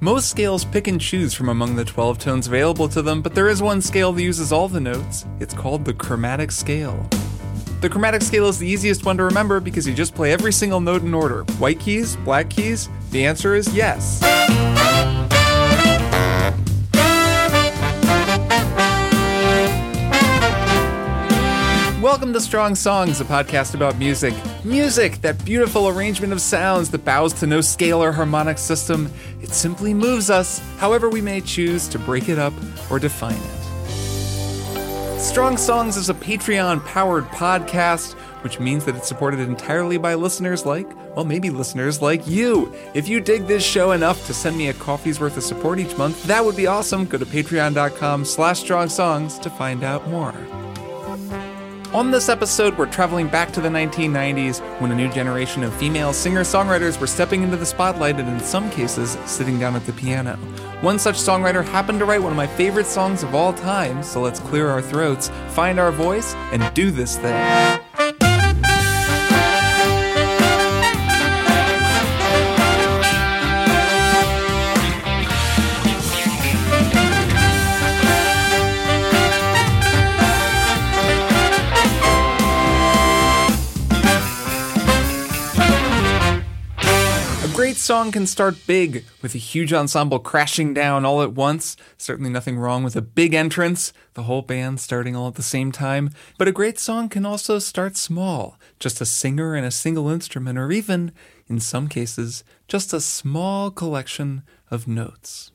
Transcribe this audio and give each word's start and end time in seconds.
Most 0.00 0.30
scales 0.30 0.64
pick 0.64 0.86
and 0.86 1.00
choose 1.00 1.34
from 1.34 1.48
among 1.48 1.74
the 1.74 1.84
12 1.84 2.20
tones 2.20 2.46
available 2.46 2.88
to 2.88 3.02
them, 3.02 3.20
but 3.20 3.34
there 3.34 3.48
is 3.48 3.60
one 3.60 3.82
scale 3.82 4.12
that 4.12 4.22
uses 4.22 4.52
all 4.52 4.68
the 4.68 4.78
notes. 4.78 5.26
It's 5.40 5.52
called 5.52 5.84
the 5.84 5.92
chromatic 5.92 6.52
scale. 6.52 7.04
The 7.80 7.88
chromatic 7.88 8.22
scale 8.22 8.46
is 8.46 8.58
the 8.60 8.68
easiest 8.68 9.04
one 9.04 9.16
to 9.16 9.24
remember 9.24 9.58
because 9.58 9.88
you 9.88 9.94
just 9.94 10.14
play 10.14 10.32
every 10.32 10.52
single 10.52 10.80
note 10.80 11.02
in 11.02 11.14
order. 11.14 11.42
White 11.58 11.80
keys, 11.80 12.14
black 12.18 12.48
keys? 12.48 12.88
The 13.10 13.26
answer 13.26 13.56
is 13.56 13.74
yes. 13.74 14.22
Welcome 22.18 22.32
to 22.32 22.40
Strong 22.40 22.74
Songs, 22.74 23.20
a 23.20 23.24
podcast 23.24 23.74
about 23.74 23.96
music. 23.96 24.34
Music, 24.64 25.20
that 25.20 25.44
beautiful 25.44 25.86
arrangement 25.86 26.32
of 26.32 26.40
sounds 26.40 26.90
that 26.90 27.04
bows 27.04 27.32
to 27.34 27.46
no 27.46 27.60
scale 27.60 28.02
or 28.02 28.10
harmonic 28.10 28.58
system. 28.58 29.08
It 29.40 29.50
simply 29.50 29.94
moves 29.94 30.28
us, 30.28 30.58
however 30.78 31.08
we 31.08 31.20
may 31.20 31.40
choose 31.40 31.86
to 31.86 31.96
break 31.96 32.28
it 32.28 32.36
up 32.36 32.52
or 32.90 32.98
define 32.98 33.36
it. 33.36 35.20
Strong 35.20 35.58
Songs 35.58 35.96
is 35.96 36.10
a 36.10 36.14
Patreon 36.14 36.84
powered 36.86 37.26
podcast, 37.26 38.14
which 38.42 38.58
means 38.58 38.84
that 38.86 38.96
it's 38.96 39.06
supported 39.06 39.38
entirely 39.38 39.96
by 39.96 40.14
listeners 40.14 40.66
like, 40.66 40.92
well, 41.14 41.24
maybe 41.24 41.50
listeners 41.50 42.02
like 42.02 42.26
you. 42.26 42.74
If 42.94 43.06
you 43.06 43.20
dig 43.20 43.46
this 43.46 43.64
show 43.64 43.92
enough 43.92 44.26
to 44.26 44.34
send 44.34 44.58
me 44.58 44.70
a 44.70 44.74
coffee's 44.74 45.20
worth 45.20 45.36
of 45.36 45.44
support 45.44 45.78
each 45.78 45.96
month, 45.96 46.20
that 46.24 46.44
would 46.44 46.56
be 46.56 46.66
awesome. 46.66 47.04
Go 47.04 47.16
to 47.16 47.26
patreon.com 47.26 48.24
slash 48.24 48.58
strong 48.58 48.88
songs 48.88 49.38
to 49.38 49.50
find 49.50 49.84
out 49.84 50.08
more. 50.08 50.34
On 51.94 52.10
this 52.10 52.28
episode, 52.28 52.76
we're 52.76 52.84
traveling 52.84 53.28
back 53.28 53.50
to 53.52 53.62
the 53.62 53.68
1990s 53.70 54.60
when 54.78 54.92
a 54.92 54.94
new 54.94 55.10
generation 55.10 55.62
of 55.62 55.72
female 55.72 56.12
singer 56.12 56.42
songwriters 56.42 57.00
were 57.00 57.06
stepping 57.06 57.42
into 57.42 57.56
the 57.56 57.64
spotlight 57.64 58.20
and, 58.20 58.28
in 58.28 58.40
some 58.40 58.70
cases, 58.70 59.16
sitting 59.24 59.58
down 59.58 59.74
at 59.74 59.86
the 59.86 59.94
piano. 59.94 60.36
One 60.82 60.98
such 60.98 61.14
songwriter 61.14 61.64
happened 61.64 62.00
to 62.00 62.04
write 62.04 62.22
one 62.22 62.32
of 62.32 62.36
my 62.36 62.46
favorite 62.46 62.84
songs 62.84 63.22
of 63.22 63.34
all 63.34 63.54
time, 63.54 64.02
so 64.02 64.20
let's 64.20 64.38
clear 64.38 64.68
our 64.68 64.82
throats, 64.82 65.30
find 65.48 65.80
our 65.80 65.90
voice, 65.90 66.34
and 66.52 66.74
do 66.74 66.90
this 66.90 67.16
thing. 67.16 67.80
Song 87.88 88.12
can 88.12 88.26
start 88.26 88.66
big, 88.66 89.02
with 89.22 89.34
a 89.34 89.38
huge 89.38 89.72
ensemble 89.72 90.18
crashing 90.18 90.74
down 90.74 91.06
all 91.06 91.22
at 91.22 91.32
once. 91.32 91.74
Certainly 91.96 92.28
nothing 92.28 92.58
wrong 92.58 92.84
with 92.84 92.94
a 92.96 93.00
big 93.00 93.32
entrance, 93.32 93.94
the 94.12 94.24
whole 94.24 94.42
band 94.42 94.78
starting 94.78 95.16
all 95.16 95.26
at 95.26 95.36
the 95.36 95.42
same 95.42 95.72
time. 95.72 96.10
But 96.36 96.48
a 96.48 96.52
great 96.52 96.78
song 96.78 97.08
can 97.08 97.24
also 97.24 97.58
start 97.58 97.96
small, 97.96 98.58
just 98.78 99.00
a 99.00 99.06
singer 99.06 99.54
and 99.54 99.64
a 99.64 99.70
single 99.70 100.10
instrument, 100.10 100.58
or 100.58 100.70
even, 100.70 101.12
in 101.48 101.60
some 101.60 101.88
cases, 101.88 102.44
just 102.66 102.92
a 102.92 103.00
small 103.00 103.70
collection 103.70 104.42
of 104.70 104.86
notes. 104.86 105.50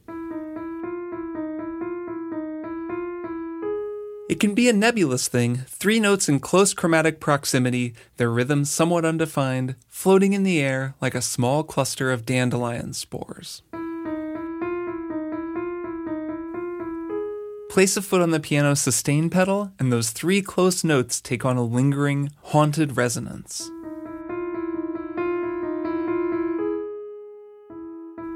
It 4.33 4.39
can 4.39 4.55
be 4.55 4.67
a 4.67 4.73
nebulous 4.73 5.27
thing, 5.27 5.57
three 5.67 5.99
notes 5.99 6.27
in 6.27 6.39
close 6.39 6.73
chromatic 6.73 7.19
proximity, 7.19 7.93
their 8.17 8.31
rhythm 8.31 8.65
somewhat 8.65 9.05
undefined, 9.05 9.75
floating 9.89 10.33
in 10.33 10.41
the 10.41 10.59
air 10.59 10.95
like 10.99 11.13
a 11.13 11.21
small 11.21 11.63
cluster 11.63 12.11
of 12.11 12.25
dandelion 12.25 12.93
spores. 12.93 13.61
Place 17.69 17.95
a 17.95 18.01
foot 18.01 18.23
on 18.23 18.31
the 18.31 18.39
piano's 18.39 18.81
sustain 18.81 19.29
pedal, 19.29 19.71
and 19.77 19.93
those 19.93 20.09
three 20.09 20.41
close 20.41 20.83
notes 20.83 21.21
take 21.21 21.45
on 21.45 21.57
a 21.57 21.63
lingering, 21.63 22.31
haunted 22.41 22.97
resonance. 22.97 23.69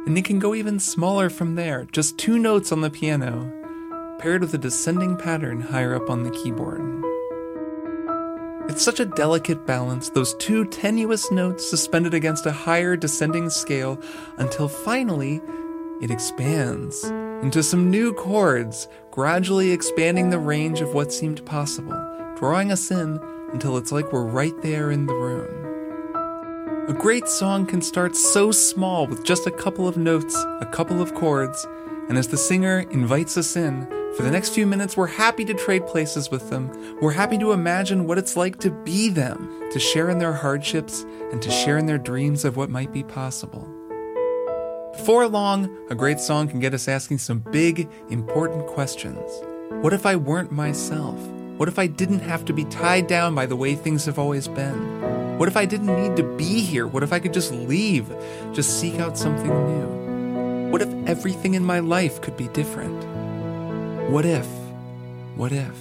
And 0.05 0.15
it 0.15 0.25
can 0.25 0.37
go 0.37 0.53
even 0.53 0.79
smaller 0.79 1.31
from 1.31 1.55
there, 1.55 1.87
just 1.91 2.19
two 2.19 2.37
notes 2.37 2.71
on 2.71 2.81
the 2.81 2.91
piano, 2.91 3.51
paired 4.19 4.41
with 4.41 4.53
a 4.53 4.57
descending 4.57 5.15
pattern 5.15 5.61
higher 5.61 5.95
up 5.95 6.09
on 6.09 6.23
the 6.23 6.31
keyboard. 6.31 6.81
It's 8.69 8.83
such 8.83 8.99
a 8.99 9.05
delicate 9.05 9.65
balance, 9.65 10.09
those 10.09 10.33
two 10.35 10.65
tenuous 10.65 11.31
notes 11.31 11.69
suspended 11.69 12.13
against 12.13 12.45
a 12.45 12.51
higher 12.51 12.97
descending 12.97 13.49
scale, 13.49 13.99
until 14.37 14.67
finally 14.67 15.41
it 16.01 16.11
expands 16.11 17.03
into 17.41 17.63
some 17.63 17.89
new 17.89 18.13
chords, 18.13 18.87
gradually 19.11 19.71
expanding 19.71 20.29
the 20.29 20.39
range 20.39 20.81
of 20.81 20.93
what 20.93 21.13
seemed 21.13 21.45
possible, 21.45 21.97
drawing 22.35 22.71
us 22.71 22.91
in 22.91 23.19
until 23.53 23.77
it's 23.77 23.91
like 23.91 24.11
we're 24.11 24.25
right 24.25 24.59
there 24.61 24.91
in 24.91 25.05
the 25.05 25.13
room. 25.13 26.87
A 26.89 26.93
great 26.93 27.27
song 27.27 27.65
can 27.65 27.81
start 27.81 28.15
so 28.15 28.51
small 28.51 29.07
with 29.07 29.23
just 29.23 29.47
a 29.47 29.51
couple 29.51 29.87
of 29.87 29.97
notes, 29.97 30.35
a 30.61 30.65
couple 30.65 31.01
of 31.01 31.13
chords, 31.13 31.65
and 32.09 32.17
as 32.17 32.27
the 32.27 32.37
singer 32.37 32.85
invites 32.91 33.37
us 33.37 33.55
in, 33.55 33.87
for 34.15 34.23
the 34.23 34.31
next 34.31 34.49
few 34.49 34.65
minutes, 34.65 34.97
we're 34.97 35.07
happy 35.07 35.45
to 35.45 35.53
trade 35.53 35.85
places 35.85 36.31
with 36.31 36.49
them. 36.49 36.97
We're 37.01 37.11
happy 37.11 37.37
to 37.37 37.51
imagine 37.51 38.07
what 38.07 38.17
it's 38.17 38.35
like 38.35 38.59
to 38.61 38.71
be 38.71 39.09
them, 39.09 39.69
to 39.71 39.79
share 39.79 40.09
in 40.09 40.17
their 40.17 40.33
hardships, 40.33 41.03
and 41.31 41.41
to 41.41 41.51
share 41.51 41.77
in 41.77 41.85
their 41.85 41.97
dreams 41.99 42.43
of 42.43 42.57
what 42.57 42.69
might 42.69 42.91
be 42.91 43.03
possible. 43.03 43.67
Before 44.93 45.27
long, 45.27 45.69
a 45.91 45.95
great 45.95 46.19
song 46.19 46.47
can 46.47 46.59
get 46.59 46.73
us 46.73 46.87
asking 46.87 47.19
some 47.19 47.39
big, 47.51 47.87
important 48.09 48.65
questions. 48.65 49.29
What 49.69 49.93
if 49.93 50.05
I 50.05 50.15
weren't 50.15 50.51
myself? 50.51 51.19
What 51.57 51.67
if 51.67 51.77
I 51.77 51.85
didn't 51.85 52.21
have 52.21 52.45
to 52.45 52.53
be 52.53 52.65
tied 52.65 53.05
down 53.05 53.35
by 53.35 53.45
the 53.45 53.55
way 53.55 53.75
things 53.75 54.05
have 54.05 54.17
always 54.17 54.47
been? 54.47 55.37
What 55.37 55.47
if 55.47 55.57
I 55.57 55.65
didn't 55.65 55.95
need 56.01 56.15
to 56.17 56.23
be 56.37 56.61
here? 56.61 56.87
What 56.87 57.03
if 57.03 57.13
I 57.13 57.19
could 57.19 57.33
just 57.33 57.51
leave, 57.51 58.11
just 58.53 58.79
seek 58.79 58.99
out 58.99 59.17
something 59.17 59.47
new? 59.47 60.06
What 60.71 60.81
if 60.81 60.89
everything 61.07 61.53
in 61.53 61.63
my 61.63 61.79
life 61.79 62.21
could 62.21 62.35
be 62.35 62.49
different? 62.49 63.03
What 64.11 64.25
if? 64.25 64.45
What 65.35 65.53
if? 65.53 65.77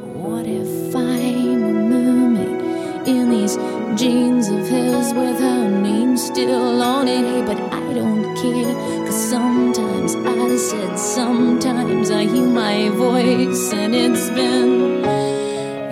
What 0.00 0.44
if 0.44 0.94
I'm 0.96 1.62
a 1.62 1.72
mermaid 1.72 3.08
in 3.08 3.30
these 3.30 3.56
jeans 3.98 4.48
of 4.48 4.66
his 4.66 5.14
with 5.14 5.38
her 5.38 5.68
name 5.68 6.16
still 6.16 6.82
on 6.82 7.06
it? 7.06 7.24
Hey, 7.24 7.42
but 7.46 7.60
I 7.72 7.92
don't 7.92 8.24
care, 8.36 8.74
cause 9.06 9.30
sometimes 9.30 10.16
I 10.16 10.56
said, 10.56 10.98
sometimes 10.98 12.10
I 12.10 12.24
hear 12.24 12.46
my 12.46 12.88
voice, 12.88 13.72
and 13.72 13.94
it's 13.94 14.30
been 14.30 15.04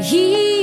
here. 0.03 0.58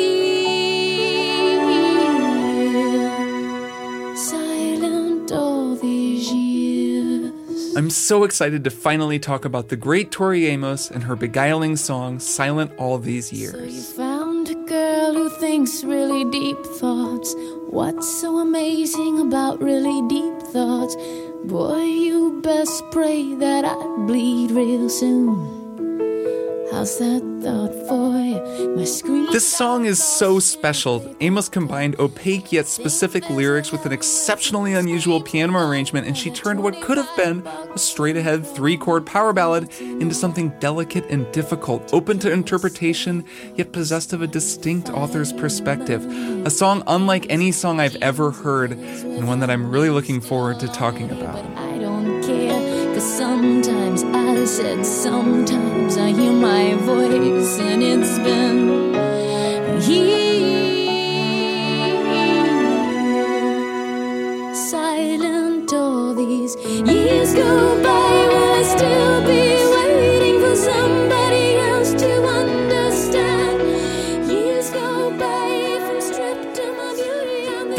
I'm 7.75 7.89
so 7.89 8.23
excited 8.23 8.63
to 8.63 8.69
finally 8.69 9.19
talk 9.19 9.43
about 9.43 9.67
the 9.67 9.75
great 9.75 10.09
Tori 10.09 10.45
Amos 10.45 10.89
and 10.89 11.03
her 11.03 11.17
beguiling 11.17 11.75
song, 11.75 12.19
Silent 12.19 12.71
All 12.77 12.97
These 12.97 13.33
Years. 13.33 13.51
So 13.51 13.63
you 13.63 13.81
found 13.81 14.49
a 14.49 14.55
girl 14.55 15.13
who 15.13 15.29
thinks 15.41 15.83
really 15.83 16.23
deep 16.31 16.57
thoughts. 16.65 17.35
What's 17.69 18.07
so 18.21 18.37
amazing 18.37 19.19
about 19.19 19.61
really 19.61 20.07
deep 20.07 20.41
thoughts? 20.53 20.95
Boy, 21.43 21.81
you 21.81 22.39
best 22.41 22.81
pray 22.91 23.35
that 23.35 23.65
I 23.65 23.73
bleed 24.05 24.51
real 24.51 24.89
soon. 24.89 25.64
How's 26.75 26.99
that 26.99 27.21
thought 27.41 27.73
for 27.87 28.19
you? 28.19 28.75
My 28.75 28.83
screen. 28.83 29.31
This 29.31 29.47
song 29.47 29.85
is 29.85 30.03
so 30.03 30.39
special. 30.39 31.15
Amos 31.21 31.47
combined 31.47 31.97
opaque 31.99 32.51
yet 32.51 32.67
specific 32.67 33.29
lyrics 33.29 33.71
with 33.71 33.85
an 33.85 33.93
exceptionally 33.93 34.73
unusual 34.73 35.21
piano 35.21 35.57
arrangement, 35.57 36.05
and 36.05 36.17
she 36.17 36.29
turned 36.29 36.61
what 36.61 36.81
could 36.81 36.97
have 36.97 37.09
been 37.15 37.47
a 37.47 37.77
straight 37.77 38.17
ahead 38.17 38.45
three 38.45 38.75
chord 38.75 39.05
power 39.05 39.31
ballad 39.31 39.71
into 39.79 40.13
something 40.13 40.49
delicate 40.59 41.05
and 41.05 41.31
difficult, 41.31 41.93
open 41.93 42.19
to 42.19 42.29
interpretation, 42.29 43.23
yet 43.55 43.71
possessed 43.71 44.11
of 44.11 44.21
a 44.21 44.27
distinct 44.27 44.89
author's 44.89 45.31
perspective. 45.31 46.05
A 46.45 46.49
song 46.49 46.83
unlike 46.87 47.25
any 47.29 47.53
song 47.53 47.79
I've 47.79 47.95
ever 48.01 48.31
heard, 48.31 48.73
and 48.73 49.25
one 49.29 49.39
that 49.39 49.49
I'm 49.49 49.71
really 49.71 49.91
looking 49.91 50.19
forward 50.19 50.59
to 50.59 50.67
talking 50.67 51.09
about. 51.09 51.41
Said, 54.45 54.85
sometimes 54.85 55.97
I 55.97 56.11
hear 56.11 56.31
my 56.31 56.75
voice, 56.75 57.59
and 57.59 57.81
it's 57.83 58.19
been 58.19 58.93
here. 59.81 60.13
Silent 64.53 65.73
all 65.73 66.13
these 66.13 66.55
years 66.55 67.33
go 67.33 67.83
by, 67.83 68.11
will 68.29 68.53
I 68.53 68.63
still 68.63 69.21
be 69.27 69.44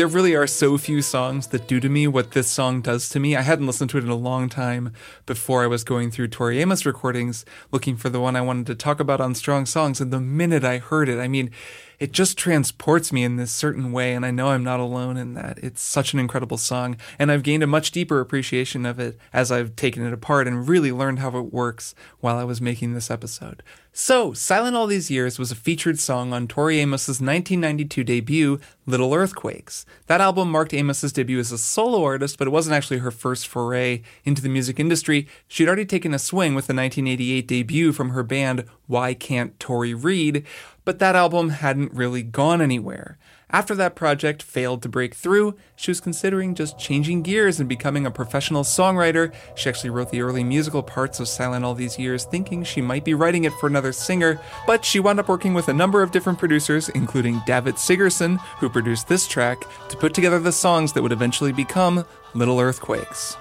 There 0.06 0.14
really 0.14 0.36
are 0.36 0.46
so 0.46 0.78
few 0.78 1.02
songs 1.02 1.48
that 1.48 1.66
do 1.66 1.80
to 1.80 1.88
me 1.88 2.06
what 2.06 2.30
this 2.30 2.46
song 2.46 2.80
does 2.80 3.08
to 3.08 3.18
me. 3.18 3.34
I 3.34 3.42
hadn't 3.42 3.66
listened 3.66 3.90
to 3.90 3.98
it 3.98 4.04
in 4.04 4.08
a 4.08 4.14
long 4.14 4.48
time 4.48 4.92
before 5.26 5.64
I 5.64 5.66
was 5.66 5.82
going 5.82 6.12
through 6.12 6.28
Tori 6.28 6.60
Amos 6.60 6.86
recordings 6.86 7.44
looking 7.72 7.96
for 7.96 8.08
the 8.08 8.20
one 8.20 8.36
I 8.36 8.40
wanted 8.40 8.66
to 8.66 8.76
talk 8.76 9.00
about 9.00 9.20
on 9.20 9.34
Strong 9.34 9.66
Songs. 9.66 10.00
And 10.00 10.12
the 10.12 10.20
minute 10.20 10.62
I 10.62 10.78
heard 10.78 11.08
it, 11.08 11.18
I 11.18 11.26
mean, 11.26 11.50
it 11.98 12.12
just 12.12 12.37
transports 12.37 13.12
me 13.12 13.25
in 13.25 13.37
this 13.37 13.52
certain 13.52 13.93
way, 13.93 14.14
and 14.14 14.25
I 14.25 14.31
know 14.31 14.48
I'm 14.48 14.64
not 14.64 14.81
alone 14.81 15.16
in 15.16 15.34
that. 15.34 15.58
It's 15.58 15.82
such 15.82 16.12
an 16.12 16.19
incredible 16.19 16.58
song, 16.58 16.96
and 17.19 17.32
I've 17.32 17.43
gained 17.43 17.62
a 17.62 17.66
much 17.66 17.90
deeper 17.90 18.20
appreciation 18.20 18.84
of 18.84 18.98
it 18.98 19.19
as 19.32 19.50
I've 19.50 19.76
taken 19.76 20.04
it 20.04 20.12
apart 20.12 20.46
and 20.46 20.69
really 20.69 20.93
learned 20.93 21.20
how 21.20 21.37
it 21.38 21.52
works 21.52 21.94
while 22.20 22.37
I 22.37 22.44
was 22.44 22.60
making 22.60 22.94
this 22.94 23.10
episode. 23.10 23.62
So, 23.98 24.34
Silent 24.34 24.76
All 24.76 24.87
These 24.87 25.10
Years 25.10 25.38
was 25.38 25.50
a 25.50 25.54
featured 25.54 25.98
song 25.98 26.34
on 26.34 26.46
Tori 26.46 26.82
Amos's 26.82 27.19
1992 27.19 28.04
debut, 28.04 28.60
Little 28.84 29.14
Earthquakes. 29.14 29.87
That 30.06 30.20
album 30.20 30.50
marked 30.50 30.75
Amos's 30.75 31.14
debut 31.14 31.38
as 31.38 31.50
a 31.50 31.56
solo 31.56 32.04
artist, 32.04 32.37
but 32.37 32.46
it 32.46 32.50
wasn't 32.50 32.76
actually 32.76 32.99
her 32.99 33.10
first 33.10 33.49
foray 33.49 34.02
into 34.22 34.42
the 34.42 34.50
music 34.50 34.78
industry. 34.78 35.26
She'd 35.49 35.66
already 35.66 35.87
taken 35.87 36.12
a 36.12 36.19
swing 36.19 36.54
with 36.54 36.66
the 36.66 36.75
1988 36.75 37.49
debut 37.49 37.92
from 37.94 38.10
her 38.10 38.22
band 38.22 38.66
Y 38.87 39.14
Kant 39.14 39.58
Tori 39.58 39.94
Read, 39.94 40.44
but 40.86 41.00
that 41.00 41.16
album 41.16 41.50
hadn't 41.50 41.92
really 41.92 42.22
gone 42.22 42.62
anywhere. 42.62 43.18
After 43.50 43.74
that 43.74 43.94
project 43.94 44.42
failed 44.42 44.82
to 44.82 44.88
break 44.88 45.14
through, 45.14 45.56
she 45.74 45.90
was 45.90 46.00
considering 46.00 46.54
just 46.54 46.78
changing 46.78 47.22
gears 47.22 47.60
and 47.60 47.68
becoming 47.68 48.06
a 48.06 48.10
professional 48.10 48.62
songwriter. 48.62 49.32
She 49.56 49.68
actually 49.68 49.90
wrote 49.90 50.10
the 50.10 50.20
early 50.20 50.42
musical 50.42 50.82
parts 50.82 51.20
of 51.20 51.28
Silent 51.28 51.64
all 51.64 51.74
these 51.74 51.98
years, 51.98 52.24
thinking 52.24 52.64
she 52.64 52.80
might 52.80 53.04
be 53.04 53.14
writing 53.14 53.44
it 53.44 53.52
for 53.54 53.66
another 53.66 53.92
singer, 53.92 54.40
but 54.66 54.84
she 54.84 55.00
wound 55.00 55.20
up 55.20 55.28
working 55.28 55.54
with 55.54 55.68
a 55.68 55.74
number 55.74 56.02
of 56.02 56.12
different 56.12 56.38
producers, 56.38 56.88
including 56.90 57.42
Davitt 57.46 57.78
Sigerson, 57.78 58.36
who 58.58 58.68
produced 58.68 59.08
this 59.08 59.26
track, 59.26 59.64
to 59.88 59.96
put 59.96 60.14
together 60.14 60.38
the 60.38 60.52
songs 60.52 60.92
that 60.92 61.02
would 61.02 61.12
eventually 61.12 61.52
become 61.52 62.04
Little 62.34 62.60
Earthquakes. 62.60 63.36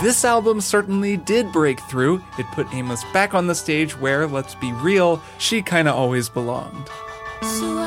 This 0.00 0.24
album 0.24 0.60
certainly 0.60 1.16
did 1.16 1.50
break 1.50 1.80
through. 1.80 2.22
It 2.38 2.46
put 2.52 2.72
Amos 2.72 3.02
back 3.12 3.34
on 3.34 3.48
the 3.48 3.54
stage 3.54 3.98
where, 3.98 4.28
let's 4.28 4.54
be 4.54 4.72
real, 4.74 5.20
she 5.38 5.60
kinda 5.60 5.92
always 5.92 6.28
belonged. 6.28 6.88
So 7.42 7.78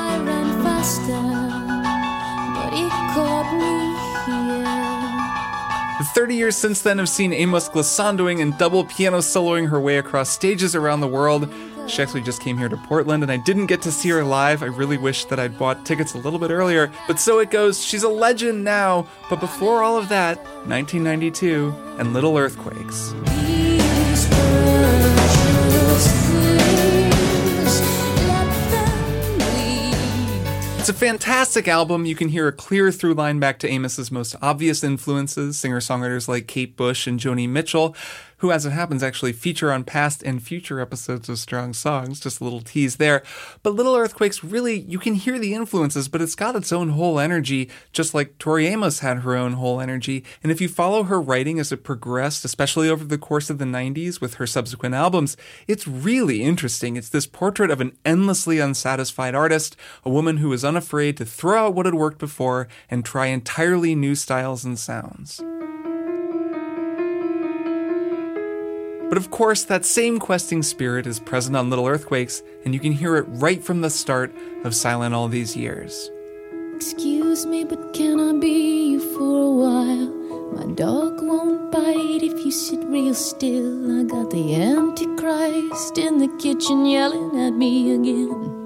30 6.14 6.34
years 6.34 6.56
since 6.56 6.82
then 6.82 6.98
have 6.98 7.08
seen 7.08 7.32
Amos 7.32 7.70
glissandoing 7.70 8.42
and 8.42 8.56
double 8.58 8.84
piano 8.84 9.18
soloing 9.18 9.70
her 9.70 9.80
way 9.80 9.96
across 9.96 10.28
stages 10.28 10.74
around 10.74 11.00
the 11.00 11.08
world. 11.08 11.52
She 11.88 12.02
actually 12.02 12.20
just 12.20 12.42
came 12.42 12.58
here 12.58 12.68
to 12.68 12.76
Portland, 12.76 13.22
and 13.22 13.32
I 13.32 13.38
didn't 13.38 13.66
get 13.66 13.80
to 13.82 13.92
see 13.92 14.10
her 14.10 14.22
live. 14.22 14.62
I 14.62 14.66
really 14.66 14.98
wish 14.98 15.24
that 15.26 15.40
I'd 15.40 15.58
bought 15.58 15.86
tickets 15.86 16.14
a 16.14 16.18
little 16.18 16.38
bit 16.38 16.50
earlier, 16.50 16.92
but 17.08 17.18
so 17.18 17.38
it 17.38 17.50
goes. 17.50 17.82
She's 17.82 18.02
a 18.02 18.08
legend 18.08 18.62
now. 18.62 19.06
But 19.30 19.40
before 19.40 19.82
all 19.82 19.96
of 19.96 20.10
that, 20.10 20.36
1992 20.66 21.74
and 21.98 22.12
Little 22.12 22.36
Earthquakes. 22.36 23.14
A 30.92 30.94
fantastic 30.94 31.68
album. 31.68 32.04
You 32.04 32.14
can 32.14 32.28
hear 32.28 32.48
a 32.48 32.52
clear 32.52 32.92
through 32.92 33.14
line 33.14 33.40
back 33.40 33.58
to 33.60 33.68
Amos's 33.68 34.10
most 34.10 34.36
obvious 34.42 34.84
influences, 34.84 35.58
singer-songwriters 35.58 36.28
like 36.28 36.46
Kate 36.46 36.76
Bush 36.76 37.06
and 37.06 37.18
Joni 37.18 37.48
Mitchell, 37.48 37.96
who, 38.42 38.50
as 38.50 38.66
it 38.66 38.70
happens, 38.70 39.04
actually 39.04 39.32
feature 39.32 39.70
on 39.70 39.84
past 39.84 40.20
and 40.24 40.42
future 40.42 40.80
episodes 40.80 41.28
of 41.28 41.38
Strong 41.38 41.72
Songs. 41.74 42.18
Just 42.18 42.40
a 42.40 42.44
little 42.44 42.60
tease 42.60 42.96
there. 42.96 43.22
But 43.62 43.76
Little 43.76 43.94
Earthquakes, 43.94 44.42
really, 44.42 44.80
you 44.80 44.98
can 44.98 45.14
hear 45.14 45.38
the 45.38 45.54
influences, 45.54 46.08
but 46.08 46.20
it's 46.20 46.34
got 46.34 46.56
its 46.56 46.72
own 46.72 46.88
whole 46.88 47.20
energy, 47.20 47.70
just 47.92 48.14
like 48.14 48.38
Tori 48.38 48.66
Amos 48.66 48.98
had 48.98 49.18
her 49.18 49.36
own 49.36 49.52
whole 49.52 49.80
energy. 49.80 50.24
And 50.42 50.50
if 50.50 50.60
you 50.60 50.68
follow 50.68 51.04
her 51.04 51.20
writing 51.20 51.60
as 51.60 51.70
it 51.70 51.84
progressed, 51.84 52.44
especially 52.44 52.88
over 52.88 53.04
the 53.04 53.16
course 53.16 53.48
of 53.48 53.58
the 53.58 53.64
90s 53.64 54.20
with 54.20 54.34
her 54.34 54.46
subsequent 54.48 54.96
albums, 54.96 55.36
it's 55.68 55.86
really 55.86 56.42
interesting. 56.42 56.96
It's 56.96 57.10
this 57.10 57.28
portrait 57.28 57.70
of 57.70 57.80
an 57.80 57.96
endlessly 58.04 58.58
unsatisfied 58.58 59.36
artist, 59.36 59.76
a 60.04 60.10
woman 60.10 60.38
who 60.38 60.52
is 60.52 60.64
unafraid 60.64 61.16
to 61.18 61.24
throw 61.24 61.68
out 61.68 61.74
what 61.74 61.86
had 61.86 61.94
worked 61.94 62.18
before 62.18 62.66
and 62.90 63.04
try 63.04 63.26
entirely 63.26 63.94
new 63.94 64.16
styles 64.16 64.64
and 64.64 64.76
sounds. 64.76 65.40
But 69.12 69.18
of 69.18 69.30
course, 69.30 69.64
that 69.64 69.84
same 69.84 70.18
questing 70.18 70.62
spirit 70.62 71.06
is 71.06 71.20
present 71.20 71.54
on 71.54 71.68
Little 71.68 71.86
Earthquakes, 71.86 72.42
and 72.64 72.72
you 72.72 72.80
can 72.80 72.92
hear 72.92 73.16
it 73.16 73.26
right 73.28 73.62
from 73.62 73.82
the 73.82 73.90
start 73.90 74.34
of 74.64 74.74
Silent 74.74 75.14
All 75.14 75.28
These 75.28 75.54
Years. 75.54 76.10
Excuse 76.74 77.44
me, 77.44 77.62
but 77.64 77.92
can 77.92 78.18
I 78.18 78.32
be 78.40 78.92
you 78.92 79.00
for 79.14 79.42
a 79.42 79.50
while? 79.50 80.54
My 80.54 80.74
dog 80.74 81.20
won't 81.20 81.70
bite 81.70 82.22
if 82.22 82.42
you 82.42 82.50
sit 82.50 82.82
real 82.84 83.12
still. 83.12 84.00
I 84.00 84.04
got 84.04 84.30
the 84.30 84.54
Antichrist 84.54 85.98
in 85.98 86.16
the 86.16 86.34
kitchen 86.38 86.86
yelling 86.86 87.38
at 87.38 87.50
me 87.50 87.92
again. 87.92 88.61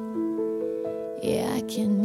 Yeah, 1.26 1.54
I 1.54 1.60
can 1.62 1.96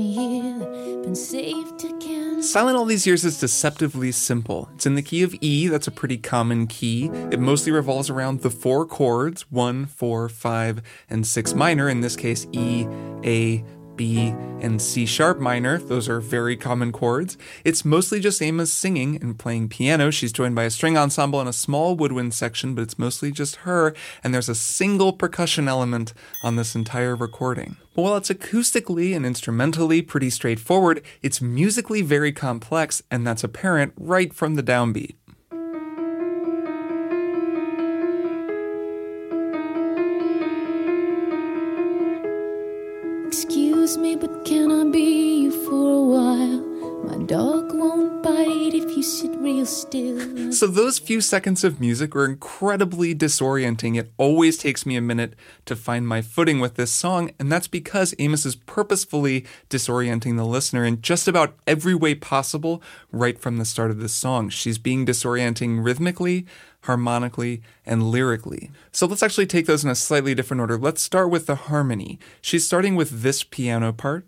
been 1.11 1.15
saved 1.15 1.83
again. 1.83 2.41
Silent 2.41 2.77
All 2.77 2.85
These 2.85 3.05
Years 3.05 3.25
is 3.25 3.39
deceptively 3.39 4.11
simple. 4.11 4.69
It's 4.73 4.85
in 4.85 4.95
the 4.95 5.01
key 5.01 5.23
of 5.23 5.35
E, 5.41 5.67
that's 5.67 5.87
a 5.87 5.91
pretty 5.91 6.17
common 6.17 6.67
key. 6.67 7.07
It 7.31 7.39
mostly 7.39 7.71
revolves 7.71 8.09
around 8.09 8.41
the 8.41 8.49
four 8.49 8.85
chords 8.85 9.43
one, 9.51 9.85
four, 9.85 10.29
five, 10.29 10.81
and 11.09 11.27
6 11.27 11.53
minor, 11.53 11.89
in 11.89 12.01
this 12.01 12.15
case, 12.15 12.47
E, 12.53 12.87
A, 13.23 13.63
B, 13.95 14.33
and 14.61 14.81
C 14.81 15.05
sharp 15.05 15.39
minor. 15.39 15.77
Those 15.77 16.09
are 16.09 16.19
very 16.19 16.55
common 16.55 16.91
chords. 16.91 17.37
It's 17.63 17.85
mostly 17.85 18.19
just 18.19 18.41
Amos 18.41 18.71
singing 18.71 19.17
and 19.21 19.37
playing 19.37 19.69
piano. 19.69 20.11
She's 20.11 20.33
joined 20.33 20.55
by 20.55 20.63
a 20.63 20.69
string 20.69 20.97
ensemble 20.97 21.39
and 21.39 21.49
a 21.49 21.53
small 21.53 21.95
woodwind 21.95 22.33
section, 22.33 22.75
but 22.75 22.81
it's 22.81 22.99
mostly 22.99 23.31
just 23.31 23.57
her, 23.57 23.93
and 24.23 24.33
there's 24.33 24.49
a 24.49 24.55
single 24.55 25.13
percussion 25.13 25.67
element 25.67 26.13
on 26.43 26.55
this 26.55 26.75
entire 26.75 27.15
recording. 27.15 27.77
But 27.93 28.03
while 28.03 28.15
it's 28.17 28.29
acoustically 28.29 29.15
and 29.15 29.25
instrumentally 29.25 30.01
pretty 30.01 30.29
straightforward, 30.29 31.01
it's 31.21 31.41
musically 31.41 32.01
very 32.01 32.31
complex, 32.31 33.03
and 33.11 33.27
that's 33.27 33.43
apparent 33.43 33.93
right 33.97 34.33
from 34.33 34.55
the 34.55 34.63
downbeat. 34.63 35.15
So, 49.91 50.67
those 50.67 50.99
few 50.99 51.19
seconds 51.19 51.65
of 51.65 51.81
music 51.81 52.15
are 52.15 52.23
incredibly 52.23 53.13
disorienting. 53.13 53.97
It 53.97 54.11
always 54.17 54.57
takes 54.57 54.85
me 54.85 54.95
a 54.95 55.01
minute 55.01 55.33
to 55.65 55.75
find 55.75 56.07
my 56.07 56.21
footing 56.21 56.61
with 56.61 56.75
this 56.75 56.91
song, 56.91 57.31
and 57.37 57.51
that's 57.51 57.67
because 57.67 58.15
Amos 58.17 58.45
is 58.45 58.55
purposefully 58.55 59.45
disorienting 59.69 60.37
the 60.37 60.45
listener 60.45 60.85
in 60.85 61.01
just 61.01 61.27
about 61.27 61.55
every 61.67 61.93
way 61.93 62.15
possible 62.15 62.81
right 63.11 63.37
from 63.37 63.57
the 63.57 63.65
start 63.65 63.91
of 63.91 63.99
this 63.99 64.13
song. 64.13 64.47
She's 64.47 64.77
being 64.77 65.05
disorienting 65.05 65.83
rhythmically, 65.83 66.45
harmonically, 66.83 67.61
and 67.85 68.09
lyrically. 68.09 68.71
So, 68.93 69.05
let's 69.07 69.23
actually 69.23 69.47
take 69.47 69.65
those 69.65 69.83
in 69.83 69.89
a 69.89 69.95
slightly 69.95 70.33
different 70.33 70.61
order. 70.61 70.77
Let's 70.77 71.01
start 71.01 71.29
with 71.29 71.47
the 71.47 71.55
harmony. 71.55 72.17
She's 72.41 72.65
starting 72.65 72.95
with 72.95 73.23
this 73.23 73.43
piano 73.43 73.91
part. 73.91 74.25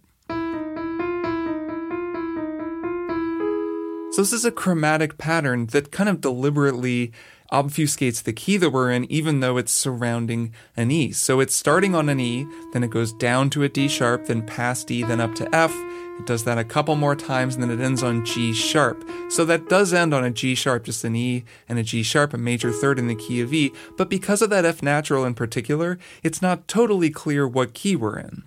So 4.14 4.22
this 4.22 4.32
is 4.32 4.46
a 4.46 4.52
chromatic 4.52 5.18
pattern 5.18 5.66
that 5.68 5.92
kind 5.92 6.08
of 6.08 6.22
deliberately 6.22 7.12
obfuscates 7.52 8.22
the 8.22 8.32
key 8.32 8.58
that 8.58 8.70
we're 8.70 8.92
in, 8.92 9.12
even 9.12 9.40
though 9.40 9.58
it's 9.58 9.72
surrounding 9.72 10.54
an 10.78 10.92
E. 10.92 11.12
So 11.12 11.40
it's 11.40 11.56
starting 11.56 11.96
on 11.96 12.10
an 12.10 12.20
E, 12.20 12.46
then 12.74 12.84
it 12.84 12.92
goes 12.92 13.12
down 13.12 13.50
to 13.50 13.64
a 13.64 13.70
D 13.70 13.88
sharp, 13.88 14.28
then 14.28 14.46
past 14.46 14.92
E, 14.92 15.02
then 15.02 15.20
up 15.20 15.34
to 15.34 15.56
F. 15.56 15.74
It 16.20 16.28
does 16.28 16.44
that 16.44 16.60
a 16.60 16.64
couple 16.64 16.96
more 16.96 17.16
times, 17.16 17.56
and 17.56 17.64
then 17.64 17.72
it 17.72 17.84
ends 17.84 18.04
on 18.04 18.24
G 18.24 18.54
sharp. 18.54 19.04
So 19.30 19.46
that 19.46 19.68
does 19.68 19.96
end 19.96 20.14
on 20.14 20.24
a 20.24 20.30
G 20.30 20.54
sharp, 20.54 20.84
just 20.84 21.04
an 21.04 21.16
E 21.16 21.44
and 21.68 21.80
a 21.80 21.84
G 21.84 22.04
sharp, 22.04 22.36
a 22.36 22.38
major 22.38 22.72
third 22.72 23.00
in 23.00 23.08
the 23.08 23.16
key 23.16 23.42
of 23.42 23.52
E. 23.52 23.72
But 23.98 24.12
because 24.12 24.44
of 24.44 24.52
that 24.52 24.64
F 24.64 24.84
natural 24.84 25.26
in 25.26 25.34
particular, 25.34 25.98
it's 26.22 26.40
not 26.40 26.68
totally 26.68 27.10
clear 27.10 27.48
what 27.48 27.74
key 27.74 27.96
we're 27.96 28.20
in. 28.20 28.44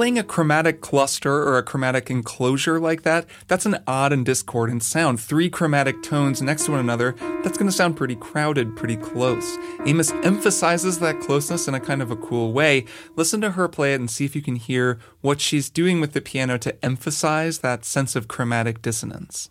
Playing 0.00 0.18
a 0.18 0.24
chromatic 0.24 0.80
cluster 0.80 1.30
or 1.30 1.58
a 1.58 1.62
chromatic 1.62 2.10
enclosure 2.10 2.80
like 2.80 3.02
that, 3.02 3.26
that's 3.48 3.66
an 3.66 3.76
odd 3.86 4.14
and 4.14 4.24
discordant 4.24 4.82
sound. 4.82 5.20
Three 5.20 5.50
chromatic 5.50 6.02
tones 6.02 6.40
next 6.40 6.64
to 6.64 6.70
one 6.70 6.80
another, 6.80 7.14
that's 7.42 7.58
going 7.58 7.70
to 7.70 7.76
sound 7.76 7.98
pretty 7.98 8.16
crowded, 8.16 8.74
pretty 8.76 8.96
close. 8.96 9.58
Amos 9.84 10.10
emphasizes 10.22 11.00
that 11.00 11.20
closeness 11.20 11.68
in 11.68 11.74
a 11.74 11.80
kind 11.80 12.00
of 12.00 12.10
a 12.10 12.16
cool 12.16 12.54
way. 12.54 12.86
Listen 13.14 13.42
to 13.42 13.50
her 13.50 13.68
play 13.68 13.92
it 13.92 14.00
and 14.00 14.10
see 14.10 14.24
if 14.24 14.34
you 14.34 14.40
can 14.40 14.56
hear 14.56 14.98
what 15.20 15.38
she's 15.38 15.68
doing 15.68 16.00
with 16.00 16.14
the 16.14 16.22
piano 16.22 16.56
to 16.56 16.82
emphasize 16.82 17.58
that 17.58 17.84
sense 17.84 18.16
of 18.16 18.26
chromatic 18.26 18.80
dissonance. 18.80 19.50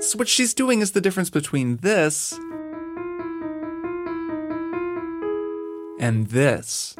So, 0.00 0.16
what 0.16 0.28
she's 0.28 0.54
doing 0.54 0.80
is 0.80 0.92
the 0.92 1.02
difference 1.02 1.28
between 1.28 1.78
this 1.78 2.38
and 6.06 6.28
this. 6.28 6.94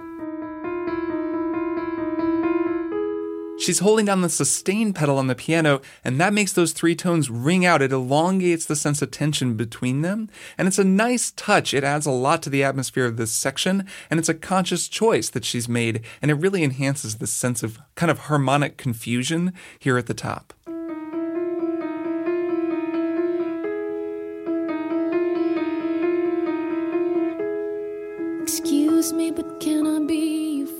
She's 3.58 3.78
holding 3.78 4.04
down 4.04 4.20
the 4.20 4.28
sustain 4.28 4.92
pedal 4.92 5.16
on 5.16 5.28
the 5.28 5.36
piano, 5.36 5.80
and 6.04 6.20
that 6.20 6.32
makes 6.32 6.52
those 6.52 6.72
three 6.72 6.96
tones 6.96 7.30
ring 7.30 7.64
out. 7.64 7.82
It 7.82 7.92
elongates 7.92 8.66
the 8.66 8.74
sense 8.74 9.00
of 9.00 9.12
tension 9.12 9.54
between 9.54 10.02
them, 10.02 10.28
and 10.58 10.66
it's 10.66 10.80
a 10.80 10.84
nice 10.84 11.30
touch. 11.30 11.72
It 11.72 11.84
adds 11.84 12.04
a 12.04 12.10
lot 12.10 12.42
to 12.42 12.50
the 12.50 12.64
atmosphere 12.64 13.06
of 13.06 13.16
this 13.16 13.30
section, 13.30 13.86
and 14.10 14.18
it's 14.18 14.28
a 14.28 14.34
conscious 14.34 14.88
choice 14.88 15.30
that 15.30 15.44
she's 15.44 15.68
made, 15.68 16.02
and 16.20 16.30
it 16.30 16.34
really 16.34 16.64
enhances 16.64 17.16
the 17.16 17.28
sense 17.28 17.62
of 17.62 17.78
kind 17.94 18.10
of 18.10 18.18
harmonic 18.18 18.76
confusion 18.76 19.52
here 19.78 19.96
at 19.96 20.06
the 20.06 20.14
top. 20.14 20.52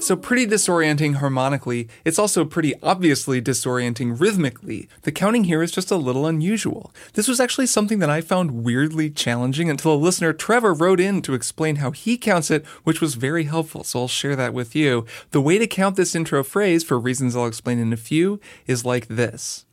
So, 0.07 0.15
pretty 0.15 0.47
disorienting 0.47 1.17
harmonically, 1.17 1.89
it's 2.05 2.21
also 2.21 2.45
pretty 2.45 2.75
obviously 2.81 3.43
disorienting 3.43 4.21
rhythmically. 4.21 4.89
The 5.03 5.11
counting 5.11 5.43
here 5.43 5.65
is 5.65 5.73
just 5.73 5.91
a 5.91 5.97
little 5.97 6.27
unusual. 6.27 6.93
This 7.15 7.27
was 7.27 7.41
actually 7.41 7.67
something 7.67 7.99
that 7.99 8.09
I 8.09 8.21
found 8.21 8.63
weirdly 8.63 9.11
challenging 9.11 9.69
until 9.69 9.95
a 9.95 9.97
listener, 9.97 10.33
Trevor, 10.33 10.75
wrote 10.75 11.01
in 11.01 11.23
to 11.23 11.35
explain 11.35 11.77
how 11.83 11.91
he 11.91 12.17
counts 12.17 12.53
it, 12.53 12.65
which 12.85 13.01
was 13.01 13.17
very 13.17 13.47
helpful, 13.47 13.83
so 13.83 14.03
I'll 14.03 14.07
share 14.07 14.37
that 14.37 14.55
with 14.55 14.77
you. 14.77 15.07
The 15.33 15.41
way 15.41 15.59
to 15.59 15.67
count 15.67 15.97
this 15.97 16.15
intro 16.15 16.45
phrase, 16.45 16.85
for 16.85 17.01
reasons 17.01 17.35
I'll 17.35 17.47
explain 17.47 17.81
in 17.81 17.93
a 17.93 17.97
few, 17.97 18.39
is 18.69 18.85
like 18.85 19.09
this 19.09 19.67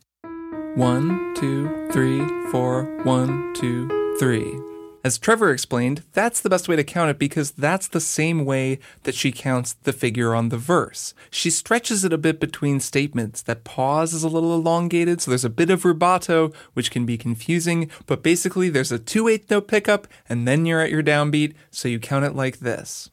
one, 0.74 1.32
two, 1.36 1.88
three, 1.92 2.26
four, 2.50 3.00
one, 3.04 3.54
two, 3.54 4.16
three. 4.18 4.73
As 5.04 5.18
Trevor 5.18 5.50
explained, 5.50 6.02
that's 6.14 6.40
the 6.40 6.48
best 6.48 6.66
way 6.66 6.76
to 6.76 6.82
count 6.82 7.10
it 7.10 7.18
because 7.18 7.50
that's 7.50 7.88
the 7.88 8.00
same 8.00 8.46
way 8.46 8.78
that 9.02 9.14
she 9.14 9.30
counts 9.30 9.74
the 9.74 9.92
figure 9.92 10.34
on 10.34 10.48
the 10.48 10.56
verse. 10.56 11.12
She 11.30 11.50
stretches 11.50 12.06
it 12.06 12.12
a 12.14 12.18
bit 12.18 12.40
between 12.40 12.80
statements. 12.80 13.42
That 13.42 13.64
pause 13.64 14.14
is 14.14 14.24
a 14.24 14.30
little 14.30 14.54
elongated, 14.54 15.20
so 15.20 15.30
there's 15.30 15.44
a 15.44 15.50
bit 15.50 15.68
of 15.68 15.82
rubato, 15.82 16.54
which 16.72 16.90
can 16.90 17.04
be 17.04 17.18
confusing, 17.18 17.90
but 18.06 18.22
basically 18.22 18.70
there's 18.70 18.92
a 18.92 18.98
2 18.98 19.28
8 19.28 19.50
note 19.50 19.68
pickup, 19.68 20.08
and 20.26 20.48
then 20.48 20.64
you're 20.64 20.80
at 20.80 20.90
your 20.90 21.02
downbeat, 21.02 21.52
so 21.70 21.86
you 21.86 22.00
count 22.00 22.24
it 22.24 22.34
like 22.34 22.60
this 22.60 23.10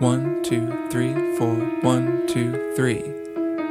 one, 0.00 0.42
two, 0.42 0.66
three, 0.90 1.14
four, 1.36 1.54
one, 1.80 2.26
two, 2.26 2.74
three. 2.74 3.00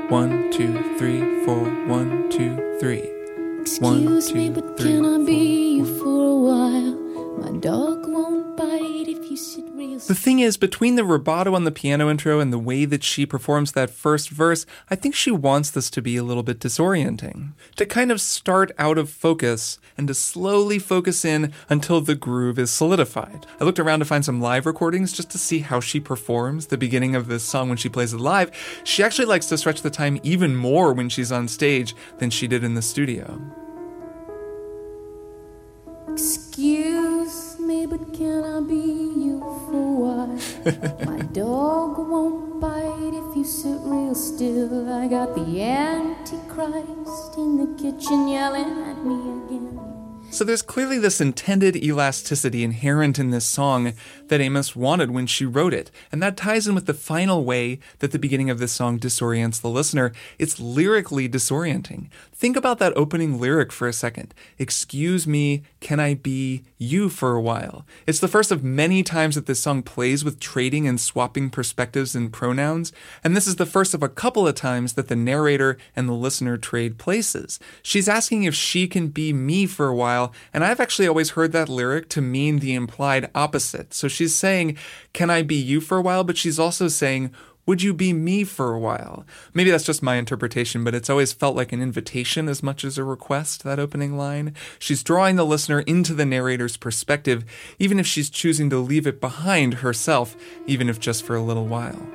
One, 0.09 0.51
two, 0.51 0.81
three, 0.97 1.45
four, 1.45 1.69
one, 1.87 2.29
two, 2.29 2.77
three. 2.79 3.09
One, 3.79 4.17
Excuse 4.17 4.33
me, 4.33 4.49
but 4.49 4.77
three, 4.77 4.91
can 4.91 5.05
I 5.05 5.25
be 5.25 5.75
you 5.75 5.85
for 5.99 6.29
a 6.29 6.35
while? 6.35 6.92
The 10.07 10.15
thing 10.15 10.39
is, 10.39 10.57
between 10.57 10.95
the 10.95 11.03
rubato 11.03 11.53
on 11.53 11.63
the 11.63 11.71
piano 11.71 12.09
intro 12.09 12.41
and 12.41 12.51
the 12.51 12.59
way 12.59 12.83
that 12.83 13.03
she 13.03 13.25
performs 13.25 13.71
that 13.71 13.89
first 13.89 14.29
verse, 14.29 14.65
I 14.89 14.95
think 14.95 15.15
she 15.15 15.31
wants 15.31 15.71
this 15.71 15.89
to 15.91 16.01
be 16.01 16.17
a 16.17 16.23
little 16.23 16.43
bit 16.43 16.59
disorienting. 16.59 17.53
To 17.77 17.85
kind 17.85 18.11
of 18.11 18.19
start 18.19 18.73
out 18.77 18.97
of 18.97 19.09
focus 19.09 19.79
and 19.97 20.09
to 20.09 20.13
slowly 20.13 20.77
focus 20.77 21.23
in 21.23 21.53
until 21.69 22.01
the 22.01 22.15
groove 22.15 22.59
is 22.59 22.69
solidified. 22.69 23.45
I 23.61 23.63
looked 23.63 23.79
around 23.79 23.99
to 23.99 24.05
find 24.05 24.25
some 24.25 24.41
live 24.41 24.65
recordings 24.65 25.13
just 25.13 25.29
to 25.31 25.37
see 25.37 25.59
how 25.59 25.79
she 25.79 26.01
performs 26.01 26.67
the 26.67 26.77
beginning 26.77 27.15
of 27.15 27.27
this 27.27 27.43
song 27.43 27.69
when 27.69 27.77
she 27.77 27.87
plays 27.87 28.11
it 28.11 28.19
live. 28.19 28.51
She 28.83 29.03
actually 29.03 29.27
likes 29.27 29.45
to 29.47 29.57
stretch 29.57 29.83
the 29.83 29.89
time 29.89 30.19
even 30.21 30.53
more 30.55 30.91
when 30.91 31.07
she's 31.07 31.31
on 31.31 31.47
stage 31.47 31.95
than 32.17 32.29
she 32.29 32.47
did 32.47 32.65
in 32.65 32.73
the 32.73 32.81
studio. 32.81 33.39
Excuse 36.09 37.42
me, 37.67 37.85
but 37.85 38.13
can 38.13 38.43
I 38.43 38.59
be 38.59 38.75
you 38.75 39.39
for 39.65 39.83
while? 40.03 40.27
My 41.05 41.21
dog 41.33 41.97
won't 41.97 42.59
bite 42.59 43.13
if 43.13 43.35
you 43.35 43.43
sit 43.43 43.79
real 43.83 44.15
still. 44.15 44.91
I 44.91 45.07
got 45.07 45.35
the 45.35 45.61
Antichrist 45.61 47.37
in 47.37 47.57
the 47.57 47.81
kitchen 47.81 48.27
yelling 48.27 48.83
at 48.83 49.05
me 49.05 49.15
again. 49.45 49.79
So 50.33 50.43
there's 50.43 50.63
clearly 50.63 50.97
this 50.97 51.21
intended 51.21 51.75
elasticity 51.75 52.63
inherent 52.63 53.19
in 53.19 53.29
this 53.29 53.45
song 53.45 53.93
that 54.29 54.41
Amos 54.41 54.75
wanted 54.75 55.11
when 55.11 55.27
she 55.27 55.45
wrote 55.45 55.75
it. 55.75 55.91
And 56.11 56.23
that 56.23 56.35
ties 56.35 56.67
in 56.67 56.73
with 56.73 56.87
the 56.87 56.95
final 56.95 57.45
way 57.45 57.77
that 57.99 58.11
the 58.11 58.17
beginning 58.17 58.49
of 58.49 58.57
this 58.57 58.71
song 58.71 58.97
disorients 58.97 59.61
the 59.61 59.69
listener. 59.69 60.11
It's 60.39 60.59
lyrically 60.59 61.29
disorienting. 61.29 62.09
Think 62.43 62.57
about 62.57 62.77
that 62.79 62.91
opening 62.97 63.39
lyric 63.39 63.71
for 63.71 63.87
a 63.87 63.93
second. 63.93 64.33
Excuse 64.59 65.25
me, 65.25 65.63
can 65.79 66.01
I 66.01 66.13
be 66.13 66.63
you 66.77 67.07
for 67.07 67.35
a 67.35 67.41
while? 67.41 67.85
It's 68.05 68.19
the 68.19 68.27
first 68.27 68.51
of 68.51 68.65
many 68.65 69.01
times 69.01 69.35
that 69.35 69.45
this 69.45 69.61
song 69.61 69.81
plays 69.81 70.25
with 70.25 70.41
trading 70.41 70.85
and 70.85 70.99
swapping 70.99 71.49
perspectives 71.49 72.15
and 72.15 72.33
pronouns. 72.33 72.91
And 73.23 73.33
this 73.33 73.47
is 73.47 73.55
the 73.55 73.65
first 73.65 73.93
of 73.93 74.03
a 74.03 74.09
couple 74.09 74.45
of 74.45 74.55
times 74.55 74.95
that 74.95 75.07
the 75.07 75.15
narrator 75.15 75.77
and 75.95 76.09
the 76.09 76.13
listener 76.13 76.57
trade 76.57 76.97
places. 76.97 77.61
She's 77.81 78.09
asking 78.09 78.43
if 78.43 78.55
she 78.55 78.89
can 78.89 79.07
be 79.07 79.31
me 79.31 79.65
for 79.65 79.87
a 79.87 79.95
while, 79.95 80.33
and 80.53 80.65
I've 80.65 80.81
actually 80.81 81.07
always 81.07 81.29
heard 81.29 81.53
that 81.53 81.69
lyric 81.69 82.09
to 82.09 82.21
mean 82.21 82.59
the 82.59 82.73
implied 82.73 83.31
opposite. 83.33 83.93
So 83.93 84.09
she's 84.09 84.35
saying, 84.35 84.77
Can 85.13 85.29
I 85.29 85.43
be 85.43 85.55
you 85.55 85.79
for 85.79 85.95
a 85.95 86.01
while? 86.01 86.25
But 86.25 86.35
she's 86.35 86.59
also 86.59 86.89
saying, 86.89 87.33
would 87.65 87.81
you 87.81 87.93
be 87.93 88.11
me 88.11 88.43
for 88.43 88.73
a 88.73 88.79
while? 88.79 89.25
Maybe 89.53 89.71
that's 89.71 89.85
just 89.85 90.03
my 90.03 90.15
interpretation, 90.15 90.83
but 90.83 90.93
it's 90.93 91.09
always 91.09 91.31
felt 91.31 91.55
like 91.55 91.71
an 91.71 91.81
invitation 91.81 92.49
as 92.49 92.61
much 92.61 92.83
as 92.83 92.97
a 92.97 93.03
request, 93.03 93.63
that 93.63 93.79
opening 93.79 94.17
line. 94.17 94.53
She's 94.79 95.03
drawing 95.03 95.37
the 95.37 95.45
listener 95.45 95.79
into 95.81 96.13
the 96.13 96.25
narrator's 96.25 96.75
perspective, 96.75 97.45
even 97.79 97.99
if 97.99 98.07
she's 98.07 98.29
choosing 98.29 98.69
to 98.69 98.79
leave 98.79 99.07
it 99.07 99.21
behind 99.21 99.75
herself, 99.75 100.35
even 100.67 100.89
if 100.89 100.99
just 100.99 101.23
for 101.23 101.35
a 101.35 101.41
little 101.41 101.65
while. 101.65 102.05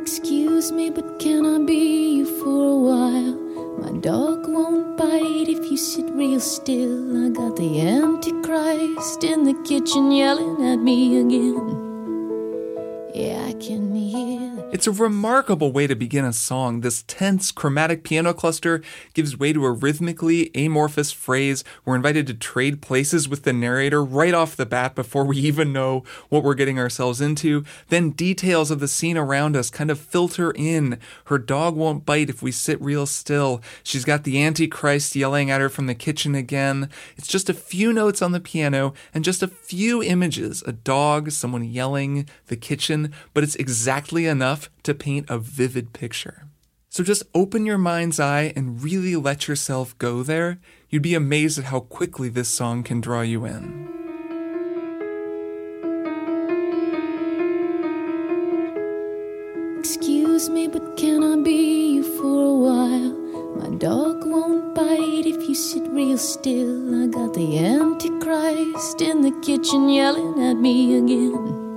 Excuse 0.00 0.72
me, 0.72 0.90
but 0.90 1.20
can 1.20 1.46
I 1.46 1.64
be 1.64 2.16
you 2.16 2.26
for 2.40 2.70
a 2.70 2.76
while? 2.76 3.42
My 3.78 3.98
dog 4.00 4.48
won't 4.48 4.98
bite 4.98 5.48
if 5.48 5.70
you 5.70 5.76
sit 5.76 6.10
real 6.10 6.40
still. 6.40 7.24
I 7.24 7.30
got 7.30 7.54
the 7.54 7.80
Antichrist 7.80 9.22
in 9.22 9.44
the 9.44 9.54
kitchen 9.62 10.10
yelling 10.10 10.66
at 10.66 10.80
me 10.80 11.20
again. 11.20 11.91
Yeah, 13.14 13.44
I 13.46 13.52
can 13.52 13.94
hear. 13.94 14.41
It's 14.72 14.86
a 14.86 14.90
remarkable 14.90 15.70
way 15.70 15.86
to 15.86 15.94
begin 15.94 16.24
a 16.24 16.32
song. 16.32 16.80
This 16.80 17.02
tense, 17.06 17.52
chromatic 17.52 18.02
piano 18.02 18.32
cluster 18.32 18.80
gives 19.12 19.38
way 19.38 19.52
to 19.52 19.66
a 19.66 19.70
rhythmically 19.70 20.50
amorphous 20.54 21.12
phrase. 21.12 21.62
We're 21.84 21.94
invited 21.94 22.26
to 22.28 22.34
trade 22.34 22.80
places 22.80 23.28
with 23.28 23.42
the 23.42 23.52
narrator 23.52 24.02
right 24.02 24.32
off 24.32 24.56
the 24.56 24.64
bat 24.64 24.94
before 24.94 25.26
we 25.26 25.36
even 25.36 25.74
know 25.74 26.04
what 26.30 26.42
we're 26.42 26.54
getting 26.54 26.78
ourselves 26.78 27.20
into. 27.20 27.66
Then 27.90 28.12
details 28.12 28.70
of 28.70 28.80
the 28.80 28.88
scene 28.88 29.18
around 29.18 29.56
us 29.56 29.68
kind 29.68 29.90
of 29.90 30.00
filter 30.00 30.52
in. 30.52 30.98
Her 31.26 31.36
dog 31.36 31.76
won't 31.76 32.06
bite 32.06 32.30
if 32.30 32.40
we 32.40 32.50
sit 32.50 32.80
real 32.80 33.04
still. 33.04 33.60
She's 33.82 34.06
got 34.06 34.24
the 34.24 34.42
Antichrist 34.42 35.14
yelling 35.14 35.50
at 35.50 35.60
her 35.60 35.68
from 35.68 35.86
the 35.86 35.94
kitchen 35.94 36.34
again. 36.34 36.88
It's 37.18 37.28
just 37.28 37.50
a 37.50 37.54
few 37.54 37.92
notes 37.92 38.22
on 38.22 38.32
the 38.32 38.40
piano 38.40 38.94
and 39.12 39.22
just 39.22 39.42
a 39.42 39.48
few 39.48 40.02
images 40.02 40.62
a 40.66 40.72
dog, 40.72 41.30
someone 41.30 41.64
yelling, 41.64 42.26
the 42.46 42.56
kitchen, 42.56 43.12
but 43.34 43.44
it's 43.44 43.56
exactly 43.56 44.24
enough 44.24 44.61
to 44.82 44.94
paint 44.94 45.26
a 45.28 45.38
vivid 45.38 45.92
picture. 45.92 46.46
So 46.92 47.02
just 47.02 47.22
open 47.34 47.64
your 47.64 47.78
mind's 47.78 48.20
eye 48.20 48.52
and 48.54 48.82
really 48.82 49.16
let 49.16 49.48
yourself 49.48 49.96
go 49.96 50.22
there. 50.22 50.58
You'd 50.90 51.00
be 51.00 51.14
amazed 51.14 51.58
at 51.58 51.64
how 51.64 51.80
quickly 51.80 52.28
this 52.28 52.50
song 52.50 52.82
can 52.82 53.00
draw 53.00 53.22
you 53.22 53.46
in. 53.46 53.88
Excuse 59.78 60.50
me, 60.50 60.68
but 60.68 60.98
can 60.98 61.22
I 61.24 61.42
be 61.42 61.94
you 61.94 62.02
for 62.18 62.44
a 62.44 62.54
while? 62.54 63.22
My 63.56 63.74
dog 63.78 64.26
won't 64.26 64.74
bite 64.74 65.24
if 65.24 65.48
you 65.48 65.54
sit 65.54 65.84
real 65.88 66.18
still. 66.18 67.02
I 67.02 67.06
got 67.06 67.32
the 67.32 67.58
Antichrist 67.58 69.00
in 69.00 69.22
the 69.22 69.32
kitchen 69.40 69.88
yelling 69.88 70.42
at 70.42 70.58
me 70.58 70.98
again. 70.98 71.71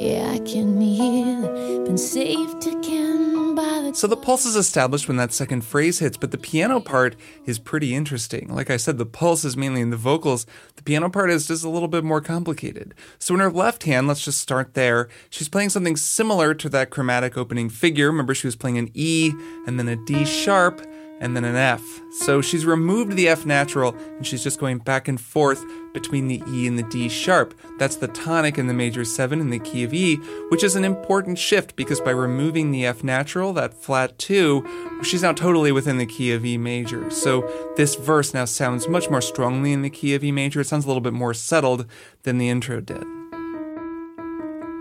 Yeah, 0.00 0.30
I 0.32 0.38
can 0.38 0.80
hear. 0.80 1.42
Been 1.84 1.98
saved 1.98 2.66
again 2.66 3.54
by 3.54 3.82
the. 3.82 3.94
So 3.94 4.06
the 4.06 4.16
pulse 4.16 4.46
is 4.46 4.56
established 4.56 5.08
when 5.08 5.18
that 5.18 5.30
second 5.30 5.62
phrase 5.62 5.98
hits, 5.98 6.16
but 6.16 6.30
the 6.30 6.38
piano 6.38 6.80
part 6.80 7.16
is 7.44 7.58
pretty 7.58 7.94
interesting. 7.94 8.48
Like 8.48 8.70
I 8.70 8.78
said, 8.78 8.96
the 8.96 9.04
pulse 9.04 9.44
is 9.44 9.58
mainly 9.58 9.82
in 9.82 9.90
the 9.90 9.98
vocals. 9.98 10.46
The 10.76 10.82
piano 10.82 11.10
part 11.10 11.28
is 11.28 11.48
just 11.48 11.64
a 11.64 11.68
little 11.68 11.86
bit 11.86 12.02
more 12.02 12.22
complicated. 12.22 12.94
So 13.18 13.34
in 13.34 13.40
her 13.40 13.50
left 13.50 13.82
hand, 13.82 14.08
let's 14.08 14.24
just 14.24 14.40
start 14.40 14.72
there. 14.72 15.10
She's 15.28 15.50
playing 15.50 15.68
something 15.68 15.98
similar 15.98 16.54
to 16.54 16.70
that 16.70 16.88
chromatic 16.88 17.36
opening 17.36 17.68
figure. 17.68 18.06
Remember, 18.06 18.34
she 18.34 18.46
was 18.46 18.56
playing 18.56 18.78
an 18.78 18.90
E 18.94 19.32
and 19.66 19.78
then 19.78 19.86
a 19.86 19.96
D 19.96 20.24
sharp 20.24 20.80
and 21.20 21.36
then 21.36 21.44
an 21.44 21.54
F. 21.54 22.00
So 22.10 22.40
she's 22.40 22.64
removed 22.64 23.12
the 23.12 23.28
F 23.28 23.44
natural 23.44 23.94
and 24.16 24.26
she's 24.26 24.42
just 24.42 24.58
going 24.58 24.78
back 24.78 25.06
and 25.06 25.20
forth 25.20 25.64
between 25.92 26.28
the 26.28 26.42
E 26.48 26.66
and 26.66 26.78
the 26.78 26.82
D 26.84 27.08
sharp. 27.08 27.54
That's 27.78 27.96
the 27.96 28.08
tonic 28.08 28.58
in 28.58 28.66
the 28.66 28.74
major 28.74 29.04
7 29.04 29.40
in 29.40 29.50
the 29.50 29.58
key 29.58 29.84
of 29.84 29.92
E, 29.92 30.16
which 30.48 30.64
is 30.64 30.76
an 30.76 30.84
important 30.84 31.38
shift 31.38 31.76
because 31.76 32.00
by 32.00 32.10
removing 32.10 32.70
the 32.70 32.86
F 32.86 33.04
natural, 33.04 33.52
that 33.52 33.74
flat 33.74 34.18
2, 34.18 35.00
she's 35.02 35.22
now 35.22 35.32
totally 35.32 35.72
within 35.72 35.98
the 35.98 36.06
key 36.06 36.32
of 36.32 36.44
E 36.44 36.56
major. 36.56 37.10
So 37.10 37.72
this 37.76 37.94
verse 37.94 38.32
now 38.32 38.46
sounds 38.46 38.88
much 38.88 39.10
more 39.10 39.20
strongly 39.20 39.72
in 39.72 39.82
the 39.82 39.90
key 39.90 40.14
of 40.14 40.24
E 40.24 40.32
major. 40.32 40.60
It 40.60 40.66
sounds 40.66 40.84
a 40.84 40.88
little 40.88 41.02
bit 41.02 41.12
more 41.12 41.34
settled 41.34 41.86
than 42.22 42.38
the 42.38 42.48
intro 42.48 42.80
did. 42.80 43.04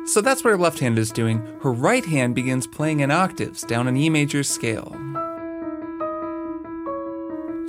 So 0.05 0.22
that's 0.22 0.43
what 0.43 0.51
her 0.51 0.58
left 0.58 0.79
hand 0.79 0.98
is 0.98 1.12
doing. 1.12 1.46
Her 1.62 1.72
right 1.72 2.05
hand 2.05 2.34
begins 2.34 2.65
playing 2.65 3.01
in 3.01 3.12
octaves 3.12 3.62
down 3.62 3.88
an 3.88 3.98
E 3.98 4.10
major 4.10 4.41
scale 4.43 4.96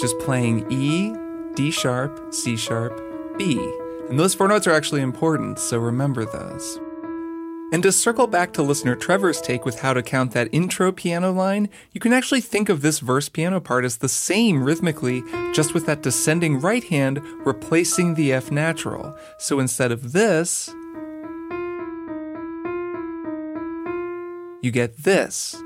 just 0.00 0.19
playing 0.19 0.71
E, 0.71 1.14
D 1.54 1.71
sharp, 1.71 2.33
C 2.33 2.57
sharp, 2.57 3.00
B. 3.37 3.59
And 4.09 4.19
those 4.19 4.35
four 4.35 4.49
notes 4.49 4.66
are 4.66 4.73
actually 4.73 5.02
important, 5.02 5.59
so 5.59 5.78
remember 5.78 6.25
those. 6.25 6.80
And 7.73 7.85
to 7.85 7.92
circle 7.92 8.26
back 8.26 8.52
to 8.54 8.62
listener 8.62 8.97
Trevor's 8.97 9.40
take 9.40 9.64
with 9.64 9.78
how 9.78 9.92
to 9.92 10.02
count 10.02 10.33
that 10.33 10.49
intro 10.50 10.90
piano 10.90 11.30
line, 11.30 11.69
you 11.92 12.00
can 12.00 12.12
actually 12.12 12.40
think 12.40 12.69
of 12.69 12.83
this 12.83 12.99
verse 12.99 13.28
piano 13.28 13.61
part 13.61 13.85
as 13.85 13.99
the 13.99 14.09
same 14.09 14.64
rhythmically, 14.64 15.23
just 15.52 15.73
with 15.73 15.87
that 15.87 16.02
descending 16.02 16.59
right 16.61 16.83
hand 16.83 17.23
replacing 17.45 18.14
the 18.14 18.33
F 18.33 18.50
natural. 18.50 19.16
So 19.38 19.61
instead 19.61 19.92
of 19.92 20.11
this, 20.11 20.75
you 24.62 24.73
get 24.73 25.04
this. 25.04 25.62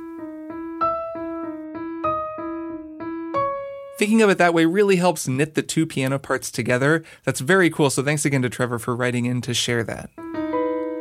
Thinking 3.96 4.22
of 4.22 4.30
it 4.30 4.38
that 4.38 4.54
way 4.54 4.64
really 4.64 4.96
helps 4.96 5.28
knit 5.28 5.54
the 5.54 5.62
two 5.62 5.86
piano 5.86 6.18
parts 6.18 6.50
together. 6.50 7.04
That's 7.24 7.40
very 7.40 7.70
cool, 7.70 7.90
so 7.90 8.02
thanks 8.02 8.24
again 8.24 8.42
to 8.42 8.50
Trevor 8.50 8.78
for 8.78 8.96
writing 8.96 9.24
in 9.24 9.40
to 9.42 9.54
share 9.54 9.84
that. 9.84 10.10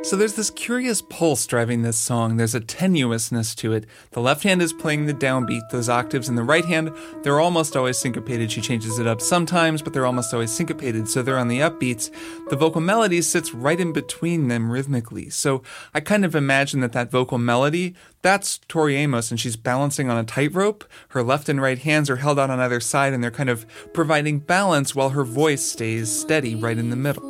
So 0.04 0.18
there's 0.18 0.34
this 0.34 0.50
curious 0.50 1.02
pulse 1.02 1.48
driving 1.48 1.82
this 1.82 1.98
song. 1.98 2.36
There's 2.36 2.54
a 2.54 2.60
tenuousness 2.60 3.56
to 3.56 3.72
it. 3.72 3.86
The 4.12 4.20
left 4.20 4.44
hand 4.44 4.62
is 4.62 4.74
playing 4.74 5.06
the 5.06 5.14
downbeat, 5.14 5.70
those 5.70 5.88
octaves, 5.88 6.28
and 6.28 6.38
the 6.38 6.44
right 6.44 6.66
hand, 6.66 6.92
they're 7.24 7.40
almost 7.40 7.78
always 7.78 7.98
syncopated. 7.98 8.52
She 8.52 8.60
changes 8.60 9.00
it 9.00 9.08
up 9.08 9.22
sometimes, 9.22 9.82
but 9.82 9.94
they're 9.94 10.06
almost 10.06 10.34
always 10.34 10.52
syncopated, 10.52 11.08
so 11.08 11.22
they're 11.22 11.40
on 11.40 11.48
the 11.48 11.60
upbeats. 11.60 12.12
The 12.50 12.58
vocal 12.58 12.82
melody 12.82 13.22
sits 13.22 13.54
right 13.54 13.80
in 13.80 13.94
between 13.94 14.50
them 14.50 14.70
rhythmically. 14.70 15.30
So 15.30 15.64
I 15.94 16.02
kind 16.02 16.26
of 16.26 16.36
imagine 16.36 16.82
that 16.82 16.92
that 16.92 17.10
vocal 17.10 17.38
melody, 17.38 17.96
that's 18.22 18.58
Tori 18.68 18.98
Amos, 18.98 19.32
and 19.32 19.40
she's 19.40 19.56
balancing 19.56 20.10
on 20.10 20.18
a 20.18 20.26
tightrope. 20.26 20.84
Her 21.10 21.24
left 21.24 21.48
and 21.48 21.62
right 21.62 21.80
hands 21.80 22.10
are 22.10 22.18
held 22.18 22.40
out 22.40 22.50
on 22.50 22.60
either 22.60 22.82
side, 22.82 23.14
and 23.14 23.24
they're 23.24 23.32
kind 23.32 23.50
of 23.50 23.66
providing 23.94 24.40
balance 24.40 24.94
while 24.94 25.12
her 25.12 25.24
voice 25.24 25.64
stays 25.64 26.12
steady 26.12 26.56
right 26.56 26.78
in 26.78 26.90
the 26.90 26.98
middle. 26.98 27.24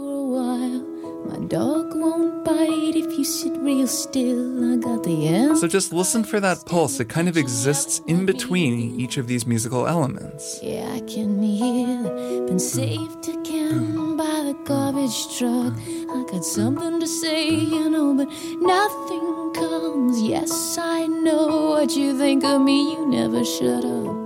You 3.24 3.30
sit 3.30 3.56
real 3.62 3.88
still. 3.88 4.74
I 4.74 4.76
got 4.76 5.04
the 5.04 5.28
answer. 5.30 5.62
So 5.62 5.68
just 5.70 5.94
listen 5.94 6.26
for 6.26 6.42
that 6.42 6.66
pulse. 6.66 7.00
It 7.00 7.08
kind 7.08 7.30
of 7.30 7.38
exists 7.38 8.02
in 8.06 8.26
between 8.26 9.00
each 9.00 9.16
of 9.16 9.28
these 9.28 9.48
musical 9.48 9.88
elements. 9.88 10.60
Yeah, 10.62 10.92
I 10.92 11.00
can 11.00 11.42
hear. 11.42 12.04
Been 12.48 12.60
saved 12.60 13.30
again 13.30 14.18
by 14.18 14.44
the 14.48 14.58
garbage 14.66 15.38
truck. 15.38 15.74
I 15.78 16.26
got 16.30 16.44
something 16.44 17.00
to 17.00 17.08
say, 17.08 17.50
you 17.50 17.90
know, 17.90 18.14
but 18.14 18.28
nothing 18.60 19.54
comes. 19.54 20.22
Yes, 20.22 20.78
I 20.78 21.08
know 21.08 21.70
what 21.70 21.96
you 21.96 22.18
think 22.18 22.44
of 22.44 22.62
me. 22.62 22.92
You 22.92 23.06
never 23.08 23.46
shut 23.46 23.86
up. 23.86 24.23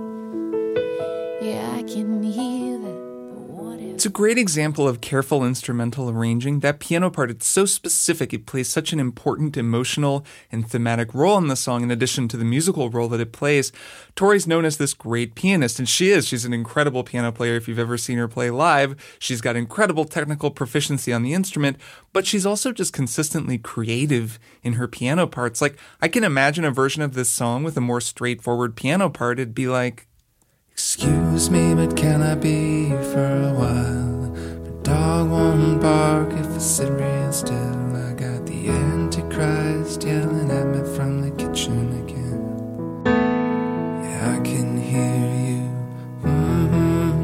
It's 3.98 4.06
a 4.06 4.10
great 4.10 4.38
example 4.38 4.86
of 4.86 5.00
careful 5.00 5.44
instrumental 5.44 6.08
arranging. 6.08 6.60
That 6.60 6.78
piano 6.78 7.10
part, 7.10 7.32
it's 7.32 7.48
so 7.48 7.66
specific. 7.66 8.32
It 8.32 8.46
plays 8.46 8.68
such 8.68 8.92
an 8.92 9.00
important 9.00 9.56
emotional 9.56 10.24
and 10.52 10.70
thematic 10.70 11.12
role 11.12 11.36
in 11.36 11.48
the 11.48 11.56
song, 11.56 11.82
in 11.82 11.90
addition 11.90 12.28
to 12.28 12.36
the 12.36 12.44
musical 12.44 12.90
role 12.90 13.08
that 13.08 13.18
it 13.18 13.32
plays. 13.32 13.72
Tori's 14.14 14.46
known 14.46 14.64
as 14.64 14.76
this 14.76 14.94
great 14.94 15.34
pianist, 15.34 15.80
and 15.80 15.88
she 15.88 16.10
is. 16.10 16.28
She's 16.28 16.44
an 16.44 16.52
incredible 16.52 17.02
piano 17.02 17.32
player. 17.32 17.56
If 17.56 17.66
you've 17.66 17.76
ever 17.80 17.98
seen 17.98 18.18
her 18.18 18.28
play 18.28 18.50
live, 18.50 18.94
she's 19.18 19.40
got 19.40 19.56
incredible 19.56 20.04
technical 20.04 20.52
proficiency 20.52 21.12
on 21.12 21.24
the 21.24 21.34
instrument, 21.34 21.76
but 22.12 22.24
she's 22.24 22.46
also 22.46 22.70
just 22.70 22.92
consistently 22.92 23.58
creative 23.58 24.38
in 24.62 24.74
her 24.74 24.86
piano 24.86 25.26
parts. 25.26 25.60
Like, 25.60 25.76
I 26.00 26.06
can 26.06 26.22
imagine 26.22 26.64
a 26.64 26.70
version 26.70 27.02
of 27.02 27.14
this 27.14 27.30
song 27.30 27.64
with 27.64 27.76
a 27.76 27.80
more 27.80 28.00
straightforward 28.00 28.76
piano 28.76 29.10
part. 29.10 29.40
It'd 29.40 29.56
be 29.56 29.66
like, 29.66 30.06
Excuse 30.78 31.50
me, 31.50 31.74
but 31.74 31.96
can 31.96 32.22
I 32.22 32.36
be 32.36 32.90
for 32.90 33.48
a 33.48 33.52
while? 33.52 34.30
My 34.62 34.70
dog 34.84 35.28
won't 35.28 35.82
bark 35.82 36.30
if 36.30 36.46
I 36.46 36.58
sit 36.58 36.92
real 36.92 37.32
still. 37.32 37.96
I 37.96 38.12
got 38.12 38.46
the 38.46 38.68
Antichrist 38.68 40.04
yelling 40.04 40.52
at 40.52 40.66
me 40.68 40.84
from 40.94 41.22
the 41.22 41.32
kitchen 41.32 42.04
again. 42.04 43.02
Yeah, 44.04 44.36
I 44.38 44.40
can 44.44 44.80
hear 44.80 45.26
you. 45.50 45.68
Mm-hmm. 46.22 47.18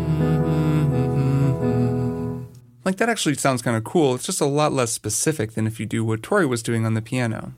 Like 2.84 2.96
that 2.96 3.08
actually 3.08 3.36
sounds 3.36 3.62
kind 3.62 3.76
of 3.76 3.84
cool. 3.84 4.16
It's 4.16 4.26
just 4.26 4.40
a 4.40 4.46
lot 4.46 4.72
less 4.72 4.90
specific 4.90 5.52
than 5.52 5.68
if 5.68 5.78
you 5.78 5.86
do 5.86 6.04
what 6.04 6.24
Tori 6.24 6.44
was 6.44 6.64
doing 6.64 6.84
on 6.84 6.94
the 6.94 7.02
piano. 7.02 7.54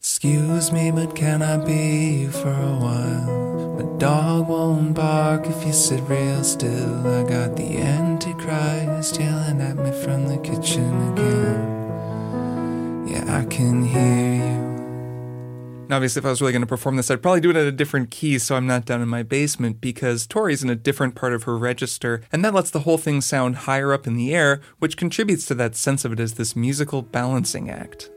Excuse 0.00 0.72
me, 0.72 0.90
but 0.90 1.14
can 1.14 1.42
I 1.42 1.64
be 1.64 2.26
for 2.26 2.50
a 2.50 2.76
while? 2.76 3.47
My 3.98 4.06
dog 4.06 4.46
won't 4.46 4.94
bark 4.94 5.48
if 5.48 5.66
you 5.66 5.72
sit 5.72 6.00
real 6.08 6.44
still. 6.44 7.04
I 7.04 7.28
got 7.28 7.56
the 7.56 7.78
Antichrist 7.78 9.18
yelling 9.18 9.60
at 9.60 9.76
me 9.76 9.90
from 9.90 10.28
the 10.28 10.38
kitchen 10.38 11.12
again. 11.12 13.08
Yeah, 13.08 13.38
I 13.40 13.44
can 13.46 13.84
hear 13.84 14.34
you. 14.36 15.88
Now, 15.88 15.96
obviously, 15.96 16.20
if 16.20 16.26
I 16.26 16.30
was 16.30 16.40
really 16.40 16.52
going 16.52 16.62
to 16.62 16.66
perform 16.68 16.94
this, 16.94 17.10
I'd 17.10 17.22
probably 17.22 17.40
do 17.40 17.50
it 17.50 17.56
at 17.56 17.66
a 17.66 17.72
different 17.72 18.12
key 18.12 18.38
so 18.38 18.54
I'm 18.54 18.68
not 18.68 18.84
down 18.84 19.02
in 19.02 19.08
my 19.08 19.24
basement 19.24 19.80
because 19.80 20.28
Tori's 20.28 20.62
in 20.62 20.70
a 20.70 20.76
different 20.76 21.16
part 21.16 21.32
of 21.32 21.42
her 21.42 21.58
register, 21.58 22.22
and 22.30 22.44
that 22.44 22.54
lets 22.54 22.70
the 22.70 22.80
whole 22.80 22.98
thing 22.98 23.20
sound 23.20 23.56
higher 23.56 23.92
up 23.92 24.06
in 24.06 24.14
the 24.14 24.32
air, 24.32 24.60
which 24.78 24.96
contributes 24.96 25.44
to 25.46 25.56
that 25.56 25.74
sense 25.74 26.04
of 26.04 26.12
it 26.12 26.20
as 26.20 26.34
this 26.34 26.54
musical 26.54 27.02
balancing 27.02 27.68
act. 27.68 28.10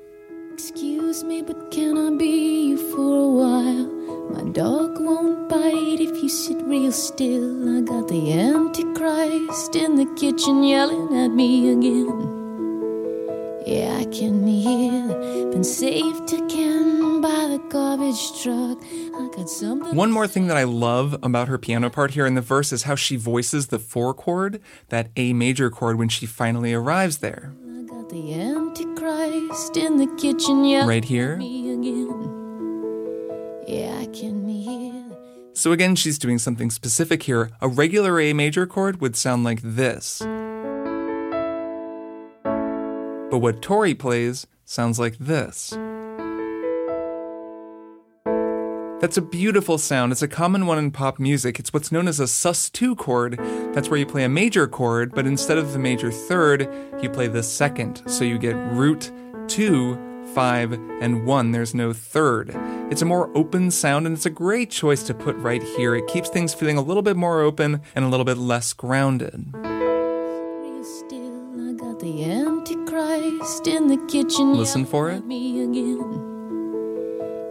Excuse 0.54 1.24
me, 1.24 1.42
but 1.42 1.72
can 1.72 1.98
I 1.98 2.16
be 2.16 2.68
you 2.68 2.78
for 2.92 3.00
a 3.00 3.28
while? 3.28 4.01
My 4.34 4.44
dog 4.52 5.00
won't 5.00 5.50
bite 5.50 6.00
if 6.00 6.24
you 6.24 6.30
sit 6.30 6.62
real 6.64 6.92
still. 6.92 7.78
I 7.78 7.82
got 7.82 8.08
the 8.08 8.34
Antichrist 8.34 9.76
in 9.76 9.96
the 9.96 10.06
kitchen 10.16 10.64
yelling 10.64 11.18
at 11.18 11.30
me 11.30 11.72
again. 11.72 12.40
Yeah, 13.66 13.98
I 14.00 14.06
can 14.06 14.48
hear. 14.48 15.08
Been 15.52 15.64
saved 15.64 16.34
again 16.34 17.22
by 17.22 17.48
the 17.48 17.62
garbage 17.70 18.42
truck. 18.42 18.80
I 18.82 19.30
got 19.36 19.50
something. 19.50 19.96
One 19.96 20.12
more 20.12 20.28
thing 20.28 20.48
that 20.48 20.58
I 20.58 20.64
love 20.64 21.14
about 21.22 21.48
her 21.48 21.58
piano 21.58 21.90
part 21.90 22.12
here 22.12 22.26
in 22.26 22.36
the 22.36 22.42
verse 22.42 22.72
is 22.72 22.84
how 22.84 22.96
she 22.96 23.18
voices 23.18 23.68
the 23.68 23.80
four 23.80 24.14
chord, 24.14 24.62
that 24.90 25.10
A 25.16 25.34
major 25.34 25.70
chord, 25.70 25.98
when 25.98 26.10
she 26.10 26.26
finally 26.26 26.74
arrives 26.74 27.18
there. 27.18 27.54
I 27.64 27.84
got 27.84 28.10
the 28.10 28.34
Antichrist 28.34 29.78
in 29.78 29.98
the 29.98 30.08
kitchen 30.18 30.66
yelling 30.66 30.88
Right 30.88 31.06
here. 31.06 31.38
Yeah, 33.72 34.00
I 34.00 34.06
can 34.08 34.50
hear. 34.50 35.02
So 35.54 35.72
again, 35.72 35.96
she's 35.96 36.20
doing 36.20 36.40
something 36.40 36.70
specific 36.70 37.24
here. 37.24 37.52
A 37.62 37.70
regular 37.70 38.20
A 38.20 38.34
major 38.34 38.68
chord 38.68 39.00
would 39.00 39.16
sound 39.16 39.46
like 39.46 39.62
this. 39.64 40.20
But 43.30 43.38
what 43.38 43.62
Tori 43.62 43.96
plays 43.96 44.46
sounds 44.66 45.00
like 45.00 45.18
this. 45.20 45.70
That's 49.00 49.16
a 49.16 49.22
beautiful 49.22 49.78
sound. 49.78 50.12
It's 50.12 50.22
a 50.22 50.28
common 50.28 50.66
one 50.66 50.78
in 50.78 50.92
pop 50.92 51.18
music. 51.18 51.58
It's 51.58 51.72
what's 51.72 51.94
known 51.94 52.10
as 52.10 52.20
a 52.20 52.26
sus2 52.26 52.98
chord. 52.98 53.40
That's 53.74 53.88
where 53.88 53.98
you 53.98 54.06
play 54.06 54.26
a 54.26 54.30
major 54.30 54.68
chord, 54.68 55.16
but 55.16 55.26
instead 55.26 55.58
of 55.58 55.72
the 55.72 55.80
major 55.80 56.12
third, 56.12 56.68
you 57.02 57.10
play 57.10 57.28
the 57.30 57.42
second. 57.42 58.04
So 58.06 58.26
you 58.26 58.38
get 58.38 58.58
root, 58.74 59.14
two, 59.48 59.96
five, 60.36 60.74
and 60.74 61.26
one. 61.26 61.52
There's 61.52 61.74
no 61.74 61.94
third. 61.94 62.54
It's 62.92 63.02
a 63.02 63.06
more 63.06 63.32
open 63.36 63.72
sound, 63.72 64.06
and 64.06 64.14
it's 64.18 64.26
a 64.26 64.30
great 64.30 64.70
choice 64.70 65.02
to 65.04 65.14
put 65.14 65.38
right 65.38 65.64
here. 65.64 65.96
It 65.96 66.08
keeps 66.08 66.28
things 66.28 66.54
feeling 66.54 66.78
a 66.78 66.82
little 66.82 67.02
bit 67.02 67.16
more 67.16 67.40
open 67.40 67.82
and 67.96 68.04
a 68.04 68.10
little 68.10 68.26
bit 68.26 68.38
less 68.38 68.74
grounded. 68.74 69.46
Still, 70.84 71.70
I 71.70 71.74
got 71.74 72.02
the 72.02 72.26
Antichrist 72.26 73.66
in 73.68 73.88
the 73.88 73.96
kitchen. 74.10 74.58
Listen 74.58 74.86
for 74.86 75.10
it. 75.10 75.24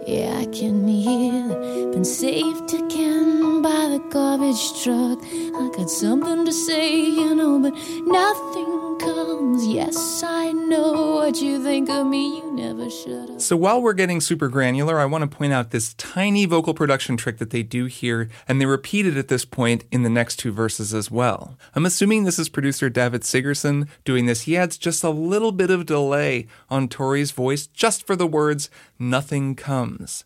Yeah, 0.06 0.36
I 0.38 0.44
can 0.46 0.86
hear. 0.86 1.48
Been 1.90 2.04
saved 2.04 2.74
again 2.74 3.62
by 3.62 3.88
the 3.88 4.00
garbage 4.10 4.82
truck. 4.82 5.20
I 5.22 5.70
got 5.74 5.88
something 5.88 6.44
to 6.44 6.52
say, 6.52 7.00
you 7.00 7.34
know, 7.34 7.58
but 7.60 7.72
nothing 8.04 8.98
comes. 8.98 9.66
Yes, 9.66 10.22
I 10.22 10.52
know 10.52 11.09
what 11.30 11.40
you 11.40 11.62
think 11.62 11.88
of 11.88 12.08
me, 12.08 12.38
you 12.38 12.52
never 12.54 12.90
should. 12.90 13.40
So 13.40 13.56
while 13.56 13.80
we're 13.80 13.92
getting 13.92 14.20
super 14.20 14.48
granular, 14.48 14.98
I 14.98 15.04
want 15.04 15.22
to 15.22 15.36
point 15.36 15.52
out 15.52 15.70
this 15.70 15.94
tiny 15.94 16.44
vocal 16.44 16.74
production 16.74 17.16
trick 17.16 17.38
that 17.38 17.50
they 17.50 17.62
do 17.62 17.84
here, 17.84 18.28
and 18.48 18.60
they 18.60 18.66
repeat 18.66 19.06
it 19.06 19.16
at 19.16 19.28
this 19.28 19.44
point 19.44 19.84
in 19.92 20.02
the 20.02 20.10
next 20.10 20.40
two 20.40 20.50
verses 20.50 20.92
as 20.92 21.08
well. 21.08 21.56
I'm 21.76 21.86
assuming 21.86 22.24
this 22.24 22.40
is 22.40 22.48
producer 22.48 22.90
Davitt 22.90 23.22
Sigerson 23.22 23.88
doing 24.04 24.26
this. 24.26 24.40
He 24.42 24.56
adds 24.56 24.76
just 24.76 25.04
a 25.04 25.10
little 25.10 25.52
bit 25.52 25.70
of 25.70 25.86
delay 25.86 26.48
on 26.68 26.88
Tori's 26.88 27.30
voice 27.30 27.68
just 27.68 28.04
for 28.04 28.16
the 28.16 28.26
words, 28.26 28.68
nothing 28.98 29.54
comes. 29.54 30.24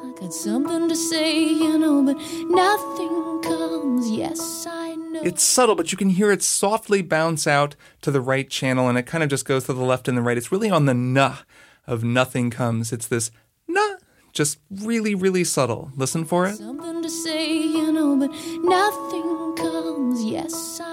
I 0.00 0.12
got 0.20 0.32
something 0.32 0.88
to 0.88 0.94
say, 0.94 1.42
you 1.42 1.76
know, 1.76 2.04
but 2.04 2.16
nothing 2.48 3.42
comes. 3.42 3.69
Yes, 4.02 4.66
I 4.68 4.94
know. 4.94 5.20
It's 5.22 5.42
subtle, 5.42 5.74
but 5.74 5.92
you 5.92 5.98
can 5.98 6.10
hear 6.10 6.30
it 6.30 6.42
softly 6.42 7.02
bounce 7.02 7.46
out 7.46 7.76
to 8.02 8.10
the 8.10 8.20
right 8.20 8.48
channel, 8.48 8.88
and 8.88 8.96
it 8.98 9.06
kind 9.06 9.22
of 9.24 9.30
just 9.30 9.44
goes 9.44 9.64
to 9.64 9.72
the 9.72 9.82
left 9.82 10.08
and 10.08 10.16
the 10.16 10.22
right. 10.22 10.36
It's 10.38 10.52
really 10.52 10.70
on 10.70 10.86
the 10.86 10.94
nah 10.94 11.36
of 11.86 12.04
nothing 12.04 12.50
comes. 12.50 12.92
It's 12.92 13.06
this 13.06 13.30
nah, 13.66 13.96
just 14.32 14.58
really, 14.70 15.14
really 15.14 15.44
subtle. 15.44 15.90
Listen 15.96 16.24
for 16.24 16.46
it. 16.46 16.56
Something 16.56 17.02
to 17.02 17.10
say, 17.10 17.56
you 17.56 17.92
know, 17.92 18.16
but 18.16 18.30
nothing 18.62 19.56
comes. 19.56 20.24
Yes, 20.24 20.80
I. 20.82 20.89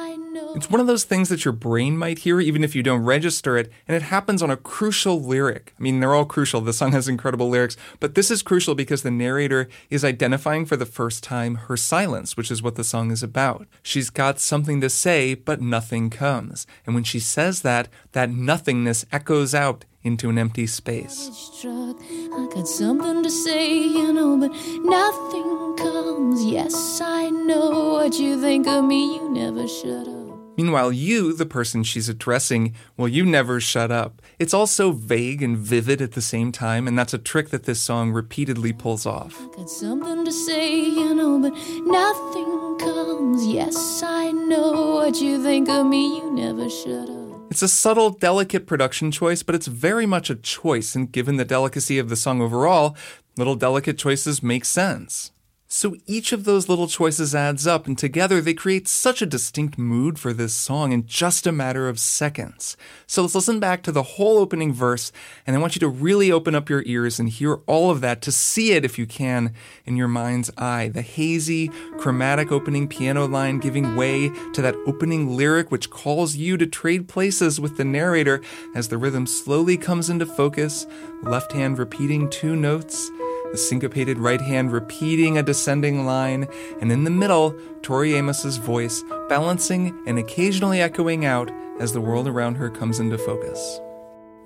It's 0.56 0.70
one 0.70 0.80
of 0.80 0.88
those 0.88 1.04
things 1.04 1.30
that 1.30 1.46
your 1.46 1.52
brain 1.52 1.98
might 1.98 2.20
hear 2.20 2.42
even 2.42 2.64
if 2.64 2.76
you 2.76 2.82
don't 2.82 3.04
register 3.04 3.58
it, 3.58 3.72
and 3.88 3.96
it 3.96 4.04
happens 4.04 4.42
on 4.42 4.50
a 4.50 4.58
crucial 4.58 5.22
lyric. 5.22 5.74
I 5.80 5.84
mean, 5.84 6.00
they're 6.00 6.14
all 6.14 6.26
crucial. 6.26 6.62
The 6.62 6.74
song 6.74 6.94
has 6.94 7.08
incredible 7.08 7.50
lyrics, 7.50 7.78
but 8.00 8.16
this 8.16 8.32
is 8.32 8.42
crucial 8.42 8.74
because 8.74 9.04
the 9.04 9.12
narrator 9.12 9.68
is 9.90 10.04
identifying 10.04 10.66
for 10.66 10.76
the 10.76 10.86
first 10.86 11.24
time 11.24 11.56
her 11.56 11.78
silence, 11.78 12.36
which 12.36 12.50
is 12.50 12.64
what 12.64 12.76
the 12.76 12.84
song 12.84 13.12
is 13.12 13.22
about. 13.22 13.68
She's 13.84 14.10
got 14.10 14.40
something 14.40 14.82
to 14.82 14.90
say, 14.90 15.36
but 15.36 15.62
nothing 15.62 16.10
comes. 16.10 16.66
And 16.86 16.96
when 16.96 17.04
she 17.04 17.20
says 17.20 17.62
that, 17.62 17.88
that 18.14 18.32
nothingness 18.32 19.06
echoes 19.12 19.54
out 19.54 19.86
into 20.04 20.30
an 20.30 20.38
empty 20.38 20.66
space. 20.66 21.30
I 21.64 22.48
got 22.54 22.68
something 22.68 23.24
to 23.24 23.30
say, 23.30 23.78
you 23.78 24.14
know, 24.14 24.38
but 24.38 24.52
nothing 24.84 25.76
comes. 25.78 26.46
Yes, 26.46 27.02
I 27.02 27.30
know 27.30 27.94
what 27.94 28.18
you 28.18 28.40
think 28.40 28.68
of 28.68 28.86
me, 28.86 29.18
you 29.18 29.30
never 29.30 29.68
should 29.68 30.08
have. 30.08 30.27
Meanwhile, 30.58 30.92
you, 30.92 31.34
the 31.34 31.46
person 31.46 31.84
she's 31.84 32.10
addressing, 32.10 32.74
well, 32.98 33.08
you 33.08 33.24
never 33.24 33.60
shut 33.60 33.92
up. 33.92 34.24
It's 34.40 34.56
all 34.56 34.66
so 34.66 34.92
vague 34.92 35.44
and 35.44 35.56
vivid 35.56 36.02
at 36.02 36.14
the 36.14 36.22
same 36.22 36.52
time, 36.52 36.88
and 36.88 36.98
that's 36.98 37.14
a 37.14 37.20
trick 37.20 37.50
that 37.50 37.66
this 37.66 37.80
song 37.80 38.12
repeatedly 38.12 38.74
pulls 38.74 39.06
off. 39.06 39.38
Got 39.56 39.70
something 39.70 40.26
to 40.26 40.32
say, 40.32 40.76
you 40.80 41.14
know, 41.14 41.40
but 41.40 41.54
nothing 41.86 42.80
comes. 42.80 43.46
Yes, 43.46 44.02
I 44.04 44.32
know 44.32 44.96
what 44.96 45.22
you 45.22 45.42
think 45.44 45.70
of 45.70 45.86
me, 45.86 46.18
you 46.18 46.32
never 46.32 46.68
should 46.70 47.08
have. 47.08 47.28
It's 47.52 47.62
a 47.62 47.68
subtle, 47.68 48.10
delicate 48.10 48.66
production 48.66 49.12
choice, 49.12 49.44
but 49.44 49.56
it's 49.56 49.68
very 49.68 50.08
much 50.08 50.32
a 50.32 50.36
choice, 50.36 50.96
and 50.96 51.12
given 51.12 51.38
the 51.38 51.46
delicacy 51.46 52.00
of 52.00 52.10
the 52.10 52.16
song 52.16 52.42
overall, 52.42 52.98
little 53.38 53.56
delicate 53.56 53.98
choices 53.98 54.42
make 54.42 54.66
sense. 54.66 55.32
So 55.70 55.98
each 56.06 56.32
of 56.32 56.46
those 56.46 56.70
little 56.70 56.88
choices 56.88 57.36
adds 57.36 57.68
up, 57.68 57.88
and 57.88 57.98
together 57.98 58.40
they 58.40 58.54
create 58.54 58.88
such 58.88 59.22
a 59.22 59.26
distinct 59.26 59.78
mood 59.78 60.18
for 60.18 60.32
this 60.32 60.54
song 60.54 60.94
in 60.94 61.06
just 61.06 61.46
a 61.46 61.52
matter 61.52 61.90
of 61.90 62.00
seconds. 62.00 62.78
So 63.06 63.22
let's 63.22 63.36
listen 63.36 63.60
back 63.60 63.84
to 63.84 63.92
the 63.92 64.02
whole 64.02 64.38
opening 64.38 64.72
verse, 64.74 65.12
and 65.46 65.58
I 65.58 65.60
want 65.60 65.76
you 65.76 65.82
to 65.82 65.90
really 65.90 66.32
open 66.32 66.56
up 66.56 66.70
your 66.70 66.84
ears 66.86 67.20
and 67.20 67.28
hear 67.28 67.56
all 67.68 67.92
of 67.92 68.00
that 68.00 68.22
to 68.22 68.32
see 68.32 68.72
it, 68.72 68.86
if 68.86 68.98
you 68.98 69.06
can, 69.06 69.54
in 69.86 69.98
your 69.98 70.08
mind's 70.08 70.50
eye. 70.58 70.88
The 70.88 71.02
hazy, 71.02 71.68
chromatic 71.98 72.50
opening 72.50 72.88
piano 72.88 73.28
line 73.28 73.60
giving 73.60 73.98
way 73.98 74.30
to 74.54 74.62
that 74.62 74.76
opening 74.86 75.36
lyric, 75.36 75.70
which 75.70 75.90
calls 75.90 76.38
you 76.38 76.56
to 76.56 76.66
trade 76.66 77.10
places 77.10 77.60
with 77.60 77.76
the 77.76 77.84
narrator 77.84 78.42
as 78.74 78.88
the 78.88 78.98
rhythm 78.98 79.28
slowly 79.28 79.76
comes 79.76 80.10
into 80.10 80.26
focus, 80.26 80.88
left 81.24 81.52
hand 81.52 81.78
repeating 81.78 82.30
two 82.30 82.56
notes 82.56 83.12
the 83.52 83.58
syncopated 83.58 84.18
right 84.18 84.42
hand 84.42 84.72
repeating 84.72 85.38
a 85.38 85.44
descending 85.44 86.06
line, 86.06 86.48
and 86.82 86.92
in 86.92 87.04
the 87.04 87.10
middle, 87.10 87.56
Tori 87.82 88.16
Amos's 88.18 88.58
voice 88.58 89.04
balancing 89.30 89.98
and 90.06 90.20
occasionally 90.20 90.82
echoing 90.82 91.26
out 91.26 91.52
as 91.80 91.94
the 91.94 92.02
world 92.02 92.28
around 92.28 92.56
her 92.56 92.70
comes 92.70 93.00
into 93.00 93.18
focus. 93.18 93.80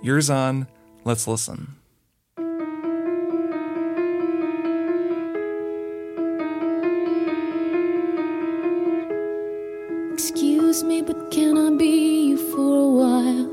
Yours 0.02 0.30
on, 0.30 0.68
let's 1.04 1.28
listen. 1.28 1.76
Excuse 10.14 10.84
me, 10.84 11.02
but 11.02 11.32
can 11.32 11.58
I 11.58 11.76
be 11.78 12.28
you 12.30 12.38
for 12.52 12.58
a 12.58 12.88
while? 12.88 13.51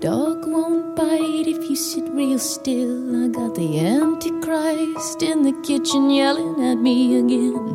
Dog 0.00 0.46
won't 0.46 0.94
bite 0.94 1.46
if 1.48 1.68
you 1.68 1.74
sit 1.74 2.04
real 2.10 2.38
still. 2.38 3.24
I 3.24 3.28
got 3.28 3.56
the 3.56 3.80
Antichrist 3.80 5.22
in 5.22 5.42
the 5.42 5.52
kitchen 5.62 6.08
yelling 6.10 6.62
at 6.64 6.76
me 6.76 7.18
again. 7.18 7.74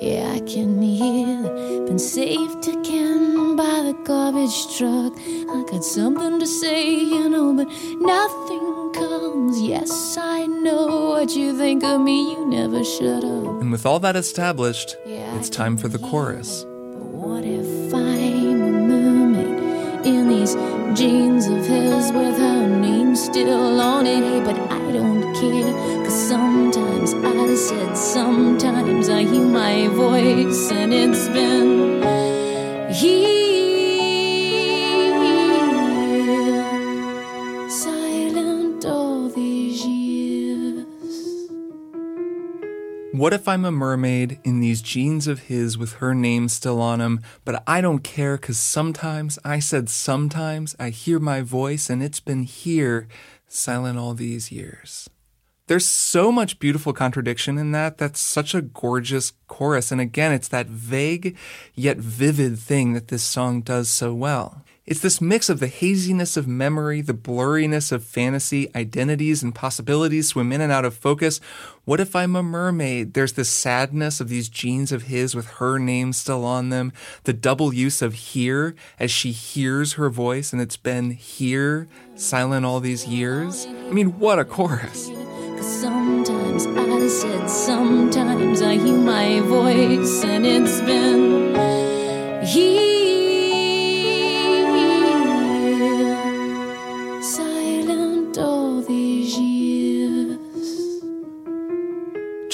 Yeah, 0.00 0.30
I 0.32 0.40
can 0.40 0.80
hear. 0.80 1.42
Been 1.86 1.98
saved 1.98 2.68
again 2.68 3.56
by 3.56 3.82
the 3.82 3.96
garbage 4.04 4.76
truck. 4.76 5.12
I 5.16 5.64
got 5.72 5.82
something 5.82 6.38
to 6.38 6.46
say, 6.46 6.94
you 6.94 7.28
know, 7.30 7.52
but 7.54 7.66
nothing 7.98 8.92
comes. 8.92 9.60
Yes, 9.60 10.16
I 10.20 10.46
know 10.46 11.08
what 11.10 11.34
you 11.34 11.56
think 11.56 11.82
of 11.82 12.00
me. 12.00 12.30
You 12.32 12.46
never 12.46 12.84
should 12.84 13.24
have. 13.24 13.60
And 13.60 13.72
with 13.72 13.86
all 13.86 13.98
that 14.00 14.14
established, 14.14 14.96
Yeah, 15.04 15.36
it's 15.36 15.50
time 15.50 15.76
for 15.78 15.88
the 15.88 15.98
hear 15.98 15.98
chorus. 15.98 16.62
But 16.62 17.06
what 17.06 17.44
if 17.44 17.92
I'm 17.92 18.62
a 18.62 18.70
mermaid 18.70 20.06
in 20.06 20.28
these 20.28 20.54
jeans 20.94 21.46
of 21.46 21.66
his 21.66 22.12
with 22.12 22.38
her 22.38 22.66
name 22.66 23.16
still 23.16 23.80
on 23.80 24.06
it? 24.06 24.44
But 24.44 24.58
I 24.70 24.92
don't 24.92 25.22
care. 25.34 25.72
Cause 26.04 26.28
sometimes 26.28 27.14
I 27.14 27.54
said, 27.54 27.96
sometimes 27.96 29.08
I 29.08 29.22
hear 29.22 29.44
my 29.44 29.88
voice, 29.88 30.70
and 30.70 30.92
it's 30.92 31.28
been 31.28 32.02
here, 32.92 33.35
What 43.26 43.34
if 43.34 43.48
I'm 43.48 43.64
a 43.64 43.72
mermaid 43.72 44.38
in 44.44 44.60
these 44.60 44.80
jeans 44.80 45.26
of 45.26 45.48
his 45.48 45.76
with 45.76 45.94
her 45.94 46.14
name 46.14 46.48
still 46.48 46.80
on 46.80 47.00
'em, 47.00 47.18
but 47.44 47.60
I 47.66 47.80
don't 47.80 48.04
care 48.04 48.38
'cause 48.38 48.56
sometimes, 48.56 49.36
I 49.44 49.58
said 49.58 49.88
sometimes, 49.88 50.76
I 50.78 50.90
hear 50.90 51.18
my 51.18 51.40
voice 51.40 51.90
and 51.90 52.04
it's 52.04 52.20
been 52.20 52.44
here, 52.44 53.08
silent 53.48 53.98
all 53.98 54.14
these 54.14 54.52
years. 54.52 55.10
There's 55.66 55.84
so 55.88 56.30
much 56.30 56.60
beautiful 56.60 56.92
contradiction 56.92 57.58
in 57.58 57.72
that. 57.72 57.98
That's 57.98 58.20
such 58.20 58.54
a 58.54 58.62
gorgeous 58.62 59.32
chorus. 59.48 59.90
And 59.90 60.00
again, 60.00 60.30
it's 60.30 60.46
that 60.46 60.68
vague 60.68 61.36
yet 61.74 61.96
vivid 61.96 62.60
thing 62.60 62.92
that 62.92 63.08
this 63.08 63.24
song 63.24 63.60
does 63.60 63.88
so 63.88 64.14
well. 64.14 64.62
It's 64.86 65.00
this 65.00 65.20
mix 65.20 65.48
of 65.48 65.58
the 65.58 65.66
haziness 65.66 66.36
of 66.36 66.46
memory, 66.46 67.00
the 67.00 67.12
blurriness 67.12 67.90
of 67.90 68.04
fantasy, 68.04 68.70
identities 68.72 69.42
and 69.42 69.52
possibilities 69.52 70.28
swim 70.28 70.52
in 70.52 70.60
and 70.60 70.70
out 70.70 70.84
of 70.84 70.94
focus. 70.94 71.40
What 71.84 71.98
if 71.98 72.14
I'm 72.14 72.36
a 72.36 72.42
mermaid? 72.42 73.14
There's 73.14 73.32
this 73.32 73.48
sadness 73.48 74.20
of 74.20 74.28
these 74.28 74.48
jeans 74.48 74.92
of 74.92 75.04
his 75.04 75.34
with 75.34 75.46
her 75.58 75.80
name 75.80 76.12
still 76.12 76.44
on 76.44 76.68
them. 76.68 76.92
The 77.24 77.32
double 77.32 77.74
use 77.74 78.00
of 78.00 78.14
here 78.14 78.76
as 79.00 79.10
she 79.10 79.32
hears 79.32 79.94
her 79.94 80.08
voice 80.08 80.52
and 80.52 80.62
it's 80.62 80.76
been 80.76 81.10
here, 81.10 81.88
silent 82.14 82.64
all 82.64 82.78
these 82.78 83.08
years. 83.08 83.66
I 83.66 83.90
mean, 83.90 84.20
what 84.20 84.38
a 84.38 84.44
chorus. 84.44 85.10
Sometimes 85.60 86.64
I 86.66 87.08
said, 87.08 87.50
sometimes 87.50 88.62
I 88.62 88.74
hear 88.74 88.98
my 88.98 89.40
voice, 89.40 90.22
and 90.22 90.46
it's 90.46 90.80
been 90.80 91.54
here, 92.44 93.05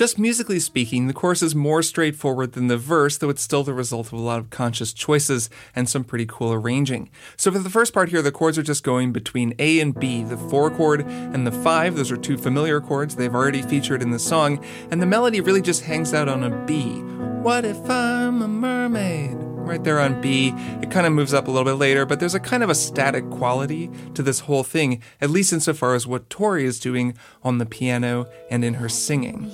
Just 0.03 0.19
musically 0.19 0.59
speaking, 0.59 1.07
the 1.07 1.13
chorus 1.13 1.43
is 1.43 1.55
more 1.55 1.81
straightforward 1.81 2.55
than 2.55 2.67
the 2.67 2.77
verse, 2.77 3.17
though 3.17 3.31
it's 3.31 3.41
still 3.41 3.63
the 3.63 3.73
result 3.73 4.09
of 4.09 4.15
a 4.15 4.21
lot 4.21 4.41
of 4.41 4.51
conscious 4.51 4.93
choices 4.93 5.49
and 5.77 5.89
some 5.89 6.03
pretty 6.03 6.27
cool 6.27 6.53
arranging. 6.53 7.09
So 7.37 7.53
for 7.53 7.61
the 7.61 7.71
first 7.71 7.95
part 7.95 8.09
here, 8.09 8.21
the 8.21 8.33
chords 8.33 8.59
are 8.59 8.65
just 8.65 8.83
going 8.83 9.13
between 9.13 9.55
A 9.61 9.79
and 9.79 9.95
B, 9.95 10.25
the 10.25 10.37
four 10.37 10.73
chord 10.73 11.03
and 11.03 11.47
the 11.47 11.53
five. 11.53 11.95
Those 11.95 12.11
are 12.11 12.17
two 12.17 12.37
familiar 12.37 12.81
chords 12.81 13.15
they've 13.15 13.33
already 13.33 13.63
featured 13.63 14.03
in 14.03 14.11
the 14.11 14.19
song, 14.19 14.65
and 14.91 15.01
the 15.01 15.07
melody 15.07 15.41
really 15.41 15.63
just 15.63 15.85
hangs 15.85 16.13
out 16.13 16.29
on 16.29 16.43
a 16.43 16.51
B. 16.67 17.01
What 17.43 17.65
if 17.65 17.91
I'm 17.91 18.41
a 18.41 18.47
mermaid? 18.47 19.35
Right 19.35 19.83
there 19.83 19.99
on 19.99 20.21
B. 20.21 20.55
It 20.81 20.93
kind 20.93 21.09
of 21.09 21.13
moves 21.13 21.35
up 21.35 21.49
a 21.49 21.51
little 21.51 21.65
bit 21.65 21.77
later, 21.77 22.07
but 22.07 22.21
there's 22.21 22.37
a 22.37 22.41
kind 22.41 22.63
of 22.63 22.71
a 22.71 22.75
static 22.75 23.29
quality 23.31 23.91
to 24.15 24.23
this 24.23 24.39
whole 24.39 24.63
thing, 24.63 25.03
at 25.21 25.29
least 25.29 25.53
insofar 25.53 25.97
as 25.97 26.07
what 26.07 26.31
Tori 26.31 26.65
is 26.65 26.79
doing 26.79 27.17
on 27.43 27.59
the 27.59 27.67
piano 27.67 28.29
and 28.49 28.65
in 28.65 28.75
her 28.75 28.89
singing. 28.89 29.51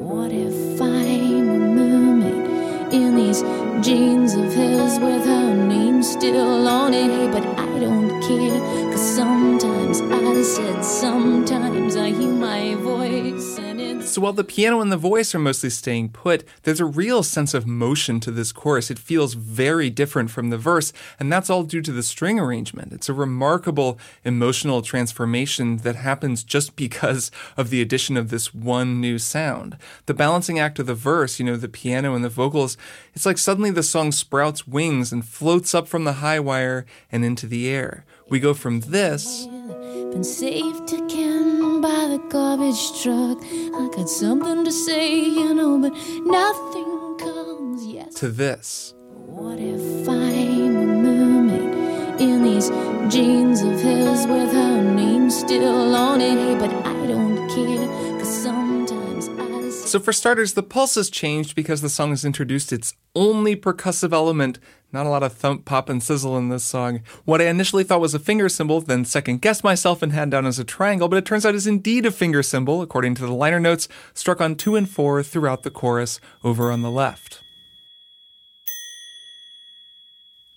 What 0.00 0.30
if 0.32 0.78
I'm 0.78 1.48
a 1.48 1.58
mermaid 1.58 2.92
in 2.92 3.16
these 3.16 3.40
jeans 3.82 4.34
of 4.34 4.52
his 4.52 5.00
with 5.00 5.24
her 5.24 5.54
name 5.54 6.02
still 6.02 6.68
on 6.68 6.92
it? 6.92 7.32
But 7.32 7.46
I 7.58 7.78
don't 7.78 8.20
care. 8.20 8.98
sometimes 8.98 10.02
I 10.02 10.42
said, 10.42 10.84
sometimes 10.84 11.96
I 11.96 12.10
hear 12.10 12.34
my 12.34 12.74
voice 12.74 13.58
and 13.60 13.80
it's. 13.80 13.85
So 14.06 14.20
while 14.22 14.32
the 14.32 14.44
piano 14.44 14.80
and 14.80 14.92
the 14.92 14.96
voice 14.96 15.34
are 15.34 15.40
mostly 15.40 15.68
staying 15.68 16.10
put, 16.10 16.44
there's 16.62 16.78
a 16.78 16.84
real 16.84 17.24
sense 17.24 17.54
of 17.54 17.66
motion 17.66 18.20
to 18.20 18.30
this 18.30 18.52
chorus. 18.52 18.88
It 18.88 19.00
feels 19.00 19.34
very 19.34 19.90
different 19.90 20.30
from 20.30 20.50
the 20.50 20.56
verse, 20.56 20.92
and 21.18 21.30
that's 21.30 21.50
all 21.50 21.64
due 21.64 21.82
to 21.82 21.90
the 21.90 22.04
string 22.04 22.38
arrangement. 22.38 22.92
It's 22.92 23.08
a 23.08 23.12
remarkable 23.12 23.98
emotional 24.24 24.80
transformation 24.80 25.78
that 25.78 25.96
happens 25.96 26.44
just 26.44 26.76
because 26.86 27.32
of 27.56 27.70
the 27.70 27.82
addition 27.82 28.16
of 28.16 28.30
this 28.30 28.54
one 28.54 29.00
new 29.00 29.18
sound. 29.18 29.76
The 30.06 30.14
balancing 30.14 30.60
act 30.60 30.78
of 30.78 30.86
the 30.86 30.94
verse, 30.94 31.40
you 31.40 31.44
know, 31.44 31.56
the 31.56 31.68
piano 31.68 32.14
and 32.14 32.24
the 32.24 32.28
vocals, 32.28 32.78
it's 33.12 33.26
like 33.26 33.38
suddenly 33.38 33.72
the 33.72 33.82
song 33.82 34.12
sprouts 34.12 34.68
wings 34.68 35.12
and 35.12 35.26
floats 35.26 35.74
up 35.74 35.88
from 35.88 36.04
the 36.04 36.14
high 36.14 36.38
wire 36.38 36.86
and 37.10 37.24
into 37.24 37.48
the 37.48 37.68
air. 37.68 38.04
We 38.28 38.40
go 38.40 38.54
from 38.54 38.80
this 38.80 39.46
Been 39.46 40.24
saved 40.24 40.92
again 40.92 41.80
by 41.80 42.08
the 42.08 42.18
garbage 42.28 43.02
truck. 43.02 43.38
I 43.42 43.88
got 43.94 44.08
something 44.08 44.64
to 44.64 44.72
say, 44.72 45.14
you 45.16 45.54
know, 45.54 45.78
but 45.78 45.92
nothing 46.24 47.18
comes. 47.18 47.86
Yes. 47.86 48.14
to 48.14 48.28
this. 48.28 48.94
What 49.12 49.58
if 49.60 50.08
I'm 50.08 50.76
a 50.76 50.86
mermaid 50.86 52.20
in 52.20 52.42
these 52.42 52.68
jeans 53.14 53.62
of 53.62 53.80
his 53.80 54.26
with 54.26 54.52
her 54.52 54.82
name 54.82 55.30
still 55.30 55.94
on 55.94 56.20
it? 56.20 56.58
But 56.58 56.70
I 56.84 57.06
don't 57.06 57.48
care, 57.48 58.18
cause 58.18 58.42
sometimes 58.42 59.28
I. 59.28 59.70
So, 59.70 60.00
for 60.00 60.12
starters, 60.12 60.54
the 60.54 60.62
pulse 60.64 60.96
has 60.96 61.10
changed 61.10 61.54
because 61.54 61.80
the 61.80 61.88
song 61.88 62.10
has 62.10 62.24
introduced 62.24 62.72
its 62.72 62.94
only 63.14 63.54
percussive 63.54 64.12
element. 64.12 64.58
Not 64.92 65.06
a 65.06 65.08
lot 65.08 65.22
of 65.22 65.32
thump, 65.32 65.64
pop, 65.64 65.88
and 65.88 66.02
sizzle 66.02 66.38
in 66.38 66.48
this 66.48 66.64
song. 66.64 67.00
What 67.24 67.40
I 67.40 67.46
initially 67.46 67.84
thought 67.84 68.00
was 68.00 68.14
a 68.14 68.18
finger 68.18 68.48
cymbal, 68.48 68.80
then 68.80 69.04
second 69.04 69.42
guessed 69.42 69.64
myself 69.64 70.02
and 70.02 70.12
had 70.12 70.30
down 70.30 70.46
as 70.46 70.58
a 70.58 70.64
triangle, 70.64 71.08
but 71.08 71.16
it 71.16 71.24
turns 71.24 71.44
out 71.44 71.54
is 71.54 71.66
indeed 71.66 72.06
a 72.06 72.10
finger 72.10 72.42
cymbal, 72.42 72.82
according 72.82 73.14
to 73.16 73.22
the 73.22 73.32
liner 73.32 73.60
notes, 73.60 73.88
struck 74.14 74.40
on 74.40 74.54
two 74.54 74.76
and 74.76 74.88
four 74.88 75.22
throughout 75.22 75.64
the 75.64 75.70
chorus 75.70 76.20
over 76.44 76.70
on 76.70 76.82
the 76.82 76.90
left. 76.90 77.42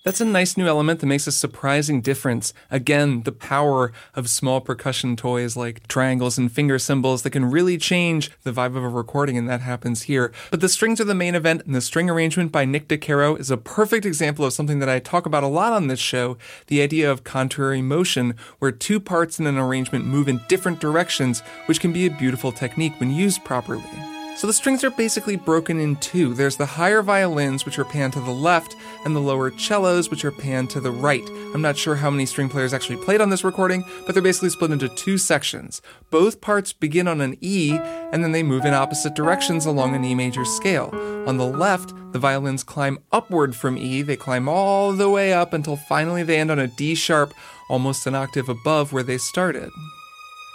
That's 0.02 0.22
a 0.22 0.24
nice 0.24 0.56
new 0.56 0.66
element 0.66 1.00
that 1.00 1.06
makes 1.06 1.26
a 1.26 1.32
surprising 1.32 2.00
difference. 2.00 2.54
Again, 2.70 3.24
the 3.24 3.32
power 3.32 3.92
of 4.14 4.30
small 4.30 4.62
percussion 4.62 5.14
toys 5.14 5.58
like 5.58 5.86
triangles 5.88 6.38
and 6.38 6.50
finger 6.50 6.78
cymbals 6.78 7.20
that 7.20 7.30
can 7.30 7.50
really 7.50 7.76
change 7.76 8.30
the 8.42 8.50
vibe 8.50 8.76
of 8.76 8.82
a 8.82 8.88
recording, 8.88 9.36
and 9.36 9.46
that 9.50 9.60
happens 9.60 10.04
here. 10.04 10.32
But 10.50 10.62
the 10.62 10.70
strings 10.70 11.02
are 11.02 11.04
the 11.04 11.14
main 11.14 11.34
event, 11.34 11.66
and 11.66 11.74
the 11.74 11.82
string 11.82 12.08
arrangement 12.08 12.50
by 12.50 12.64
Nick 12.64 12.88
DeCaro 12.88 13.38
is 13.38 13.50
a 13.50 13.58
perfect 13.58 14.06
example 14.06 14.46
of 14.46 14.54
something 14.54 14.78
that 14.78 14.88
I 14.88 15.00
talk 15.00 15.26
about 15.26 15.44
a 15.44 15.48
lot 15.48 15.74
on 15.74 15.88
this 15.88 16.00
show 16.00 16.38
the 16.68 16.80
idea 16.80 17.10
of 17.10 17.22
contrary 17.22 17.82
motion, 17.82 18.36
where 18.58 18.72
two 18.72 19.00
parts 19.00 19.38
in 19.38 19.46
an 19.46 19.58
arrangement 19.58 20.06
move 20.06 20.28
in 20.28 20.40
different 20.48 20.80
directions, 20.80 21.40
which 21.66 21.80
can 21.80 21.92
be 21.92 22.06
a 22.06 22.10
beautiful 22.10 22.52
technique 22.52 22.98
when 22.98 23.10
used 23.10 23.44
properly. 23.44 24.19
So 24.36 24.46
the 24.46 24.54
strings 24.54 24.82
are 24.84 24.90
basically 24.90 25.36
broken 25.36 25.78
in 25.78 25.96
two. 25.96 26.32
There's 26.32 26.56
the 26.56 26.64
higher 26.64 27.02
violins, 27.02 27.66
which 27.66 27.78
are 27.78 27.84
panned 27.84 28.14
to 28.14 28.20
the 28.20 28.30
left, 28.30 28.74
and 29.04 29.14
the 29.14 29.20
lower 29.20 29.50
cellos, 29.58 30.10
which 30.10 30.24
are 30.24 30.32
panned 30.32 30.70
to 30.70 30.80
the 30.80 30.90
right. 30.90 31.28
I'm 31.52 31.60
not 31.60 31.76
sure 31.76 31.96
how 31.96 32.08
many 32.08 32.24
string 32.24 32.48
players 32.48 32.72
actually 32.72 33.04
played 33.04 33.20
on 33.20 33.28
this 33.28 33.44
recording, 33.44 33.84
but 34.06 34.14
they're 34.14 34.22
basically 34.22 34.48
split 34.48 34.70
into 34.70 34.88
two 34.88 35.18
sections. 35.18 35.82
Both 36.10 36.40
parts 36.40 36.72
begin 36.72 37.06
on 37.06 37.20
an 37.20 37.36
E, 37.42 37.72
and 37.72 38.24
then 38.24 38.32
they 38.32 38.42
move 38.42 38.64
in 38.64 38.72
opposite 38.72 39.14
directions 39.14 39.66
along 39.66 39.94
an 39.94 40.04
E 40.04 40.14
major 40.14 40.46
scale. 40.46 40.88
On 41.26 41.36
the 41.36 41.46
left, 41.46 41.92
the 42.12 42.18
violins 42.18 42.64
climb 42.64 42.98
upward 43.12 43.54
from 43.54 43.76
E, 43.76 44.00
they 44.00 44.16
climb 44.16 44.48
all 44.48 44.92
the 44.94 45.10
way 45.10 45.34
up 45.34 45.52
until 45.52 45.76
finally 45.76 46.22
they 46.22 46.38
end 46.38 46.50
on 46.50 46.58
a 46.58 46.66
D 46.66 46.94
sharp, 46.94 47.34
almost 47.68 48.06
an 48.06 48.14
octave 48.14 48.48
above 48.48 48.90
where 48.90 49.02
they 49.02 49.18
started. 49.18 49.70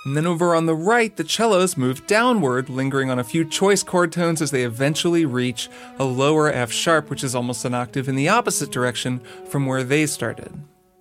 And 0.05 0.15
then 0.15 0.27
over 0.27 0.53
on 0.53 0.67
the 0.67 0.75
right, 0.75 1.15
the 1.15 1.27
cellos 1.27 1.75
move 1.75 2.05
downward, 2.05 2.69
lingering 2.69 3.09
on 3.09 3.17
a 3.17 3.23
few 3.23 3.43
choice 3.43 3.81
chord 3.81 4.11
tones 4.11 4.39
as 4.39 4.51
they 4.51 4.63
eventually 4.63 5.25
reach 5.25 5.67
a 5.97 6.05
lower 6.05 6.47
F 6.47 6.71
sharp, 6.71 7.09
which 7.09 7.23
is 7.23 7.33
almost 7.33 7.65
an 7.65 7.73
octave 7.73 8.07
in 8.07 8.15
the 8.15 8.29
opposite 8.29 8.71
direction 8.71 9.19
from 9.47 9.65
where 9.65 9.83
they 9.83 10.05
started. 10.05 10.53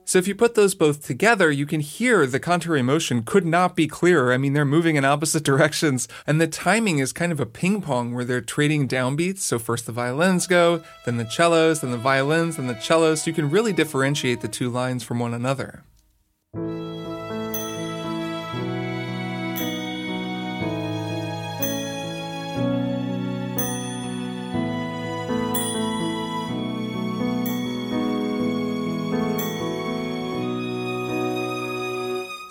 So 0.06 0.18
if 0.18 0.28
you 0.28 0.34
put 0.34 0.54
those 0.54 0.74
both 0.74 1.04
together, 1.04 1.50
you 1.50 1.66
can 1.66 1.80
hear 1.80 2.26
the 2.26 2.40
contrary 2.40 2.82
motion 2.82 3.22
could 3.22 3.46
not 3.46 3.76
be 3.76 3.86
clearer. 3.86 4.32
I 4.32 4.38
mean, 4.38 4.52
they're 4.52 4.64
moving 4.64 4.96
in 4.96 5.04
opposite 5.04 5.42
directions, 5.44 6.08
and 6.26 6.40
the 6.40 6.46
timing 6.46 6.98
is 6.98 7.12
kind 7.12 7.32
of 7.32 7.40
a 7.40 7.46
ping 7.46 7.82
pong 7.82 8.14
where 8.14 8.24
they're 8.24 8.40
trading 8.40 8.88
downbeats. 8.88 9.38
So 9.38 9.58
first 9.58 9.86
the 9.86 9.92
violins 9.92 10.46
go, 10.46 10.82
then 11.04 11.18
the 11.18 11.28
cellos, 11.28 11.80
then 11.80 11.90
the 11.90 11.98
violins, 11.98 12.56
then 12.56 12.66
the 12.66 12.80
cellos. 12.80 13.22
So 13.22 13.30
you 13.30 13.34
can 13.34 13.50
really 13.50 13.72
differentiate 13.72 14.40
the 14.40 14.48
two 14.48 14.70
lines 14.70 15.02
from 15.02 15.18
one 15.18 15.34
another. 15.34 15.84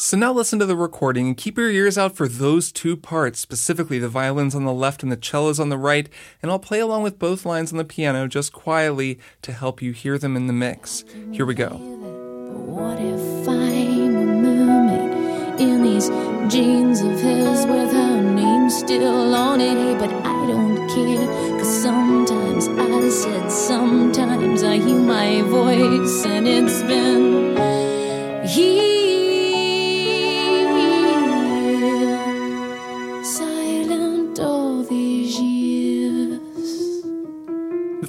So 0.04 0.18
now 0.18 0.34
listen 0.34 0.60
to 0.60 0.66
the 0.66 0.76
recording 0.76 1.28
and 1.28 1.38
keep 1.38 1.58
your 1.58 1.72
ears 1.72 1.98
out 1.98 2.14
for 2.14 2.28
those 2.28 2.74
two 2.74 2.98
parts, 2.98 3.40
specifically 3.40 4.00
the 4.00 4.10
violins 4.10 4.54
on 4.54 4.66
the 4.66 4.74
left 4.74 5.02
and 5.02 5.10
the 5.10 5.16
cellos 5.16 5.62
on 5.62 5.70
the 5.70 5.78
right, 5.78 6.10
and 6.42 6.52
I'll 6.52 6.60
play 6.60 6.82
along 6.82 7.04
with 7.04 7.18
both 7.18 7.46
lines 7.46 7.72
on 7.72 7.78
the 7.78 7.86
piano 7.86 8.28
just 8.28 8.52
quietly 8.52 9.18
to 9.44 9.54
help 9.54 9.82
you 9.82 9.94
hear 9.94 10.18
them 10.18 10.36
in 10.36 10.48
the 10.48 10.52
mix. 10.52 11.06
Here 11.32 11.46
we 11.46 11.56
go. 11.56 11.70
What 11.70 13.00
if 13.00 13.48
I'm 13.48 14.16
a 14.18 14.26
mermaid 14.26 15.62
in 15.62 15.84
these 15.84 16.10
jeans 16.54 17.00
of 17.00 17.22
his 17.22 17.66
with 17.66 17.94
her 17.94 18.22
name 18.22 18.70
still 18.70 19.34
on 19.34 19.62
it? 19.62 20.00
But 20.00 20.12
I 20.12 20.48
don't 20.48 20.86
care, 20.90 21.58
cause 21.58 21.82
sometimes 21.82 22.68
I 22.68 23.10
said, 23.10 23.50
sometimes 23.50 24.64
I 24.64 24.76
hear 24.80 25.00
my 25.00 25.44
voice, 25.44 26.26
and 26.26 26.46
it's 26.46 26.82
been 26.82 27.54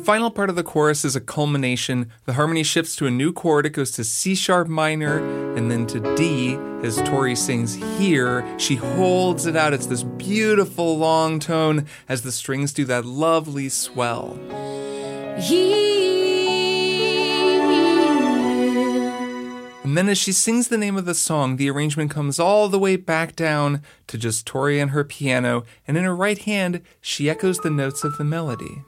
final 0.05 0.31
part 0.31 0.51
of 0.51 0.57
the 0.57 0.63
chorus 0.63 1.03
is 1.05 1.17
a 1.17 1.21
culmination. 1.21 2.13
The 2.27 2.35
harmony 2.35 2.63
shifts 2.63 2.95
to 2.97 3.07
a 3.07 3.11
new 3.11 3.33
chord. 3.33 3.65
It 3.65 3.71
goes 3.71 3.91
to 3.93 4.05
C 4.05 4.35
sharp 4.35 4.69
minor 4.69 5.19
and 5.57 5.71
then 5.71 5.87
to 5.87 6.15
D 6.15 6.57
as 6.83 7.01
Tori 7.03 7.35
sings 7.35 7.75
here. 7.99 8.47
She 8.59 8.77
holds 8.77 9.47
it 9.47 9.57
out. 9.57 9.73
It's 9.73 9.87
this 9.87 10.03
beautiful 10.03 10.99
long 10.99 11.41
tone 11.41 11.87
as 12.07 12.21
the 12.21 12.33
strings 12.33 12.75
do 12.75 12.85
that 12.85 13.07
lovely 13.07 13.71
swell. 13.71 14.39
And 19.85 19.97
then 19.97 20.09
as 20.09 20.19
she 20.19 20.33
sings 20.33 20.69
the 20.69 20.77
name 20.77 20.97
of 20.97 21.07
the 21.07 21.15
song, 21.15 21.57
the 21.57 21.71
arrangement 21.71 22.11
comes 22.11 22.39
all 22.39 22.69
the 22.69 22.79
way 22.79 22.97
back 22.97 23.35
down 23.35 23.83
to 24.09 24.19
just 24.19 24.47
Tori 24.47 24.81
and 24.81 24.91
her 24.91 25.05
piano, 25.05 25.65
and 25.89 25.97
in 25.97 26.05
her 26.05 26.15
right 26.15 26.39
hand, 26.39 26.83
she 27.01 27.31
echoes 27.31 27.59
the 27.59 27.71
notes 27.71 28.05
of 28.05 28.19
the 28.19 28.25
melody. 28.25 28.83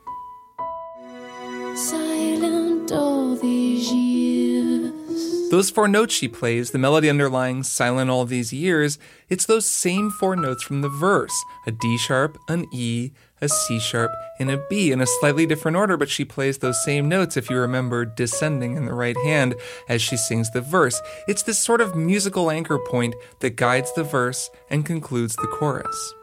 Silent 1.77 2.91
all 2.91 3.37
these 3.37 3.93
years. 3.93 5.51
Those 5.51 5.71
four 5.71 5.87
notes 5.87 6.15
she 6.15 6.27
plays, 6.27 6.71
the 6.71 6.79
melody 6.79 7.09
underlying 7.09 7.63
Silent 7.63 8.11
All 8.11 8.25
These 8.25 8.53
Years, 8.53 8.99
it's 9.29 9.47
those 9.47 9.67
same 9.67 10.11
four 10.11 10.35
notes 10.35 10.63
from 10.63 10.81
the 10.81 10.89
verse 10.89 11.35
a 11.67 11.71
D 11.71 11.99
sharp, 11.99 12.39
an 12.49 12.67
E, 12.73 13.13
a 13.41 13.49
C 13.49 13.79
sharp, 13.79 14.11
and 14.41 14.51
a 14.51 14.65
B 14.69 14.91
in 14.91 15.01
a 15.01 15.07
slightly 15.07 15.47
different 15.47 15.77
order, 15.77 15.97
but 15.97 16.09
she 16.09 16.25
plays 16.25 16.59
those 16.59 16.83
same 16.83 17.09
notes 17.09 17.37
if 17.37 17.49
you 17.51 17.59
remember 17.59 18.05
descending 18.05 18.77
in 18.77 18.87
the 18.87 18.95
right 18.95 19.17
hand 19.19 19.55
as 19.89 20.03
she 20.03 20.17
sings 20.17 20.51
the 20.51 20.61
verse. 20.61 21.01
It's 21.29 21.43
this 21.43 21.59
sort 21.59 21.81
of 21.81 21.95
musical 21.95 22.51
anchor 22.51 22.79
point 22.79 23.15
that 23.41 23.57
guides 23.57 23.93
the 23.93 24.05
verse 24.05 24.51
and 24.71 24.85
concludes 24.85 25.37
the 25.37 25.47
chorus. 25.47 26.15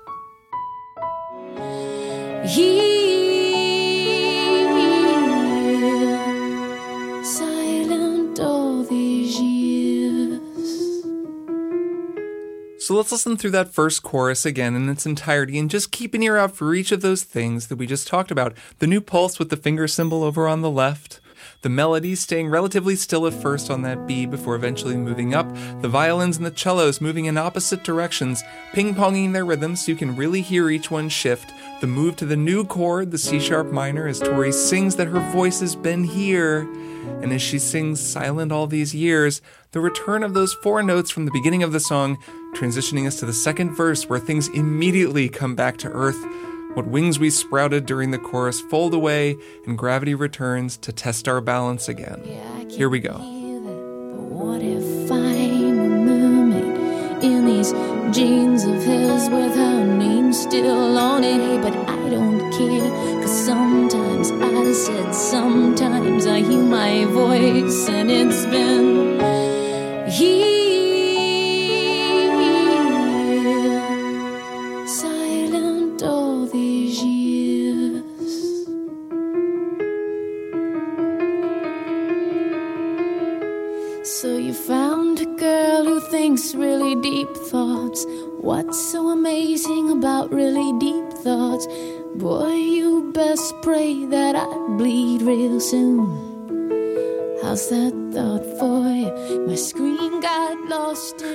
Here, 2.54 3.23
So 12.84 12.96
let's 12.96 13.14
listen 13.14 13.38
through 13.38 13.52
that 13.52 13.74
first 13.74 14.04
chorus 14.04 14.46
again 14.46 14.76
in 14.76 14.90
its 14.90 15.06
entirety 15.06 15.58
and 15.58 15.70
just 15.70 15.94
keep 15.94 16.14
an 16.14 16.22
ear 16.22 16.36
out 16.36 16.54
for 16.54 16.76
each 16.76 16.92
of 16.92 17.00
those 17.00 17.24
things 17.24 17.68
that 17.68 17.78
we 17.78 17.88
just 17.88 18.10
talked 18.10 18.30
about. 18.30 18.58
The 18.80 18.88
new 18.88 19.00
pulse 19.00 19.40
with 19.40 19.50
the 19.50 19.56
finger 19.56 19.88
cymbal 19.88 20.22
over 20.22 20.50
on 20.50 20.60
the 20.60 20.70
left. 20.70 21.22
The 21.62 21.70
melody 21.70 22.14
staying 22.16 22.50
relatively 22.50 22.98
still 22.98 23.26
at 23.26 23.34
first 23.34 23.72
on 23.72 23.84
that 23.84 24.06
B 24.06 24.26
before 24.26 24.56
eventually 24.56 24.98
moving 24.98 25.34
up. 25.34 25.48
The 25.82 25.88
violins 25.88 26.36
and 26.36 26.46
the 26.46 26.52
cellos 26.52 27.00
moving 27.00 27.24
in 27.24 27.38
opposite 27.38 27.86
directions, 27.86 28.44
ping 28.74 28.96
ponging 28.96 29.32
their 29.32 29.46
rhythms 29.46 29.86
so 29.86 29.94
you 29.94 29.98
can 29.98 30.18
really 30.18 30.42
hear 30.42 30.70
each 30.70 30.92
one 30.92 31.08
shift. 31.08 31.54
The 31.80 31.88
move 31.88 32.18
to 32.18 32.26
the 32.26 32.36
new 32.36 32.66
chord, 32.66 33.12
the 33.12 33.18
C 33.18 33.40
sharp 33.40 33.72
minor, 33.72 34.08
as 34.08 34.20
Tori 34.20 34.52
sings 34.52 34.98
that 34.98 35.08
her 35.08 35.32
voice 35.32 35.62
has 35.62 35.78
been 35.78 36.04
here. 36.04 36.68
And 37.22 37.32
as 37.32 37.42
she 37.42 37.60
sings 37.60 38.02
silent 38.02 38.52
all 38.52 38.68
these 38.68 38.94
years, 38.94 39.42
the 39.72 39.80
return 39.80 40.22
of 40.22 40.34
those 40.34 40.54
four 40.54 40.84
notes 40.84 41.12
from 41.12 41.24
the 41.24 41.32
beginning 41.32 41.64
of 41.64 41.72
the 41.72 41.80
song, 41.80 42.18
transitioning 42.54 43.08
us 43.08 43.20
to 43.20 43.26
the 43.26 43.34
second 43.34 43.72
verse 43.76 44.08
where 44.08 44.20
things 44.20 44.48
immediately 44.50 45.30
come 45.30 45.56
back 45.56 45.78
to 45.78 45.90
earth. 45.90 46.24
What 46.76 46.88
wings 46.88 47.20
we 47.20 47.30
sprouted 47.30 47.86
during 47.86 48.12
the 48.12 48.18
chorus 48.18 48.60
fold 48.62 48.94
away, 48.94 49.38
and 49.66 49.78
gravity 49.78 50.16
returns 50.16 50.78
to 50.78 50.92
test 50.92 51.28
our 51.28 51.40
balance 51.42 51.88
again. 51.88 52.24
Here 52.70 52.90
we 52.90 53.00
go. 53.00 53.14
What 53.14 54.62
if 54.62 55.12
I'm 55.12 55.80
a 55.80 55.88
mermaid 55.88 57.24
in 57.24 57.46
these 57.46 57.72
jeans 58.16 58.64
of 58.64 58.82
his 58.82 59.30
with 59.30 59.56
her 59.56 59.86
name 59.86 60.34
still 60.34 60.98
on 60.98 61.24
it? 61.24 61.62
But 61.62 61.76
I 61.76 62.10
don't 62.10 62.52
care, 62.52 62.90
cause 63.22 63.46
sometimes 63.46 64.32
I 64.32 64.74
said, 64.74 65.14
sometimes 65.14 66.26
I 66.26 66.40
hear 66.40 66.64
my 66.64 67.06
voice, 67.06 67.88
and 67.88 68.10
it's 68.10 68.46
been 68.48 69.20
here, 70.10 70.73
about 89.94 90.34
really 90.34 90.74
deep 90.80 91.08
thoughts? 91.24 91.68
Boy, 92.16 92.54
you 92.54 93.12
best 93.14 93.54
pray 93.62 94.06
that 94.08 94.36
I 94.36 94.46
bleed 94.78 95.22
real 95.22 95.60
soon. 95.60 96.08
How's 97.44 97.70
that 97.70 98.03
thought 98.14 98.46
for 98.60 98.88
you? 98.90 99.48
My 99.48 99.56
got 100.22 100.70
lost. 100.70 101.24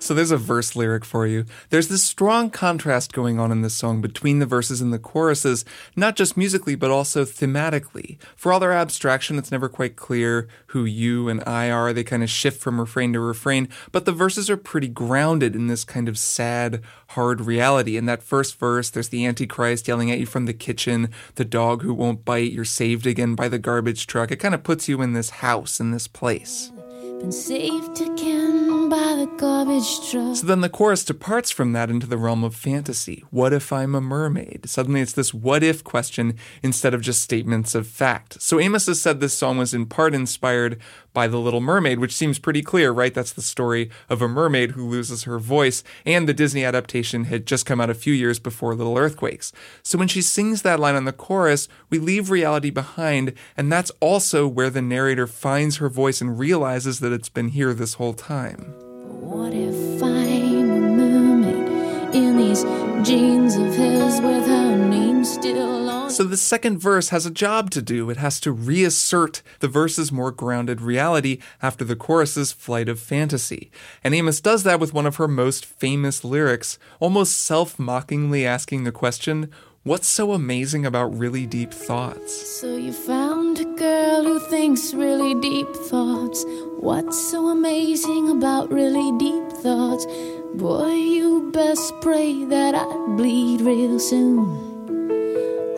So 0.00 0.14
there's 0.14 0.30
a 0.30 0.36
verse 0.36 0.76
lyric 0.76 1.04
for 1.04 1.26
you. 1.26 1.44
There's 1.70 1.88
this 1.88 2.04
strong 2.04 2.50
contrast 2.50 3.12
going 3.12 3.40
on 3.40 3.50
in 3.50 3.62
this 3.62 3.74
song 3.74 4.00
between 4.00 4.38
the 4.38 4.46
verses 4.46 4.80
and 4.80 4.92
the 4.92 4.98
choruses, 4.98 5.64
not 5.96 6.14
just 6.14 6.36
musically, 6.36 6.76
but 6.76 6.90
also 6.90 7.24
thematically. 7.24 8.18
For 8.36 8.52
all 8.52 8.60
their 8.60 8.72
abstraction, 8.72 9.38
it's 9.38 9.50
never 9.50 9.68
quite 9.68 9.96
clear 9.96 10.48
who 10.68 10.84
you 10.84 11.28
and 11.28 11.42
I 11.46 11.70
are. 11.70 11.92
They 11.92 12.04
kind 12.04 12.22
of 12.22 12.30
shift 12.30 12.60
from 12.60 12.80
refrain 12.80 13.12
to 13.14 13.20
refrain, 13.20 13.68
but 13.90 14.04
the 14.04 14.12
verses 14.12 14.48
are 14.48 14.56
pretty 14.56 14.88
grounded 14.88 15.56
in 15.56 15.66
this 15.66 15.84
kind 15.84 16.08
of 16.08 16.16
sad, 16.16 16.82
hard 17.08 17.40
reality. 17.40 17.96
In 17.96 18.06
that 18.06 18.22
first 18.22 18.58
verse, 18.58 18.88
there's 18.88 19.08
the 19.08 19.26
Antichrist 19.26 19.88
yelling 19.88 20.10
at 20.10 20.20
you 20.20 20.26
from 20.26 20.46
the 20.46 20.54
kitchen, 20.54 21.10
the 21.34 21.44
dog 21.44 21.82
who 21.82 21.92
won't 21.92 22.24
bite, 22.24 22.52
you're 22.52 22.64
saved 22.64 23.06
again 23.06 23.34
by 23.34 23.48
the 23.48 23.58
garbage 23.58 24.06
truck. 24.06 24.30
It 24.30 24.36
kind 24.36 24.54
of 24.54 24.62
puts 24.62 24.88
you 24.88 25.02
in 25.02 25.12
this 25.12 25.30
house, 25.30 25.80
in 25.80 25.90
this 25.90 26.06
place. 26.18 26.72
Been 27.20 27.30
saved 27.30 28.00
again 28.00 28.18
by 28.18 28.57
the. 28.88 30.34
So 30.34 30.46
then 30.46 30.60
the 30.60 30.68
chorus 30.68 31.04
departs 31.04 31.50
from 31.50 31.72
that 31.72 31.90
into 31.90 32.06
the 32.06 32.16
realm 32.16 32.44
of 32.44 32.54
fantasy. 32.54 33.24
What 33.30 33.52
if 33.52 33.72
I'm 33.72 33.94
a 33.94 34.00
mermaid? 34.00 34.68
Suddenly 34.68 35.00
it's 35.00 35.12
this 35.12 35.32
what 35.32 35.62
if 35.62 35.84
question 35.84 36.36
instead 36.62 36.94
of 36.94 37.00
just 37.00 37.22
statements 37.22 37.74
of 37.74 37.86
fact. 37.86 38.40
So 38.42 38.58
Amos 38.58 38.86
has 38.86 39.00
said 39.00 39.20
this 39.20 39.34
song 39.34 39.58
was 39.58 39.74
in 39.74 39.86
part 39.86 40.14
inspired 40.14 40.78
by 41.12 41.26
The 41.26 41.38
Little 41.38 41.60
Mermaid, 41.60 41.98
which 41.98 42.14
seems 42.14 42.38
pretty 42.38 42.62
clear, 42.62 42.92
right? 42.92 43.12
That's 43.12 43.32
the 43.32 43.42
story 43.42 43.90
of 44.08 44.22
a 44.22 44.28
mermaid 44.28 44.72
who 44.72 44.88
loses 44.88 45.24
her 45.24 45.40
voice, 45.40 45.82
and 46.06 46.28
the 46.28 46.34
Disney 46.34 46.64
adaptation 46.64 47.24
had 47.24 47.44
just 47.44 47.66
come 47.66 47.80
out 47.80 47.90
a 47.90 47.94
few 47.94 48.12
years 48.12 48.38
before 48.38 48.74
Little 48.74 48.96
Earthquakes. 48.96 49.52
So 49.82 49.98
when 49.98 50.06
she 50.06 50.22
sings 50.22 50.62
that 50.62 50.78
line 50.78 50.94
on 50.94 51.06
the 51.06 51.12
chorus, 51.12 51.66
we 51.90 51.98
leave 51.98 52.30
reality 52.30 52.70
behind, 52.70 53.32
and 53.56 53.72
that's 53.72 53.90
also 53.98 54.46
where 54.46 54.70
the 54.70 54.80
narrator 54.80 55.26
finds 55.26 55.78
her 55.78 55.88
voice 55.88 56.20
and 56.20 56.38
realizes 56.38 57.00
that 57.00 57.12
it's 57.12 57.28
been 57.28 57.48
here 57.48 57.74
this 57.74 57.94
whole 57.94 58.14
time. 58.14 58.77
What 59.20 59.52
if 59.52 60.02
I'm 60.02 60.70
a 60.70 60.80
mermaid 60.80 62.14
in 62.14 62.36
these 62.36 62.62
jeans 63.06 63.56
of 63.56 63.74
his 63.74 64.20
with 64.20 64.46
her 64.46 64.76
name 64.76 65.24
still 65.24 65.90
on? 65.90 66.10
So 66.10 66.22
the 66.22 66.36
second 66.36 66.78
verse 66.78 67.08
has 67.08 67.26
a 67.26 67.30
job 67.30 67.70
to 67.72 67.82
do. 67.82 68.10
It 68.10 68.16
has 68.16 68.38
to 68.40 68.52
reassert 68.52 69.42
the 69.58 69.68
verse's 69.68 70.12
more 70.12 70.30
grounded 70.30 70.80
reality 70.80 71.38
after 71.60 71.84
the 71.84 71.96
chorus's 71.96 72.52
flight 72.52 72.88
of 72.88 73.00
fantasy. 73.00 73.70
And 74.04 74.14
Amos 74.14 74.40
does 74.40 74.62
that 74.62 74.78
with 74.80 74.94
one 74.94 75.06
of 75.06 75.16
her 75.16 75.28
most 75.28 75.66
famous 75.66 76.22
lyrics, 76.22 76.78
almost 77.00 77.40
self 77.40 77.78
mockingly 77.78 78.46
asking 78.46 78.84
the 78.84 78.92
question, 78.92 79.50
What's 79.82 80.08
so 80.08 80.32
amazing 80.32 80.84
about 80.86 81.16
really 81.16 81.46
deep 81.46 81.72
thoughts? 81.72 82.60
So 82.60 82.76
you 82.76 82.92
found 82.92 83.58
a 83.58 83.64
girl 83.64 84.22
who 84.22 84.38
thinks 84.38 84.92
really 84.92 85.34
deep 85.40 85.74
thoughts. 85.74 86.44
What's 86.80 87.18
so 87.18 87.48
amazing 87.48 88.30
about 88.30 88.70
really 88.70 89.10
deep 89.18 89.50
thoughts? 89.50 90.06
Boy, 90.54 90.92
you 90.92 91.50
best 91.50 91.92
pray 92.00 92.44
that 92.44 92.76
I 92.76 92.84
bleed 93.16 93.62
real 93.62 93.98
soon. 93.98 94.67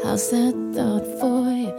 How's 0.02 0.30
that 0.30 0.72
thought 0.74 1.06
for 1.20 1.50
you? 1.50 1.70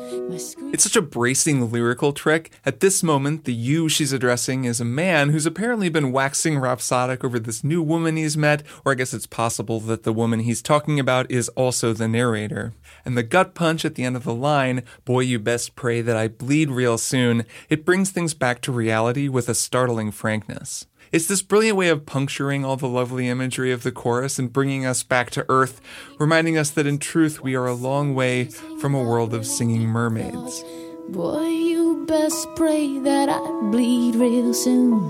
It's 0.74 0.84
such 0.84 0.96
a 0.96 1.02
bracing 1.02 1.72
lyrical 1.72 2.14
trick. 2.14 2.52
At 2.66 2.80
this 2.80 3.04
moment, 3.04 3.46
the 3.46 3.54
you 3.54 3.90
she's 3.90 4.14
addressing 4.14 4.66
is 4.66 4.80
a 4.80 4.86
man 4.86 5.30
who's 5.30 5.46
apparently 5.46 5.90
been 5.90 6.12
waxing 6.12 6.58
rhapsodic 6.58 7.24
over 7.24 7.40
this 7.40 7.64
new 7.64 7.82
woman 7.82 8.16
he's 8.16 8.38
met, 8.38 8.64
or 8.86 8.92
I 8.92 8.96
guess 8.96 9.14
it's 9.14 9.28
possible 9.28 9.80
that 9.82 10.04
the 10.04 10.14
woman 10.14 10.42
he's 10.42 10.62
talking 10.62 11.00
about 11.00 11.30
is 11.30 11.50
also 11.50 11.94
the 11.94 12.08
narrator. 12.08 12.74
And 13.04 13.18
the 13.18 13.24
gut 13.24 13.54
punch 13.56 13.86
at 13.86 13.96
the 13.96 14.04
end 14.04 14.16
of 14.16 14.24
the 14.24 14.34
line, 14.34 14.84
boy, 15.04 15.22
you 15.22 15.40
best 15.40 15.76
pray 15.76 16.02
that 16.02 16.16
I 16.16 16.28
bleed 16.28 16.70
real 16.70 16.98
soon, 16.98 17.46
it 17.70 17.86
brings 17.86 18.12
things 18.12 18.34
back 18.34 18.62
to 18.62 18.72
reality 18.72 19.28
with 19.28 19.50
a 19.50 19.56
startling 19.56 20.12
frankness. 20.12 20.86
It's 21.12 21.28
this 21.28 21.42
brilliant 21.42 21.78
way 21.78 21.90
of 21.90 22.06
puncturing 22.06 22.64
all 22.64 22.78
the 22.78 22.88
lovely 22.88 23.28
imagery 23.28 23.74
of 23.74 23.84
the 23.84 23.92
chorus 23.92 24.40
and 24.40 24.52
bringing 24.52 24.86
us 24.86 25.04
back 25.04 25.30
to 25.32 25.46
earth, 25.50 25.82
reminding 26.18 26.58
us 26.58 26.70
that 26.70 26.88
in 26.88 27.00
truth 27.00 27.42
we 27.42 27.54
are 27.54 27.66
a 27.66 27.74
long 27.74 28.16
way 28.16 28.46
from 28.46 28.96
a 28.96 29.04
world 29.04 29.34
of 29.34 29.46
singing 29.46 29.82
mermaids. 29.82 30.64
Boy, 31.10 31.48
you 31.48 32.06
best 32.08 32.48
pray 32.56 32.98
that 33.00 33.28
I 33.28 33.40
bleed 33.72 34.16
real 34.16 34.54
soon. 34.54 35.02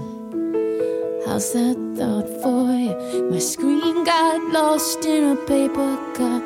How's 1.27 1.53
that 1.53 1.77
thought 1.95 2.27
for 2.41 2.71
you? 2.73 3.29
My 3.29 3.37
screen 3.37 4.03
got 4.03 4.41
lost 4.51 5.05
in 5.05 5.23
a 5.23 5.35
paper 5.45 5.97
cup. 6.15 6.41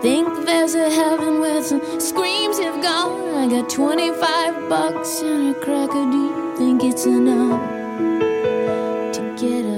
Think 0.00 0.46
there's 0.46 0.74
a 0.74 0.88
heaven 0.90 1.40
where 1.40 1.62
some 1.62 2.00
screams 2.00 2.58
have 2.58 2.82
gone. 2.82 3.34
I 3.34 3.48
got 3.50 3.68
25 3.68 4.70
bucks 4.70 5.20
and 5.20 5.54
a 5.54 5.60
crack 5.60 5.90
of 5.90 6.10
deep. 6.10 6.56
Think 6.56 6.84
it's 6.84 7.04
enough 7.04 7.81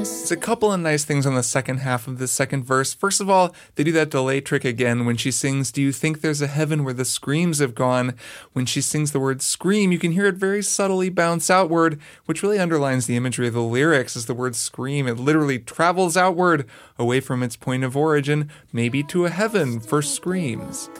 us. 0.04 0.20
There's 0.20 0.32
a 0.32 0.36
couple 0.36 0.72
of 0.72 0.80
nice 0.80 1.04
things 1.04 1.26
on 1.26 1.34
the 1.34 1.42
second 1.42 1.78
half 1.78 2.06
of 2.06 2.18
the 2.18 2.28
second 2.28 2.64
verse. 2.64 2.94
First 2.94 3.20
of 3.20 3.30
all, 3.30 3.54
they 3.74 3.84
do 3.84 3.92
that 3.92 4.10
delay 4.10 4.40
trick 4.40 4.64
again 4.64 5.06
when 5.06 5.16
she 5.16 5.30
sings, 5.30 5.72
Do 5.72 5.82
you 5.82 5.92
think 5.92 6.20
there's 6.20 6.42
a 6.42 6.46
heaven 6.46 6.84
where 6.84 6.94
the 6.94 7.04
screams 7.04 7.58
have 7.58 7.74
gone? 7.74 8.14
When 8.52 8.66
she 8.66 8.80
sings 8.80 9.12
the 9.12 9.20
word 9.20 9.40
scream, 9.42 9.92
you 9.92 9.98
can 9.98 10.12
hear 10.12 10.26
it 10.26 10.36
very 10.36 10.62
subtly 10.62 11.08
bounce 11.08 11.50
outward, 11.50 11.98
which 12.26 12.42
really 12.42 12.58
underlines 12.58 13.06
the 13.06 13.16
imagery 13.16 13.48
of 13.48 13.54
the 13.54 13.62
lyrics 13.62 14.16
as 14.16 14.26
the 14.26 14.34
word 14.34 14.54
scream. 14.56 15.06
It 15.06 15.18
literally 15.18 15.58
travels 15.58 16.16
outward 16.16 16.66
away 16.98 17.20
from 17.20 17.42
its 17.42 17.56
point 17.56 17.84
of 17.84 17.96
origin, 17.96 18.50
maybe 18.72 19.02
to 19.04 19.24
a 19.24 19.30
heaven 19.30 19.80
for 19.80 20.02
screams. 20.02 20.90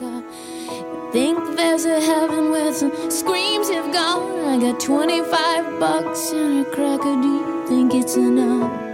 Think 1.11 1.55
there's 1.55 1.85
a 1.85 2.01
heaven 2.01 2.51
where 2.51 2.73
some 2.73 3.11
screams 3.11 3.69
have 3.69 3.93
gone. 3.93 4.45
I 4.45 4.59
got 4.59 4.79
25 4.79 5.79
bucks 5.79 6.31
and 6.31 6.65
a 6.65 6.69
crack 6.71 7.05
of 7.05 7.21
deep. 7.21 7.67
Think 7.69 7.93
it's 7.93 8.17
enough. 8.17 8.84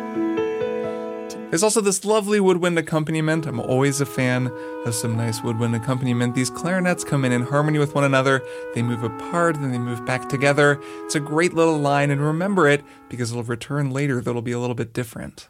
There's 1.51 1.63
also 1.63 1.81
this 1.81 2.05
lovely 2.05 2.39
woodwind 2.39 2.79
accompaniment. 2.79 3.45
I'm 3.45 3.59
always 3.59 3.99
a 3.99 4.05
fan 4.05 4.49
of 4.85 4.95
some 4.95 5.17
nice 5.17 5.43
woodwind 5.43 5.75
accompaniment. 5.75 6.33
These 6.33 6.49
clarinets 6.49 7.03
come 7.03 7.25
in 7.25 7.33
in 7.33 7.41
harmony 7.41 7.77
with 7.77 7.93
one 7.93 8.05
another. 8.05 8.41
They 8.73 8.81
move 8.81 9.03
apart, 9.03 9.55
then 9.55 9.69
they 9.69 9.77
move 9.77 10.05
back 10.05 10.29
together. 10.29 10.79
It's 11.03 11.15
a 11.15 11.19
great 11.19 11.53
little 11.53 11.77
line, 11.77 12.09
and 12.09 12.21
remember 12.21 12.69
it 12.69 12.85
because 13.09 13.31
it'll 13.31 13.43
return 13.43 13.91
later 13.91 14.21
that'll 14.21 14.41
be 14.41 14.53
a 14.53 14.59
little 14.59 14.75
bit 14.75 14.93
different. 14.93 15.49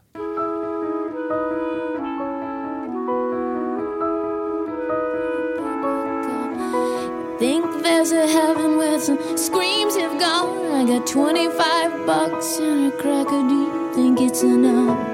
Think 7.37 7.83
there's 7.83 8.11
a 8.11 8.25
heaven 8.25 8.77
where 8.77 8.99
some 8.99 9.37
screams 9.37 9.95
have 9.97 10.19
gone. 10.19 10.71
I 10.71 10.97
got 10.97 11.05
25 11.05 12.07
bucks 12.07 12.57
and 12.57 12.91
a 12.91 12.97
crack 12.97 13.27
of 13.31 13.47
deep. 13.47 13.93
Think 13.93 14.19
it's 14.19 14.41
enough 14.41 15.10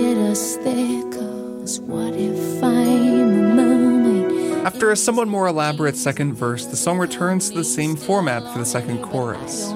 get 0.00 0.18
us 0.18 0.56
there. 0.56 1.02
Cause 1.10 1.80
what 1.80 2.14
if 2.14 2.62
I'm 2.62 2.68
a 2.68 3.54
mermaid? 3.54 4.66
After 4.66 4.90
a 4.90 4.96
somewhat 4.96 5.28
more 5.28 5.46
elaborate 5.46 5.96
second 5.96 6.34
verse, 6.34 6.66
the 6.66 6.76
song 6.76 6.98
returns 6.98 7.50
to 7.50 7.56
the 7.56 7.64
same 7.64 7.96
format 7.96 8.42
for 8.52 8.58
the 8.58 8.66
second 8.66 9.02
chorus. 9.02 9.72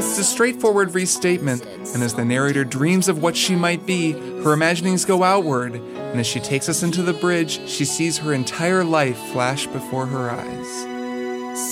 It's 0.00 0.18
a 0.18 0.24
straightforward 0.24 0.94
restatement, 0.94 1.64
and 1.94 2.02
as 2.02 2.14
the 2.14 2.24
narrator 2.24 2.64
dreams 2.64 3.08
of 3.08 3.22
what 3.22 3.36
she 3.36 3.54
might 3.54 3.84
be, 3.84 4.12
her 4.42 4.54
imaginings 4.54 5.04
go 5.04 5.22
outward, 5.22 5.74
and 5.74 6.18
as 6.18 6.26
she 6.26 6.40
takes 6.40 6.70
us 6.70 6.82
into 6.82 7.02
the 7.02 7.12
bridge, 7.12 7.68
she 7.68 7.84
sees 7.84 8.16
her 8.18 8.32
entire 8.32 8.82
life 8.82 9.18
flash 9.32 9.66
before 9.66 10.06
her 10.06 10.30
eyes. 10.30 10.70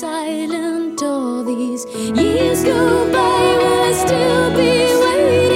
silent 0.01 1.03
all 1.03 1.43
these 1.43 1.87
years 1.97 2.63
go 2.65 3.13
by 3.13 3.57
will 3.61 3.83
I 3.83 3.93
still 3.93 4.51
be 4.51 4.71
waiting 5.01 5.48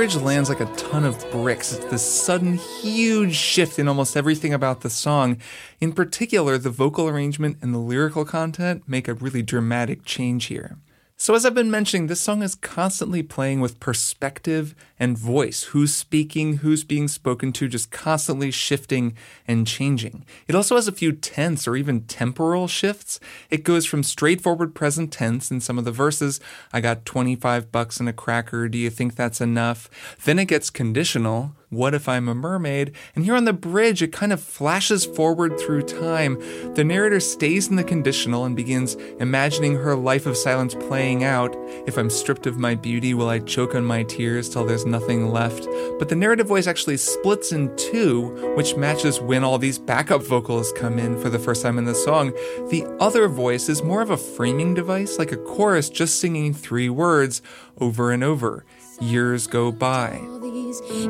bridge 0.00 0.16
lands 0.16 0.48
like 0.48 0.60
a 0.60 0.76
ton 0.76 1.04
of 1.04 1.30
bricks. 1.30 1.74
It's 1.74 1.84
this 1.84 2.02
sudden, 2.02 2.54
huge 2.54 3.34
shift 3.34 3.78
in 3.78 3.86
almost 3.86 4.16
everything 4.16 4.54
about 4.54 4.80
the 4.80 4.88
song. 4.88 5.36
In 5.78 5.92
particular, 5.92 6.56
the 6.56 6.70
vocal 6.70 7.06
arrangement 7.06 7.58
and 7.60 7.74
the 7.74 7.78
lyrical 7.78 8.24
content 8.24 8.82
make 8.86 9.08
a 9.08 9.14
really 9.14 9.42
dramatic 9.42 10.06
change 10.06 10.46
here. 10.46 10.78
So, 11.18 11.34
as 11.34 11.44
I've 11.44 11.54
been 11.54 11.70
mentioning, 11.70 12.06
this 12.06 12.20
song 12.20 12.42
is 12.42 12.54
constantly 12.54 13.22
playing 13.22 13.60
with 13.60 13.78
perspective 13.78 14.74
and 15.00 15.18
voice. 15.18 15.64
Who's 15.64 15.92
speaking, 15.92 16.58
who's 16.58 16.84
being 16.84 17.08
spoken 17.08 17.52
to, 17.54 17.66
just 17.66 17.90
constantly 17.90 18.52
shifting 18.52 19.16
and 19.48 19.66
changing. 19.66 20.24
It 20.46 20.54
also 20.54 20.76
has 20.76 20.86
a 20.86 20.92
few 20.92 21.10
tense 21.10 21.66
or 21.66 21.74
even 21.74 22.02
temporal 22.02 22.68
shifts. 22.68 23.18
It 23.48 23.64
goes 23.64 23.86
from 23.86 24.04
straightforward 24.04 24.74
present 24.74 25.12
tense 25.12 25.50
in 25.50 25.60
some 25.60 25.78
of 25.78 25.84
the 25.84 25.90
verses 25.90 26.38
I 26.72 26.80
got 26.80 27.06
25 27.06 27.72
bucks 27.72 27.98
and 27.98 28.08
a 28.08 28.12
cracker, 28.12 28.68
do 28.68 28.76
you 28.76 28.90
think 28.90 29.16
that's 29.16 29.40
enough? 29.40 29.88
Then 30.24 30.38
it 30.38 30.46
gets 30.46 30.68
conditional. 30.68 31.54
What 31.70 31.94
if 31.94 32.08
I'm 32.08 32.28
a 32.28 32.34
mermaid? 32.34 32.92
And 33.14 33.24
here 33.24 33.36
on 33.36 33.44
the 33.44 33.52
bridge, 33.52 34.02
it 34.02 34.12
kind 34.12 34.32
of 34.32 34.40
flashes 34.42 35.06
forward 35.06 35.56
through 35.56 35.82
time. 35.82 36.34
The 36.74 36.82
narrator 36.82 37.20
stays 37.20 37.68
in 37.68 37.76
the 37.76 37.84
conditional 37.84 38.44
and 38.44 38.56
begins 38.56 38.94
imagining 39.20 39.76
her 39.76 39.94
life 39.94 40.26
of 40.26 40.36
silence 40.36 40.74
playing 40.74 41.22
out. 41.22 41.56
If 41.86 41.96
I'm 41.96 42.10
stripped 42.10 42.48
of 42.48 42.58
my 42.58 42.74
beauty, 42.74 43.14
will 43.14 43.28
I 43.28 43.38
choke 43.38 43.76
on 43.76 43.84
my 43.84 44.02
tears 44.02 44.48
till 44.48 44.66
there's 44.66 44.84
nothing 44.90 45.30
left? 45.30 45.66
But 45.98 46.08
the 46.08 46.16
narrative 46.16 46.46
voice 46.46 46.66
actually 46.66 46.96
splits 46.96 47.52
in 47.52 47.74
two, 47.76 48.54
which 48.56 48.76
matches 48.76 49.20
when 49.20 49.44
all 49.44 49.58
these 49.58 49.78
backup 49.78 50.22
vocals 50.22 50.72
come 50.72 50.98
in 50.98 51.20
for 51.20 51.30
the 51.30 51.38
first 51.38 51.62
time 51.62 51.78
in 51.78 51.84
the 51.84 51.94
song. 51.94 52.32
The 52.70 52.84
other 53.00 53.28
voice 53.28 53.68
is 53.68 53.82
more 53.82 54.02
of 54.02 54.10
a 54.10 54.16
framing 54.16 54.74
device, 54.74 55.18
like 55.18 55.32
a 55.32 55.36
chorus 55.36 55.88
just 55.88 56.20
singing 56.20 56.52
three 56.54 56.88
words 56.88 57.42
over 57.78 58.10
and 58.12 58.24
over. 58.24 58.64
Years 59.00 59.46
go 59.46 59.72
by. 59.72 60.20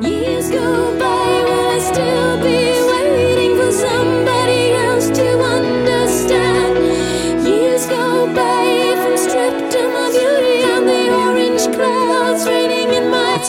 Years 0.01 0.49
go 0.49 0.99
by, 0.99 1.11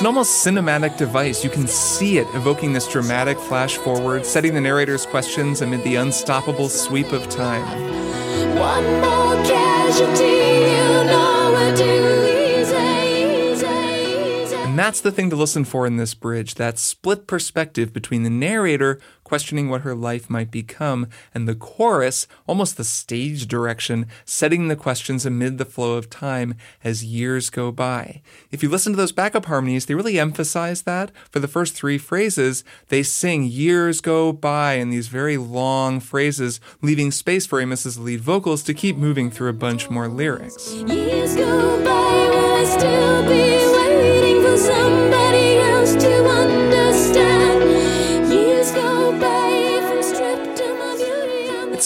an 0.03 0.07
almost 0.07 0.45
cinematic 0.45 0.97
device. 0.97 1.45
You 1.45 1.51
can 1.51 1.69
see 1.69 2.19
it 2.19 2.27
evoking 2.35 2.73
this 2.73 2.89
dramatic 2.89 3.39
flash 3.39 3.77
forward, 3.77 4.27
setting 4.27 4.53
the 4.53 4.61
narrator's 4.61 5.07
questions 5.07 5.61
amid 5.61 5.85
the 5.85 5.95
unstoppable 5.95 6.69
sweep 6.69 7.13
of 7.13 7.29
time. 7.29 7.63
One 8.59 8.85
more 9.01 9.45
casualty, 9.45 10.25
you 10.25 11.05
know 11.05 11.32
And 14.73 14.79
that's 14.79 15.03
the 15.03 15.13
thing 15.13 15.29
to 15.29 15.37
listen 15.37 15.67
for 15.67 15.87
in 15.87 15.99
this 15.99 16.15
bridge 16.15 16.55
that 16.55 16.79
split 16.79 17.27
perspective 17.27 17.93
between 17.93 18.23
the 18.23 18.31
narrator 18.31 18.99
questioning 19.23 19.69
what 19.69 19.83
her 19.83 19.95
life 19.95 20.31
might 20.31 20.51
become 20.51 21.09
and 21.35 21.47
the 21.47 21.55
chorus, 21.55 22.27
almost 22.47 22.79
the 22.79 22.85
stage 22.85 23.47
direction, 23.47 24.07
setting 24.25 24.69
the 24.69 24.77
questions 24.77 25.27
amid 25.27 25.59
the 25.59 25.67
flow 25.67 25.99
of 25.99 26.09
time 26.09 26.55
as 26.83 27.05
years 27.05 27.51
go 27.51 27.71
by. 27.71 28.23
If 28.51 28.63
you 28.63 28.71
listen 28.71 28.95
to 28.95 28.97
those 28.97 29.13
backup 29.13 29.45
harmonies, 29.45 29.85
they 29.85 29.95
really 29.95 30.19
emphasize 30.19 30.83
that. 30.83 31.11
For 31.31 31.39
the 31.39 31.49
first 31.49 31.75
three 31.75 31.99
phrases, 31.99 32.65
they 32.89 33.03
sing 33.03 33.45
years 33.45 34.01
go 34.01 34.33
by 34.33 34.77
in 34.77 34.89
these 34.89 35.09
very 35.09 35.37
long 35.37 36.01
phrases, 36.01 36.61
leaving 36.81 37.11
space 37.11 37.45
for 37.45 37.61
Amos's 37.61 37.99
lead 37.99 38.23
vocals 38.23 38.63
to 38.63 38.73
keep 38.73 38.97
moving 38.97 39.31
through 39.31 39.51
a 39.51 39.53
bunch 39.53 39.91
more 39.91 40.09
lyrics. 40.09 40.73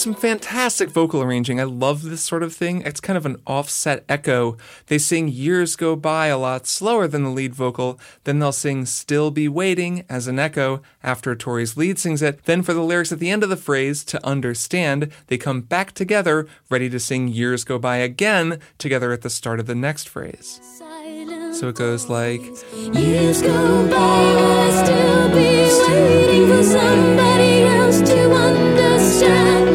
Some 0.07 0.15
fantastic 0.15 0.89
vocal 0.89 1.21
arranging. 1.21 1.59
I 1.59 1.65
love 1.65 2.03
this 2.03 2.23
sort 2.23 2.41
of 2.41 2.53
thing. 2.53 2.81
It's 2.83 3.01
kind 3.01 3.17
of 3.17 3.25
an 3.25 3.41
offset 3.45 4.05
echo. 4.07 4.55
They 4.85 4.97
sing 4.97 5.27
years 5.27 5.75
go 5.75 5.97
by 5.97 6.27
a 6.27 6.37
lot 6.37 6.65
slower 6.65 7.09
than 7.09 7.25
the 7.25 7.29
lead 7.29 7.53
vocal. 7.53 7.99
Then 8.23 8.39
they'll 8.39 8.53
sing 8.53 8.85
still 8.85 9.31
be 9.31 9.49
waiting 9.49 10.05
as 10.07 10.27
an 10.27 10.39
echo 10.39 10.81
after 11.03 11.35
Tori's 11.35 11.75
lead 11.75 11.99
sings 11.99 12.21
it. 12.21 12.45
Then 12.45 12.63
for 12.63 12.73
the 12.73 12.83
lyrics 12.83 13.11
at 13.11 13.19
the 13.19 13.29
end 13.29 13.43
of 13.43 13.49
the 13.49 13.57
phrase 13.57 14.05
to 14.05 14.25
understand, 14.25 15.11
they 15.27 15.37
come 15.37 15.59
back 15.59 15.91
together, 15.91 16.47
ready 16.69 16.89
to 16.89 17.01
sing 17.01 17.27
years 17.27 17.65
go 17.65 17.77
by 17.77 17.97
again 17.97 18.61
together 18.77 19.11
at 19.11 19.23
the 19.23 19.29
start 19.29 19.59
of 19.59 19.65
the 19.65 19.75
next 19.75 20.07
phrase. 20.07 20.61
silent. 20.77 21.36
So 21.53 21.69
it 21.69 21.75
goes 21.75 22.07
like 22.09 22.41
Years 22.73 23.41
go 23.41 23.87
by, 23.89 23.95
I 23.95 24.83
still 24.83 25.29
be 25.29 25.67
waiting 25.89 26.47
for 26.47 26.63
somebody 26.63 27.63
else 27.63 27.99
to 28.01 28.31
understand? 28.31 29.67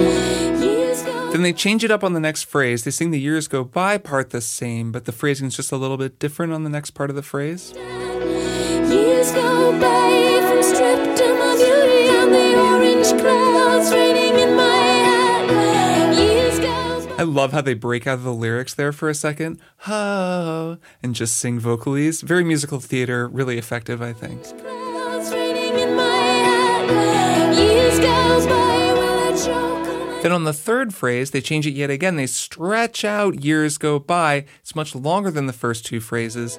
Then 1.33 1.43
they 1.43 1.53
change 1.53 1.83
it 1.83 1.91
up 1.91 2.05
on 2.05 2.13
the 2.13 2.21
next 2.21 2.45
phrase. 2.45 2.85
They 2.85 2.91
sing 2.91 3.11
the 3.11 3.19
years 3.19 3.49
go 3.49 3.65
by 3.65 3.99
part 3.99 4.31
the 4.31 4.41
same, 4.41 4.93
but 4.93 5.07
the 5.07 5.13
phrasing's 5.13 5.57
just 5.57 5.73
a 5.73 5.77
little 5.77 5.97
bit 5.97 6.19
different 6.19 6.53
on 6.53 6.63
the 6.63 6.71
next 6.71 6.91
part 6.91 7.11
of 7.11 7.17
the 7.17 7.23
phrase. 7.23 7.73
Years 7.75 9.33
go 9.33 9.73
by 9.81 10.41
from 10.49 10.63
stripped 10.63 11.17
to 11.19 11.35
my 11.39 11.57
beauty 11.57 12.09
and 12.11 12.33
the 12.33 12.55
orange 12.61 13.09
clouds 13.21 13.91
raining 13.91 14.22
I 17.23 17.25
love 17.25 17.53
how 17.53 17.61
they 17.61 17.75
break 17.75 18.09
out 18.09 18.15
of 18.15 18.25
the 18.25 18.35
lyrics 18.35 18.75
there 18.75 18.91
for 18.91 19.09
a 19.09 19.15
second. 19.15 19.61
Oh, 19.87 20.79
and 21.05 21.15
just 21.15 21.39
sing 21.39 21.61
vocalies. 21.61 22.21
Very 22.21 22.43
musical 22.43 22.81
theater, 22.81 23.29
really 23.29 23.59
effective, 23.59 24.03
I 24.03 24.13
think. 24.13 24.43
Clouds 24.43 25.31
raining 25.31 25.79
in 25.79 25.95
my 25.95 26.03
head. 26.03 27.57
Years 27.57 28.01
go 28.01 28.49
by, 28.49 28.93
will 28.93 29.35
I 29.35 29.37
choke 29.37 29.87
on 29.87 30.09
my 30.11 30.21
Then 30.21 30.33
on 30.33 30.43
the 30.43 30.53
third 30.53 30.95
phrase, 30.95 31.31
they 31.31 31.41
change 31.41 31.65
it 31.65 31.75
yet 31.75 31.91
again. 31.91 32.17
They 32.17 32.27
stretch 32.27 33.05
out 33.05 33.45
years 33.45 33.79
go 33.79 34.01
by. 34.01 34.45
It's 34.61 34.75
much 34.75 34.97
longer 34.97 35.31
than 35.31 35.47
the 35.47 35.53
first 35.53 35.87
two 35.87 36.01
phrases. 36.01 36.59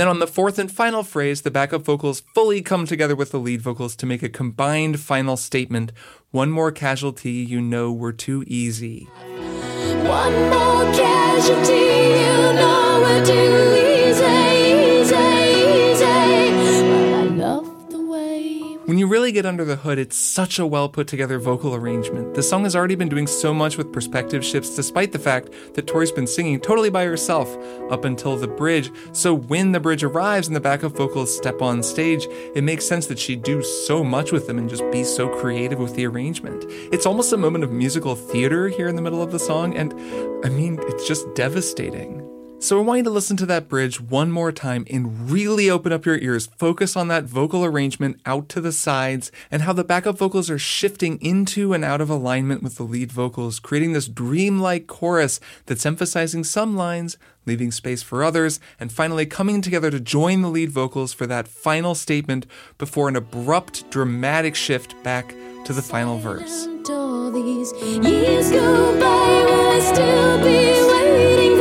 Then 0.00 0.08
on 0.08 0.18
the 0.18 0.26
fourth 0.26 0.58
and 0.58 0.72
final 0.72 1.02
phrase, 1.02 1.42
the 1.42 1.50
backup 1.50 1.82
vocals 1.82 2.20
fully 2.34 2.62
come 2.62 2.86
together 2.86 3.14
with 3.14 3.32
the 3.32 3.38
lead 3.38 3.60
vocals 3.60 3.94
to 3.96 4.06
make 4.06 4.22
a 4.22 4.30
combined 4.30 4.98
final 4.98 5.36
statement. 5.36 5.92
One 6.30 6.50
more 6.50 6.72
casualty, 6.72 7.32
you 7.32 7.60
know 7.60 7.92
we're 7.92 8.12
too 8.12 8.42
easy. 8.46 9.04
One 9.04 10.32
more 10.48 10.90
casualty, 10.94 11.72
you 11.72 12.54
know 12.54 13.00
we're 13.02 13.24
too 13.26 13.76
easy, 13.76 14.49
When 18.90 18.98
you 18.98 19.06
really 19.06 19.30
get 19.30 19.46
under 19.46 19.64
the 19.64 19.76
hood, 19.76 20.00
it's 20.00 20.16
such 20.16 20.58
a 20.58 20.66
well 20.66 20.88
put 20.88 21.06
together 21.06 21.38
vocal 21.38 21.76
arrangement. 21.76 22.34
The 22.34 22.42
song 22.42 22.64
has 22.64 22.74
already 22.74 22.96
been 22.96 23.08
doing 23.08 23.28
so 23.28 23.54
much 23.54 23.78
with 23.78 23.92
perspective 23.92 24.44
shifts, 24.44 24.74
despite 24.74 25.12
the 25.12 25.18
fact 25.20 25.50
that 25.74 25.86
Tori's 25.86 26.10
been 26.10 26.26
singing 26.26 26.58
totally 26.58 26.90
by 26.90 27.04
herself 27.04 27.56
up 27.88 28.04
until 28.04 28.36
the 28.36 28.48
bridge. 28.48 28.90
So 29.12 29.32
when 29.32 29.70
the 29.70 29.78
bridge 29.78 30.02
arrives 30.02 30.48
and 30.48 30.56
the 30.56 30.60
backup 30.60 30.96
vocals 30.96 31.32
step 31.32 31.62
on 31.62 31.84
stage, 31.84 32.26
it 32.56 32.64
makes 32.64 32.84
sense 32.84 33.06
that 33.06 33.20
she'd 33.20 33.44
do 33.44 33.62
so 33.62 34.02
much 34.02 34.32
with 34.32 34.48
them 34.48 34.58
and 34.58 34.68
just 34.68 34.82
be 34.90 35.04
so 35.04 35.28
creative 35.28 35.78
with 35.78 35.94
the 35.94 36.08
arrangement. 36.08 36.64
It's 36.92 37.06
almost 37.06 37.32
a 37.32 37.36
moment 37.36 37.62
of 37.62 37.70
musical 37.70 38.16
theater 38.16 38.66
here 38.66 38.88
in 38.88 38.96
the 38.96 39.02
middle 39.02 39.22
of 39.22 39.30
the 39.30 39.38
song, 39.38 39.76
and 39.76 39.94
I 40.44 40.48
mean, 40.48 40.80
it's 40.88 41.06
just 41.06 41.32
devastating. 41.36 42.29
So 42.60 42.78
I 42.78 42.82
want 42.82 42.98
you 42.98 43.04
to 43.04 43.10
listen 43.10 43.38
to 43.38 43.46
that 43.46 43.70
bridge 43.70 44.02
one 44.02 44.30
more 44.30 44.52
time 44.52 44.84
and 44.90 45.30
really 45.30 45.70
open 45.70 45.92
up 45.92 46.04
your 46.04 46.18
ears. 46.18 46.50
Focus 46.58 46.94
on 46.94 47.08
that 47.08 47.24
vocal 47.24 47.64
arrangement 47.64 48.20
out 48.26 48.50
to 48.50 48.60
the 48.60 48.70
sides 48.70 49.32
and 49.50 49.62
how 49.62 49.72
the 49.72 49.82
backup 49.82 50.18
vocals 50.18 50.50
are 50.50 50.58
shifting 50.58 51.18
into 51.22 51.72
and 51.72 51.86
out 51.86 52.02
of 52.02 52.10
alignment 52.10 52.62
with 52.62 52.76
the 52.76 52.82
lead 52.82 53.12
vocals, 53.12 53.60
creating 53.60 53.94
this 53.94 54.08
dreamlike 54.08 54.86
chorus 54.86 55.40
that's 55.64 55.86
emphasizing 55.86 56.44
some 56.44 56.76
lines, 56.76 57.16
leaving 57.46 57.70
space 57.70 58.02
for 58.02 58.22
others, 58.22 58.60
and 58.78 58.92
finally 58.92 59.24
coming 59.24 59.62
together 59.62 59.90
to 59.90 59.98
join 59.98 60.42
the 60.42 60.50
lead 60.50 60.70
vocals 60.70 61.14
for 61.14 61.26
that 61.26 61.48
final 61.48 61.94
statement 61.94 62.44
before 62.76 63.08
an 63.08 63.16
abrupt, 63.16 63.90
dramatic 63.90 64.54
shift 64.54 65.02
back 65.02 65.34
to 65.64 65.72
the 65.72 65.80
final 65.80 66.18
verse. 66.18 66.68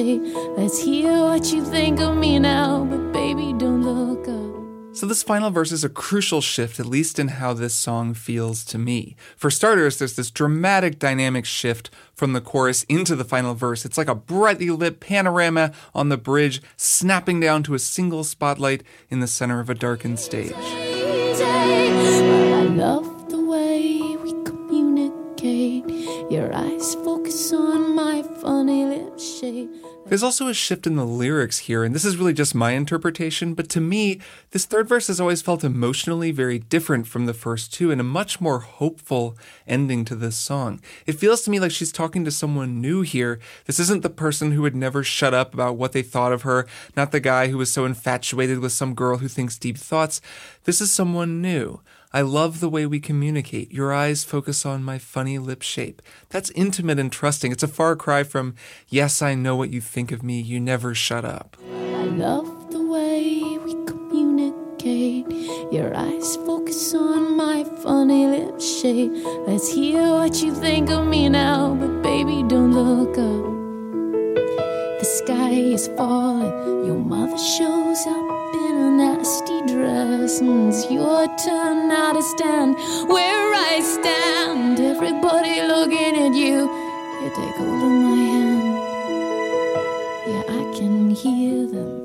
shade. 0.00 0.22
Let's 0.56 0.80
hear 0.80 1.12
what 1.20 1.52
you 1.52 1.64
think 1.64 2.00
of 2.00 2.16
me 2.16 2.38
now, 2.38 2.84
but 2.84 3.12
baby, 3.12 3.52
don't 3.52 3.82
look 3.82 4.28
up. 4.28 4.96
So, 4.96 5.06
this 5.06 5.22
final 5.22 5.50
verse 5.50 5.70
is 5.70 5.84
a 5.84 5.88
crucial 5.88 6.40
shift, 6.40 6.80
at 6.80 6.86
least 6.86 7.18
in 7.18 7.28
how 7.28 7.52
this 7.54 7.74
song 7.74 8.12
feels 8.12 8.64
to 8.64 8.76
me. 8.76 9.14
For 9.36 9.50
starters, 9.50 9.98
there's 9.98 10.16
this 10.16 10.32
dramatic 10.32 10.98
dynamic 10.98 11.44
shift 11.44 11.90
from 12.12 12.32
the 12.32 12.40
chorus 12.40 12.82
into 12.84 13.14
the 13.14 13.24
final 13.24 13.54
verse. 13.54 13.84
It's 13.84 13.96
like 13.96 14.08
a 14.08 14.16
brightly 14.16 14.68
lit 14.70 14.98
panorama 14.98 15.72
on 15.94 16.08
the 16.08 16.16
bridge, 16.16 16.60
snapping 16.76 17.38
down 17.38 17.62
to 17.64 17.74
a 17.74 17.78
single 17.78 18.24
spotlight 18.24 18.82
in 19.08 19.20
the 19.20 19.28
center 19.28 19.60
of 19.60 19.70
a 19.70 19.74
darkened 19.74 20.18
stage. 20.18 20.54
Your 26.30 26.54
eyes 26.54 26.94
focus 26.94 27.52
on 27.52 27.96
my 27.96 28.22
funny 28.40 28.84
lip 28.84 29.18
shade. 29.18 29.68
There's 30.06 30.22
also 30.22 30.46
a 30.46 30.54
shift 30.54 30.86
in 30.86 30.94
the 30.94 31.04
lyrics 31.04 31.58
here, 31.58 31.82
and 31.82 31.92
this 31.92 32.04
is 32.04 32.16
really 32.16 32.32
just 32.32 32.54
my 32.54 32.70
interpretation, 32.70 33.52
but 33.54 33.68
to 33.70 33.80
me, 33.80 34.20
this 34.52 34.64
third 34.64 34.88
verse 34.88 35.08
has 35.08 35.20
always 35.20 35.42
felt 35.42 35.64
emotionally 35.64 36.30
very 36.30 36.60
different 36.60 37.08
from 37.08 37.26
the 37.26 37.34
first 37.34 37.74
two 37.74 37.90
and 37.90 38.00
a 38.00 38.04
much 38.04 38.40
more 38.40 38.60
hopeful 38.60 39.36
ending 39.66 40.04
to 40.04 40.14
this 40.14 40.36
song. 40.36 40.80
It 41.04 41.18
feels 41.18 41.42
to 41.42 41.50
me 41.50 41.58
like 41.58 41.72
she's 41.72 41.90
talking 41.90 42.24
to 42.24 42.30
someone 42.30 42.80
new 42.80 43.02
here. 43.02 43.40
This 43.64 43.80
isn't 43.80 44.04
the 44.04 44.08
person 44.08 44.52
who 44.52 44.62
would 44.62 44.76
never 44.76 45.02
shut 45.02 45.34
up 45.34 45.52
about 45.52 45.78
what 45.78 45.90
they 45.90 46.02
thought 46.02 46.32
of 46.32 46.42
her, 46.42 46.64
not 46.96 47.10
the 47.10 47.18
guy 47.18 47.48
who 47.48 47.58
was 47.58 47.72
so 47.72 47.84
infatuated 47.84 48.60
with 48.60 48.70
some 48.70 48.94
girl 48.94 49.18
who 49.18 49.26
thinks 49.26 49.58
deep 49.58 49.76
thoughts. 49.76 50.20
This 50.62 50.80
is 50.80 50.92
someone 50.92 51.42
new. 51.42 51.80
I 52.12 52.22
love 52.22 52.58
the 52.58 52.68
way 52.68 52.86
we 52.86 52.98
communicate. 52.98 53.70
Your 53.70 53.92
eyes 53.92 54.24
focus 54.24 54.66
on 54.66 54.82
my 54.82 54.98
funny 54.98 55.38
lip 55.38 55.62
shape. 55.62 56.02
That's 56.30 56.50
intimate 56.50 56.98
and 56.98 57.12
trusting. 57.12 57.52
It's 57.52 57.62
a 57.62 57.68
far 57.68 57.94
cry 57.94 58.24
from, 58.24 58.56
yes, 58.88 59.22
I 59.22 59.36
know 59.36 59.54
what 59.54 59.70
you 59.70 59.80
think 59.80 60.10
of 60.10 60.20
me. 60.20 60.40
You 60.40 60.58
never 60.58 60.92
shut 60.92 61.24
up. 61.24 61.56
I 61.70 62.04
love 62.06 62.72
the 62.72 62.82
way 62.82 63.58
we 63.58 63.74
communicate. 63.86 65.30
Your 65.70 65.94
eyes 65.96 66.34
focus 66.34 66.94
on 66.96 67.36
my 67.36 67.62
funny 67.80 68.26
lip 68.26 68.60
shape. 68.60 69.12
Let's 69.46 69.72
hear 69.72 70.02
what 70.10 70.42
you 70.42 70.52
think 70.52 70.90
of 70.90 71.06
me 71.06 71.28
now, 71.28 71.76
but 71.76 72.02
baby, 72.02 72.42
don't 72.48 72.72
look 72.72 73.16
up. 73.18 73.60
The 74.98 75.04
sky 75.04 75.50
is 75.52 75.86
falling. 75.96 76.86
Your 76.86 76.98
mother 76.98 77.38
shows 77.38 78.04
up 78.08 78.39
nasty 79.00 79.62
dress, 79.62 80.40
and 80.40 80.68
it's 80.68 80.90
your 80.90 81.26
turn 81.38 81.88
now 81.88 82.12
to 82.12 82.22
stand 82.22 82.76
where 83.08 83.54
I 83.54 83.80
stand. 83.80 84.78
Everybody 84.78 85.62
looking 85.62 86.14
at 86.26 86.34
you. 86.34 86.56
You 87.22 87.30
take 87.34 87.56
hold 87.60 87.82
of 87.88 87.92
my 88.04 88.16
hand. 88.32 88.62
Yeah, 90.30 90.44
I 90.60 90.62
can 90.76 91.10
hear 91.10 91.66
them. 91.66 91.99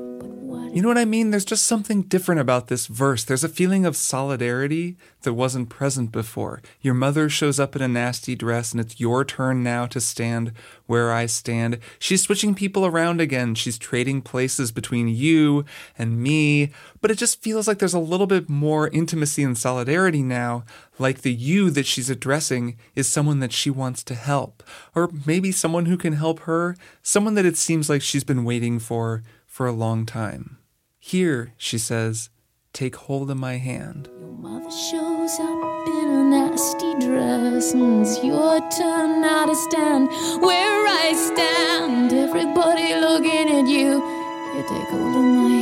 You 0.76 0.82
know 0.82 0.88
what 0.88 0.98
I 0.98 1.06
mean? 1.06 1.30
There's 1.30 1.46
just 1.46 1.64
something 1.64 2.02
different 2.02 2.38
about 2.38 2.68
this 2.68 2.86
verse. 2.86 3.24
There's 3.24 3.42
a 3.42 3.48
feeling 3.48 3.86
of 3.86 3.96
solidarity 3.96 4.98
that 5.22 5.32
wasn't 5.32 5.70
present 5.70 6.12
before. 6.12 6.60
Your 6.82 6.92
mother 6.92 7.30
shows 7.30 7.58
up 7.58 7.74
in 7.74 7.80
a 7.80 7.88
nasty 7.88 8.34
dress, 8.34 8.72
and 8.72 8.80
it's 8.82 9.00
your 9.00 9.24
turn 9.24 9.62
now 9.62 9.86
to 9.86 10.02
stand 10.02 10.52
where 10.84 11.14
I 11.14 11.24
stand. 11.24 11.78
She's 11.98 12.24
switching 12.24 12.54
people 12.54 12.84
around 12.84 13.22
again. 13.22 13.54
She's 13.54 13.78
trading 13.78 14.20
places 14.20 14.70
between 14.70 15.08
you 15.08 15.64
and 15.96 16.22
me. 16.22 16.72
But 17.00 17.10
it 17.10 17.16
just 17.16 17.40
feels 17.40 17.66
like 17.66 17.78
there's 17.78 17.94
a 17.94 17.98
little 17.98 18.26
bit 18.26 18.50
more 18.50 18.88
intimacy 18.88 19.42
and 19.42 19.56
solidarity 19.56 20.22
now. 20.22 20.66
Like 20.98 21.22
the 21.22 21.32
you 21.32 21.70
that 21.70 21.86
she's 21.86 22.10
addressing 22.10 22.76
is 22.94 23.08
someone 23.08 23.40
that 23.40 23.54
she 23.54 23.70
wants 23.70 24.04
to 24.04 24.14
help. 24.14 24.62
Or 24.94 25.08
maybe 25.24 25.52
someone 25.52 25.86
who 25.86 25.96
can 25.96 26.12
help 26.12 26.40
her. 26.40 26.76
Someone 27.02 27.32
that 27.32 27.46
it 27.46 27.56
seems 27.56 27.88
like 27.88 28.02
she's 28.02 28.24
been 28.24 28.44
waiting 28.44 28.78
for 28.78 29.22
for 29.46 29.66
a 29.66 29.72
long 29.72 30.04
time. 30.04 30.58
Here, 31.08 31.52
she 31.56 31.78
says, 31.78 32.30
take 32.72 32.96
hold 32.96 33.30
of 33.30 33.36
my 33.36 33.58
hand. 33.58 34.08
Your 34.18 34.28
mother 34.28 34.72
shows 34.72 35.38
up 35.38 35.86
in 35.86 36.08
a 36.10 36.24
nasty 36.24 36.94
dress, 36.98 37.74
and 37.74 38.04
it's 38.04 38.24
your 38.24 38.58
turn 38.70 39.20
now 39.20 39.46
to 39.46 39.54
stand 39.54 40.08
where 40.42 40.84
I 40.88 41.12
stand. 41.14 42.12
Everybody 42.12 42.96
looking 42.96 43.48
at 43.54 43.68
you. 43.68 44.02
You 44.56 44.62
take 44.66 44.88
hold 44.88 45.14
of 45.14 45.22
my 45.22 45.55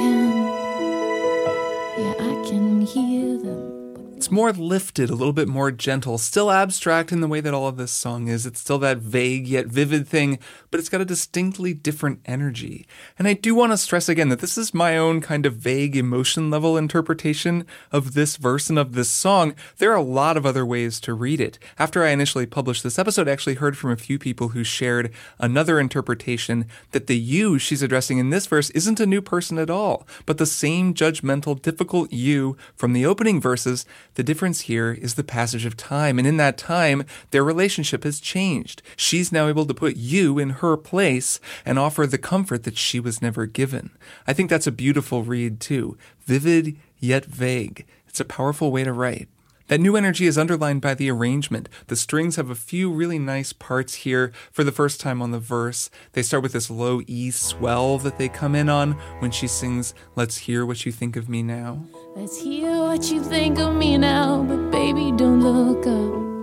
more 4.35 4.53
lifted, 4.53 5.09
a 5.09 5.15
little 5.15 5.33
bit 5.33 5.49
more 5.49 5.71
gentle, 5.71 6.19
still 6.19 6.51
abstract 6.51 7.13
in 7.13 7.21
the 7.21 7.29
way 7.29 7.41
that 7.41 7.55
all 7.55 7.69
of 7.69 7.77
this 7.77 7.93
song 7.93 8.27
is. 8.27 8.45
It's 8.45 8.61
still 8.61 8.79
that 8.81 8.99
vague 8.99 9.47
yet 9.47 9.67
vivid 9.67 10.09
thing, 10.09 10.41
but 10.71 10.81
it's 10.81 10.89
got 10.89 11.01
a 11.01 11.05
distinctly 11.05 11.73
different 11.73 12.19
energy. 12.27 12.87
And 13.17 13.29
I 13.29 13.35
do 13.35 13.55
want 13.55 13.73
to 13.73 13.79
stress 13.79 14.09
again 14.09 14.31
that 14.31 14.41
this 14.41 14.59
is 14.59 14.75
my 14.75 14.99
own 14.99 15.21
kind 15.21 15.47
of 15.47 15.55
vague 15.55 15.97
emotion 15.97 16.51
level 16.51 16.77
interpretation 16.77 17.65
of 17.93 18.15
this 18.15 18.37
verse 18.37 18.69
and 18.69 18.79
of 18.79 18.95
this 18.95 19.09
song. 19.09 19.55
There 19.79 19.93
are 19.93 19.97
a 19.97 20.03
lot 20.03 20.37
of 20.37 20.45
other 20.45 20.67
ways 20.67 20.99
to 21.01 21.15
read 21.15 21.41
it. 21.41 21.61
After 21.79 22.03
I 22.03 22.09
initially 22.09 22.47
published 22.47 22.83
this 22.83 22.99
episode, 22.99 23.29
I 23.29 23.33
actually 23.33 23.55
heard 23.55 23.79
from 23.79 23.91
a 23.91 23.97
few 23.97 24.19
people 24.19 24.49
who 24.49 24.65
shared 24.65 25.13
another 25.39 25.79
interpretation 25.79 26.67
that 26.91 27.07
the 27.07 27.17
you 27.17 27.61
she's 27.61 27.83
addressing 27.83 28.19
in 28.19 28.31
this 28.31 28.47
verse 28.47 28.71
isn't 28.71 28.99
a 28.99 29.07
new 29.07 29.23
person 29.23 29.59
at 29.59 29.71
all, 29.71 30.09
but 30.27 30.39
the 30.39 30.45
same 30.45 30.93
judgmental, 30.93 31.63
difficult 31.63 32.13
you 32.13 32.57
from 32.75 32.95
the 32.95 33.07
opening 33.07 33.41
verses 33.41 33.87
the 34.15 34.24
difference 34.25 34.63
here 34.63 34.93
is 34.93 35.15
the 35.15 35.23
passage 35.23 35.65
of 35.65 35.77
time, 35.77 36.19
and 36.19 36.27
in 36.27 36.37
that 36.39 36.59
time, 36.59 37.05
their 37.31 37.45
relationship 37.45 38.03
has 38.05 38.19
changed. 38.19 38.83
She's 38.97 39.31
now 39.31 39.47
able 39.47 39.67
to 39.67 39.75
put 39.75 39.97
you 39.97 40.39
in 40.39 40.51
her 40.51 40.77
place 40.77 41.39
and 41.65 41.79
offer 41.79 42.07
the 42.07 42.19
comfort 42.19 42.65
that 42.65 42.77
she 42.77 42.99
was 42.99 43.23
never 43.23 43.47
given. 43.47 43.91
I 44.27 44.33
think 44.33 44.51
that's 44.51 44.67
a 44.67 44.73
beautiful 44.73 45.23
read, 45.23 45.61
too. 45.61 45.97
Vivid 46.27 46.77
yet 46.99 47.25
vague. 47.25 47.87
It's 48.09 48.21
a 48.21 48.25
powerful 48.25 48.73
way 48.73 48.85
to 48.85 48.93
write. 48.93 49.29
That 49.69 49.81
new 49.81 49.97
energy 49.97 50.27
is 50.27 50.37
underlined 50.37 50.83
by 50.83 50.93
the 50.95 51.11
arrangement. 51.11 51.71
The 51.87 51.97
strings 51.97 52.37
have 52.37 52.51
a 52.51 52.55
few 52.55 52.93
really 52.93 53.19
nice 53.19 53.55
parts 53.55 53.95
here 53.95 54.31
for 54.53 54.63
the 54.63 54.73
first 54.73 55.01
time 55.01 55.23
on 55.23 55.31
the 55.31 55.39
verse. 55.39 55.89
They 56.13 56.23
start 56.23 56.43
with 56.43 56.53
this 56.53 56.71
low 56.71 57.01
E 57.07 57.31
swell 57.31 57.97
that 57.99 58.19
they 58.19 58.29
come 58.29 58.55
in 58.55 58.69
on 58.69 58.93
when 59.21 59.31
she 59.31 59.47
sings, 59.47 59.95
Let's 60.17 60.37
Hear 60.37 60.67
What 60.67 60.85
You 60.85 60.93
Think 60.93 61.17
of 61.17 61.31
Me 61.31 61.43
Now. 61.43 61.83
Let's 62.15 62.39
hear 62.39 62.79
what 62.81 63.11
you 63.11 63.23
think 63.23 63.59
of 63.59 63.75
me 63.75 63.97
now, 63.97 64.43
but 64.43 64.71
baby, 64.71 65.13
don't 65.13 65.41
look 65.41 65.87
up. 65.87 66.35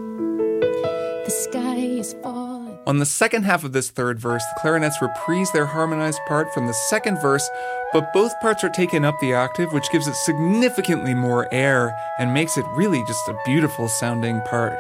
The 1.26 1.32
sky. 1.32 1.61
On 2.88 2.98
the 2.98 3.06
second 3.06 3.44
half 3.44 3.64
of 3.64 3.74
this 3.74 3.90
third 3.90 4.20
verse, 4.20 4.44
the 4.44 4.60
clarinets 4.60 5.02
reprise 5.02 5.52
their 5.52 5.66
harmonized 5.66 6.20
part 6.28 6.54
from 6.54 6.68
the 6.68 6.74
second 6.74 7.22
verse, 7.22 7.48
but 7.94 8.12
both 8.14 8.32
parts 8.42 8.64
are 8.64 8.70
taken 8.70 9.06
up 9.06 9.20
the 9.20 9.34
octave, 9.34 9.72
which 9.72 9.92
gives 9.92 10.08
it 10.08 10.16
significantly 10.16 11.14
more 11.14 11.48
air 11.54 11.96
and 12.20 12.34
makes 12.34 12.58
it 12.58 12.66
really 12.76 13.04
just 13.06 13.28
a 13.28 13.38
beautiful 13.46 13.88
sounding 13.88 14.42
part. 14.42 14.80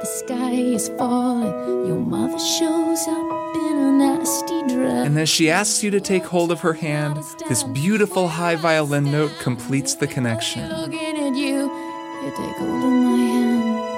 The 0.00 0.06
sky 0.06 0.50
is 0.52 0.88
falling. 0.98 1.86
Your 1.86 1.98
mother 1.98 2.38
shows 2.38 3.08
up 3.08 3.56
in 3.56 3.78
a 3.78 3.92
nasty 3.92 4.74
dress. 4.74 5.06
And 5.06 5.18
as 5.18 5.30
she 5.30 5.50
asks 5.50 5.82
you 5.82 5.90
to 5.92 6.00
take 6.00 6.24
hold 6.24 6.52
of 6.52 6.60
her 6.60 6.74
hand, 6.74 7.16
this 7.48 7.62
beautiful 7.62 8.28
high 8.28 8.56
violin 8.56 9.10
note 9.10 9.32
completes 9.40 9.94
the 9.94 10.06
connection. 10.06 10.68
Looking 10.68 11.16
at 11.16 11.34
you, 11.34 11.72
you 12.22 12.30
take 12.36 12.56
hold 12.56 12.84
of 12.84 12.90
my 12.90 13.16
hand. 13.16 13.93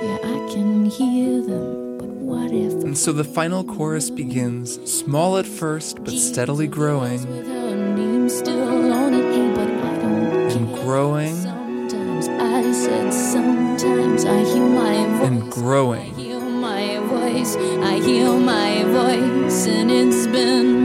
Yeah, 0.00 0.16
I 0.22 0.52
can 0.52 0.84
hear 0.84 1.42
them, 1.42 1.98
but 1.98 2.08
what 2.08 2.52
if 2.52 2.72
And 2.84 2.96
so 2.96 3.12
the 3.12 3.24
final 3.24 3.64
chorus 3.64 4.10
begins, 4.10 4.78
small 4.88 5.38
at 5.38 5.46
first, 5.46 6.04
but 6.04 6.12
steadily 6.12 6.68
growing 6.68 7.28
with 7.28 7.48
her 7.48 8.28
still 8.28 8.92
on 8.92 9.12
it? 9.12 9.54
But 9.56 9.68
I 9.68 9.98
don't 9.98 10.52
and 10.52 10.74
growing 10.76 11.34
Sometimes 11.34 12.28
I 12.28 12.72
said 12.72 13.12
sometimes 13.12 14.24
I 14.24 14.44
hear 14.44 14.66
my 14.66 15.18
voice. 15.18 15.26
and 15.26 15.50
growing. 15.50 16.14
hear 16.14 16.38
my 16.38 16.98
voice, 16.98 17.56
I 17.56 17.94
hear 17.98 18.32
my 18.34 18.84
voice, 18.84 19.66
and 19.66 19.90
it's 19.90 20.28
been 20.28 20.77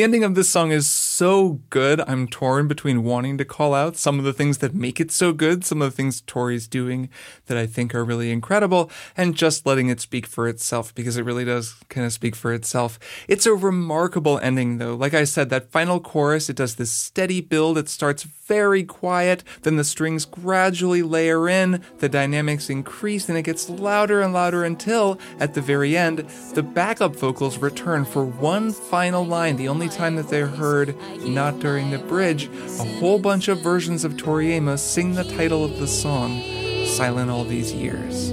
the 0.00 0.04
ending 0.04 0.24
of 0.24 0.34
this 0.34 0.48
song 0.48 0.72
is 0.72 0.86
so 0.86 1.60
good. 1.68 2.00
I'm 2.08 2.26
torn 2.26 2.68
between 2.68 3.04
wanting 3.04 3.36
to 3.36 3.44
call 3.44 3.74
out 3.74 3.98
some 3.98 4.18
of 4.18 4.24
the 4.24 4.32
things 4.32 4.56
that 4.58 4.74
make 4.74 4.98
it 4.98 5.10
so 5.10 5.34
good, 5.34 5.62
some 5.62 5.82
of 5.82 5.90
the 5.90 5.94
things 5.94 6.22
Tori's 6.22 6.66
doing 6.66 7.10
that 7.48 7.58
I 7.58 7.66
think 7.66 7.94
are 7.94 8.02
really 8.02 8.30
incredible, 8.30 8.90
and 9.14 9.36
just 9.36 9.66
letting 9.66 9.90
it 9.90 10.00
speak 10.00 10.26
for 10.26 10.48
itself 10.48 10.94
because 10.94 11.18
it 11.18 11.26
really 11.26 11.44
does 11.44 11.74
kind 11.90 12.06
of 12.06 12.14
speak 12.14 12.34
for 12.34 12.54
itself. 12.54 12.98
It's 13.28 13.44
a 13.44 13.52
remarkable 13.52 14.38
ending, 14.38 14.78
though. 14.78 14.94
Like 14.94 15.12
I 15.12 15.24
said, 15.24 15.50
that 15.50 15.70
final 15.70 16.00
chorus, 16.00 16.48
it 16.48 16.56
does 16.56 16.76
this 16.76 16.90
steady 16.90 17.42
build. 17.42 17.76
It 17.76 17.90
starts 17.90 18.22
very 18.22 18.82
quiet, 18.82 19.44
then 19.62 19.76
the 19.76 19.84
strings 19.84 20.24
gradually 20.24 21.02
layer 21.02 21.46
in, 21.46 21.84
the 21.98 22.08
dynamics 22.08 22.70
increase, 22.70 23.28
and 23.28 23.36
it 23.36 23.42
gets 23.42 23.68
louder 23.68 24.22
and 24.22 24.32
louder 24.32 24.64
until, 24.64 25.20
at 25.38 25.52
the 25.52 25.60
very 25.60 25.94
end, 25.94 26.20
the 26.54 26.62
backup 26.62 27.14
vocals 27.14 27.58
return 27.58 28.06
for 28.06 28.24
one 28.24 28.72
final 28.72 29.26
line, 29.26 29.56
the 29.56 29.68
only 29.68 29.89
time 29.90 30.16
that 30.16 30.28
they're 30.28 30.46
heard 30.46 30.96
not 31.20 31.58
during 31.58 31.90
the 31.90 31.98
bridge. 31.98 32.48
A 32.78 32.84
whole 32.98 33.18
bunch 33.18 33.48
of 33.48 33.60
versions 33.60 34.04
of 34.04 34.16
Tori 34.16 34.52
Amos 34.52 34.82
sing 34.82 35.14
the 35.14 35.24
title 35.24 35.64
of 35.64 35.78
the 35.78 35.86
song, 35.88 36.42
Silent 36.86 37.30
All 37.30 37.44
These 37.44 37.72
Years. 37.72 38.28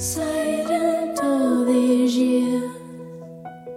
Silent 0.00 1.20
all 1.22 1.64
these 1.66 2.16
years. 2.16 2.70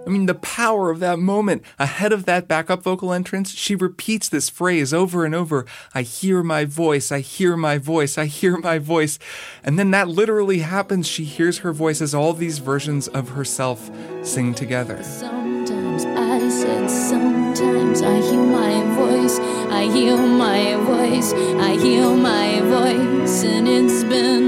I 0.06 0.10
mean, 0.10 0.26
the 0.26 0.34
power 0.34 0.90
of 0.90 1.00
that 1.00 1.18
moment. 1.18 1.62
Ahead 1.78 2.12
of 2.12 2.24
that 2.26 2.46
backup 2.46 2.82
vocal 2.82 3.12
entrance, 3.12 3.52
she 3.52 3.74
repeats 3.74 4.28
this 4.28 4.50
phrase 4.50 4.92
over 4.92 5.24
and 5.24 5.34
over 5.34 5.66
I 5.94 6.02
hear 6.02 6.42
my 6.42 6.64
voice, 6.64 7.10
I 7.10 7.20
hear 7.20 7.56
my 7.56 7.78
voice, 7.78 8.18
I 8.18 8.26
hear 8.26 8.56
my 8.56 8.78
voice. 8.78 9.18
And 9.62 9.78
then 9.78 9.90
that 9.92 10.08
literally 10.08 10.58
happens. 10.58 11.06
She 11.06 11.24
hears 11.24 11.58
her 11.58 11.72
voice 11.72 12.00
as 12.00 12.14
all 12.14 12.32
these 12.32 12.58
versions 12.58 13.08
of 13.08 13.30
herself 13.30 13.90
sing 14.22 14.54
together. 14.54 15.02
Hear 19.94 20.16
my 20.16 20.74
voice, 20.74 21.32
I 21.32 21.76
hear 21.76 22.10
my 22.10 22.60
voice, 22.62 23.44
and 23.44 23.68
it's 23.68 24.02
been 24.02 24.43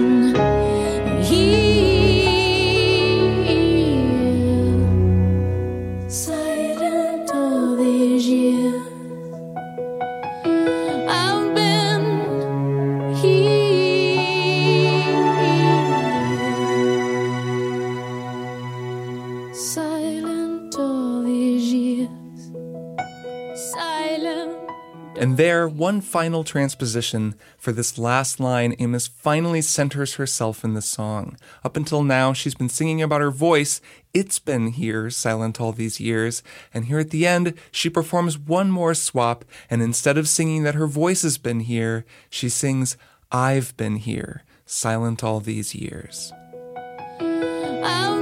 And 25.18 25.38
there, 25.38 25.66
one 25.66 26.02
final 26.02 26.44
transposition 26.44 27.36
for 27.56 27.72
this 27.72 27.96
last 27.96 28.38
line, 28.38 28.76
Amos 28.78 29.06
finally 29.06 29.62
centers 29.62 30.16
herself 30.16 30.62
in 30.62 30.74
the 30.74 30.82
song. 30.82 31.38
Up 31.64 31.74
until 31.74 32.02
now, 32.02 32.34
she's 32.34 32.54
been 32.54 32.68
singing 32.68 33.00
about 33.00 33.22
her 33.22 33.30
voice. 33.30 33.80
It's 34.12 34.38
been 34.38 34.68
here, 34.68 35.08
silent 35.08 35.58
all 35.58 35.72
these 35.72 36.00
years. 36.00 36.42
And 36.74 36.84
here 36.84 36.98
at 36.98 37.10
the 37.10 37.26
end, 37.26 37.54
she 37.70 37.88
performs 37.88 38.38
one 38.38 38.70
more 38.70 38.92
swap, 38.92 39.46
and 39.70 39.80
instead 39.80 40.18
of 40.18 40.28
singing 40.28 40.64
that 40.64 40.74
her 40.74 40.86
voice 40.86 41.22
has 41.22 41.38
been 41.38 41.60
here, 41.60 42.04
she 42.28 42.50
sings, 42.50 42.98
I've 43.32 43.74
been 43.78 43.96
here, 43.96 44.42
silent 44.66 45.24
all 45.24 45.40
these 45.40 45.74
years. 45.74 46.30
I've 47.20 48.15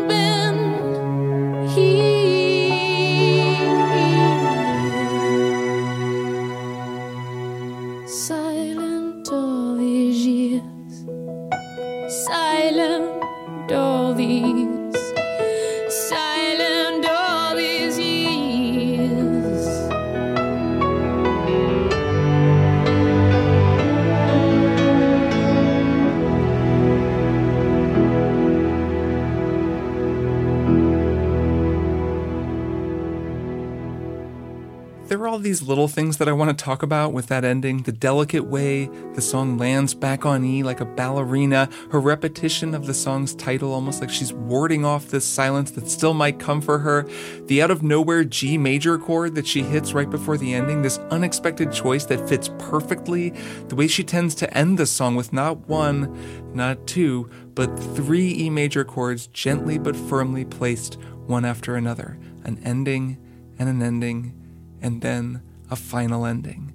are 35.24 35.28
all 35.28 35.38
these 35.38 35.62
little 35.62 35.88
things 35.88 36.18
that 36.18 36.28
I 36.28 36.32
want 36.32 36.56
to 36.56 36.64
talk 36.64 36.82
about 36.82 37.14
with 37.14 37.28
that 37.28 37.44
ending. 37.44 37.82
The 37.82 37.92
delicate 37.92 38.44
way 38.44 38.90
the 39.14 39.22
song 39.22 39.56
lands 39.56 39.94
back 39.94 40.26
on 40.26 40.44
E 40.44 40.62
like 40.62 40.80
a 40.80 40.84
ballerina, 40.84 41.70
her 41.90 42.00
repetition 42.00 42.74
of 42.74 42.86
the 42.86 42.92
song's 42.92 43.34
title, 43.34 43.72
almost 43.72 44.02
like 44.02 44.10
she's 44.10 44.34
warding 44.34 44.84
off 44.84 45.08
this 45.08 45.24
silence 45.24 45.70
that 45.72 45.88
still 45.88 46.12
might 46.12 46.38
come 46.38 46.60
for 46.60 46.78
her, 46.80 47.06
the 47.46 47.62
out 47.62 47.70
of 47.70 47.82
nowhere 47.82 48.22
G 48.24 48.58
major 48.58 48.98
chord 48.98 49.34
that 49.34 49.46
she 49.46 49.62
hits 49.62 49.94
right 49.94 50.10
before 50.10 50.36
the 50.36 50.52
ending, 50.52 50.82
this 50.82 50.98
unexpected 51.10 51.72
choice 51.72 52.04
that 52.06 52.28
fits 52.28 52.50
perfectly, 52.58 53.30
the 53.68 53.76
way 53.76 53.86
she 53.86 54.04
tends 54.04 54.34
to 54.34 54.54
end 54.54 54.78
the 54.78 54.84
song 54.84 55.16
with 55.16 55.32
not 55.32 55.66
one, 55.68 56.54
not 56.54 56.86
two, 56.86 57.30
but 57.54 57.74
three 57.96 58.34
E 58.34 58.50
major 58.50 58.84
chords 58.84 59.28
gently 59.28 59.78
but 59.78 59.96
firmly 59.96 60.44
placed 60.44 60.98
one 61.26 61.46
after 61.46 61.76
another, 61.76 62.18
an 62.44 62.60
ending 62.62 63.16
and 63.58 63.70
an 63.70 63.80
ending 63.80 64.38
and 64.84 65.00
then 65.00 65.42
a 65.70 65.76
final 65.76 66.26
ending. 66.26 66.72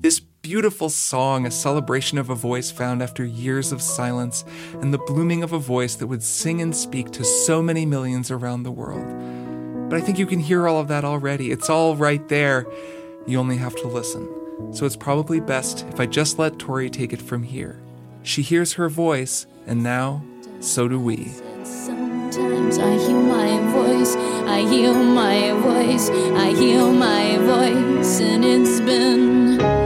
This 0.00 0.20
beautiful 0.20 0.88
song, 0.88 1.44
a 1.44 1.50
celebration 1.50 2.16
of 2.16 2.30
a 2.30 2.34
voice 2.36 2.70
found 2.70 3.02
after 3.02 3.24
years 3.24 3.72
of 3.72 3.82
silence, 3.82 4.44
and 4.80 4.94
the 4.94 4.98
blooming 4.98 5.42
of 5.42 5.52
a 5.52 5.58
voice 5.58 5.96
that 5.96 6.06
would 6.06 6.22
sing 6.22 6.62
and 6.62 6.74
speak 6.74 7.10
to 7.10 7.24
so 7.24 7.60
many 7.60 7.84
millions 7.84 8.30
around 8.30 8.62
the 8.62 8.70
world. 8.70 9.90
But 9.90 9.96
I 9.96 10.00
think 10.00 10.16
you 10.18 10.26
can 10.26 10.38
hear 10.38 10.68
all 10.68 10.78
of 10.78 10.86
that 10.88 11.04
already. 11.04 11.50
It's 11.50 11.68
all 11.68 11.96
right 11.96 12.26
there. 12.28 12.66
You 13.26 13.40
only 13.40 13.56
have 13.56 13.74
to 13.76 13.88
listen. 13.88 14.72
So 14.72 14.86
it's 14.86 14.96
probably 14.96 15.40
best 15.40 15.84
if 15.88 15.98
I 15.98 16.06
just 16.06 16.38
let 16.38 16.60
Tori 16.60 16.88
take 16.88 17.12
it 17.12 17.20
from 17.20 17.42
here. 17.42 17.80
She 18.22 18.42
hears 18.42 18.74
her 18.74 18.88
voice, 18.88 19.46
and 19.66 19.82
now, 19.82 20.22
so 20.60 20.86
do 20.86 21.00
we. 21.00 21.32
Sometimes 21.64 22.78
I 22.78 22.96
hear 22.96 23.20
my 23.20 23.57
I 24.58 24.62
hear 24.62 24.92
my 24.92 25.52
voice, 25.52 26.10
I 26.10 26.50
hear 26.50 26.82
my 26.90 27.38
voice, 27.38 28.20
and 28.20 28.44
it's 28.44 28.80
been 28.80 29.77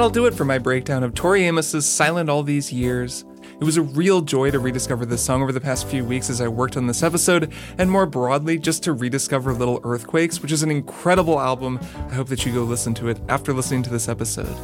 that'll 0.00 0.08
do 0.08 0.24
it 0.24 0.32
for 0.32 0.46
my 0.46 0.58
breakdown 0.58 1.04
of 1.04 1.12
Tori 1.12 1.46
Amos's 1.46 1.84
Silent 1.84 2.30
All 2.30 2.42
These 2.42 2.72
Years. 2.72 3.26
It 3.60 3.64
was 3.64 3.76
a 3.76 3.82
real 3.82 4.22
joy 4.22 4.50
to 4.50 4.58
rediscover 4.58 5.04
this 5.04 5.22
song 5.22 5.42
over 5.42 5.52
the 5.52 5.60
past 5.60 5.86
few 5.86 6.06
weeks 6.06 6.30
as 6.30 6.40
I 6.40 6.48
worked 6.48 6.78
on 6.78 6.86
this 6.86 7.02
episode, 7.02 7.52
and 7.76 7.90
more 7.90 8.06
broadly, 8.06 8.56
just 8.56 8.82
to 8.84 8.94
rediscover 8.94 9.52
Little 9.52 9.78
Earthquakes, 9.84 10.40
which 10.40 10.52
is 10.52 10.62
an 10.62 10.70
incredible 10.70 11.38
album. 11.38 11.78
I 12.08 12.14
hope 12.14 12.28
that 12.28 12.46
you 12.46 12.54
go 12.54 12.62
listen 12.62 12.94
to 12.94 13.08
it 13.08 13.20
after 13.28 13.52
listening 13.52 13.82
to 13.82 13.90
this 13.90 14.08
episode. 14.08 14.56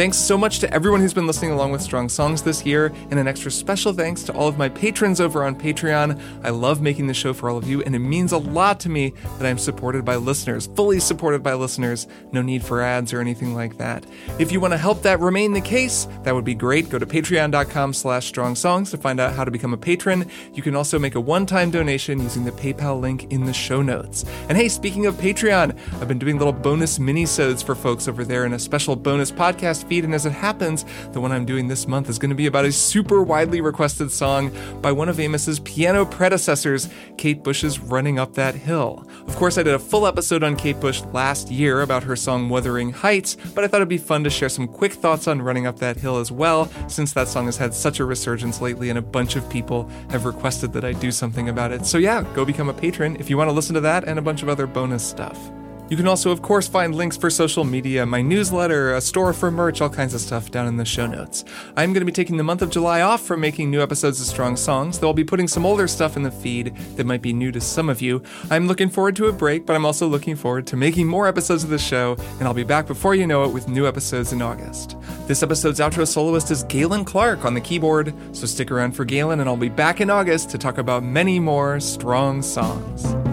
Thanks 0.00 0.16
so 0.16 0.38
much 0.38 0.60
to 0.60 0.72
everyone 0.72 1.02
who's 1.02 1.12
been 1.12 1.26
listening 1.26 1.50
along 1.50 1.72
with 1.72 1.82
Strong 1.82 2.08
Songs 2.08 2.40
this 2.40 2.64
year, 2.64 2.90
and 3.10 3.20
an 3.20 3.28
extra 3.28 3.50
special 3.50 3.92
thanks 3.92 4.22
to 4.22 4.32
all 4.32 4.48
of 4.48 4.56
my 4.56 4.66
patrons 4.66 5.20
over 5.20 5.44
on 5.44 5.54
Patreon. 5.54 6.18
I 6.42 6.48
love 6.48 6.80
making 6.80 7.06
the 7.06 7.12
show 7.12 7.34
for 7.34 7.50
all 7.50 7.58
of 7.58 7.68
you, 7.68 7.82
and 7.82 7.94
it 7.94 7.98
means 7.98 8.32
a 8.32 8.38
lot 8.38 8.80
to 8.80 8.88
me 8.88 9.12
that 9.36 9.46
I'm 9.46 9.58
supported 9.58 10.06
by 10.06 10.16
listeners, 10.16 10.68
fully 10.68 11.00
supported 11.00 11.42
by 11.42 11.52
listeners. 11.52 12.06
No 12.32 12.40
need 12.40 12.64
for 12.64 12.80
ads 12.80 13.12
or 13.12 13.20
anything 13.20 13.54
like 13.54 13.76
that. 13.76 14.06
If 14.38 14.52
you 14.52 14.58
want 14.58 14.72
to 14.72 14.78
help 14.78 15.02
that 15.02 15.20
remain 15.20 15.52
the 15.52 15.60
case, 15.60 16.08
that 16.22 16.34
would 16.34 16.46
be 16.46 16.54
great. 16.54 16.88
Go 16.88 16.98
to 16.98 17.04
patreon.com 17.04 17.92
slash 17.92 18.24
strong 18.24 18.54
songs 18.54 18.90
to 18.92 18.96
find 18.96 19.20
out 19.20 19.34
how 19.34 19.44
to 19.44 19.50
become 19.50 19.74
a 19.74 19.76
patron. 19.76 20.26
You 20.54 20.62
can 20.62 20.74
also 20.74 20.98
make 20.98 21.14
a 21.14 21.20
one-time 21.20 21.70
donation 21.70 22.20
using 22.20 22.46
the 22.46 22.52
PayPal 22.52 22.98
link 22.98 23.30
in 23.30 23.44
the 23.44 23.52
show 23.52 23.82
notes. 23.82 24.24
And 24.48 24.56
hey, 24.56 24.70
speaking 24.70 25.04
of 25.04 25.16
Patreon, 25.16 25.76
I've 26.00 26.08
been 26.08 26.18
doing 26.18 26.38
little 26.38 26.54
bonus 26.54 26.98
mini-sodes 26.98 27.62
for 27.62 27.74
folks 27.74 28.08
over 28.08 28.24
there 28.24 28.46
in 28.46 28.54
a 28.54 28.58
special 28.58 28.96
bonus 28.96 29.30
podcast 29.30 29.89
feed, 29.90 30.04
and 30.04 30.14
as 30.14 30.24
it 30.24 30.32
happens, 30.32 30.86
the 31.10 31.20
one 31.20 31.32
I'm 31.32 31.44
doing 31.44 31.66
this 31.66 31.88
month 31.88 32.08
is 32.08 32.18
going 32.18 32.30
to 32.30 32.36
be 32.36 32.46
about 32.46 32.64
a 32.64 32.70
super 32.70 33.22
widely 33.22 33.60
requested 33.60 34.12
song 34.12 34.52
by 34.80 34.92
one 34.92 35.08
of 35.08 35.18
Amos's 35.18 35.58
piano 35.60 36.06
predecessors, 36.06 36.88
Kate 37.18 37.42
Bush's 37.42 37.80
Running 37.80 38.20
Up 38.20 38.34
That 38.34 38.54
Hill. 38.54 39.04
Of 39.26 39.34
course, 39.34 39.58
I 39.58 39.64
did 39.64 39.74
a 39.74 39.80
full 39.80 40.06
episode 40.06 40.44
on 40.44 40.54
Kate 40.54 40.78
Bush 40.78 41.02
last 41.12 41.50
year 41.50 41.82
about 41.82 42.04
her 42.04 42.14
song 42.14 42.48
Wuthering 42.48 42.92
Heights, 42.92 43.36
but 43.52 43.64
I 43.64 43.66
thought 43.66 43.78
it'd 43.78 43.88
be 43.88 43.98
fun 43.98 44.22
to 44.22 44.30
share 44.30 44.48
some 44.48 44.68
quick 44.68 44.92
thoughts 44.92 45.26
on 45.26 45.42
Running 45.42 45.66
Up 45.66 45.80
That 45.80 45.96
Hill 45.96 46.18
as 46.18 46.30
well, 46.30 46.70
since 46.86 47.12
that 47.14 47.26
song 47.26 47.46
has 47.46 47.56
had 47.56 47.74
such 47.74 47.98
a 47.98 48.04
resurgence 48.04 48.60
lately 48.60 48.90
and 48.90 48.98
a 48.98 49.02
bunch 49.02 49.34
of 49.34 49.50
people 49.50 49.90
have 50.10 50.24
requested 50.24 50.72
that 50.74 50.84
I 50.84 50.92
do 50.92 51.10
something 51.10 51.48
about 51.48 51.72
it. 51.72 51.84
So 51.84 51.98
yeah, 51.98 52.22
go 52.32 52.44
become 52.44 52.68
a 52.68 52.74
patron 52.74 53.16
if 53.18 53.28
you 53.28 53.36
want 53.36 53.48
to 53.50 53.52
listen 53.52 53.74
to 53.74 53.80
that 53.80 54.04
and 54.04 54.20
a 54.20 54.22
bunch 54.22 54.44
of 54.44 54.48
other 54.48 54.68
bonus 54.68 55.04
stuff. 55.04 55.50
You 55.90 55.96
can 55.96 56.06
also, 56.06 56.30
of 56.30 56.40
course, 56.40 56.68
find 56.68 56.94
links 56.94 57.16
for 57.16 57.30
social 57.30 57.64
media, 57.64 58.06
my 58.06 58.22
newsletter, 58.22 58.94
a 58.94 59.00
store 59.00 59.32
for 59.32 59.50
merch, 59.50 59.80
all 59.80 59.90
kinds 59.90 60.14
of 60.14 60.20
stuff 60.20 60.48
down 60.52 60.68
in 60.68 60.76
the 60.76 60.84
show 60.84 61.04
notes. 61.04 61.44
I'm 61.76 61.92
going 61.92 62.00
to 62.00 62.04
be 62.04 62.12
taking 62.12 62.36
the 62.36 62.44
month 62.44 62.62
of 62.62 62.70
July 62.70 63.00
off 63.00 63.22
from 63.22 63.40
making 63.40 63.72
new 63.72 63.82
episodes 63.82 64.20
of 64.20 64.28
Strong 64.28 64.58
Songs, 64.58 65.00
though 65.00 65.08
I'll 65.08 65.14
be 65.14 65.24
putting 65.24 65.48
some 65.48 65.66
older 65.66 65.88
stuff 65.88 66.16
in 66.16 66.22
the 66.22 66.30
feed 66.30 66.76
that 66.94 67.06
might 67.06 67.22
be 67.22 67.32
new 67.32 67.50
to 67.50 67.60
some 67.60 67.88
of 67.88 68.00
you. 68.00 68.22
I'm 68.52 68.68
looking 68.68 68.88
forward 68.88 69.16
to 69.16 69.26
a 69.26 69.32
break, 69.32 69.66
but 69.66 69.74
I'm 69.74 69.84
also 69.84 70.06
looking 70.06 70.36
forward 70.36 70.64
to 70.68 70.76
making 70.76 71.08
more 71.08 71.26
episodes 71.26 71.64
of 71.64 71.70
the 71.70 71.78
show, 71.78 72.16
and 72.38 72.46
I'll 72.46 72.54
be 72.54 72.62
back 72.62 72.86
before 72.86 73.16
you 73.16 73.26
know 73.26 73.42
it 73.42 73.52
with 73.52 73.68
new 73.68 73.88
episodes 73.88 74.32
in 74.32 74.40
August. 74.40 74.96
This 75.26 75.42
episode's 75.42 75.80
outro 75.80 76.06
soloist 76.06 76.52
is 76.52 76.62
Galen 76.62 77.04
Clark 77.04 77.44
on 77.44 77.54
the 77.54 77.60
keyboard, 77.60 78.14
so 78.30 78.46
stick 78.46 78.70
around 78.70 78.92
for 78.92 79.04
Galen, 79.04 79.40
and 79.40 79.48
I'll 79.48 79.56
be 79.56 79.68
back 79.68 80.00
in 80.00 80.08
August 80.08 80.50
to 80.50 80.58
talk 80.58 80.78
about 80.78 81.02
many 81.02 81.40
more 81.40 81.80
strong 81.80 82.42
songs. 82.42 83.29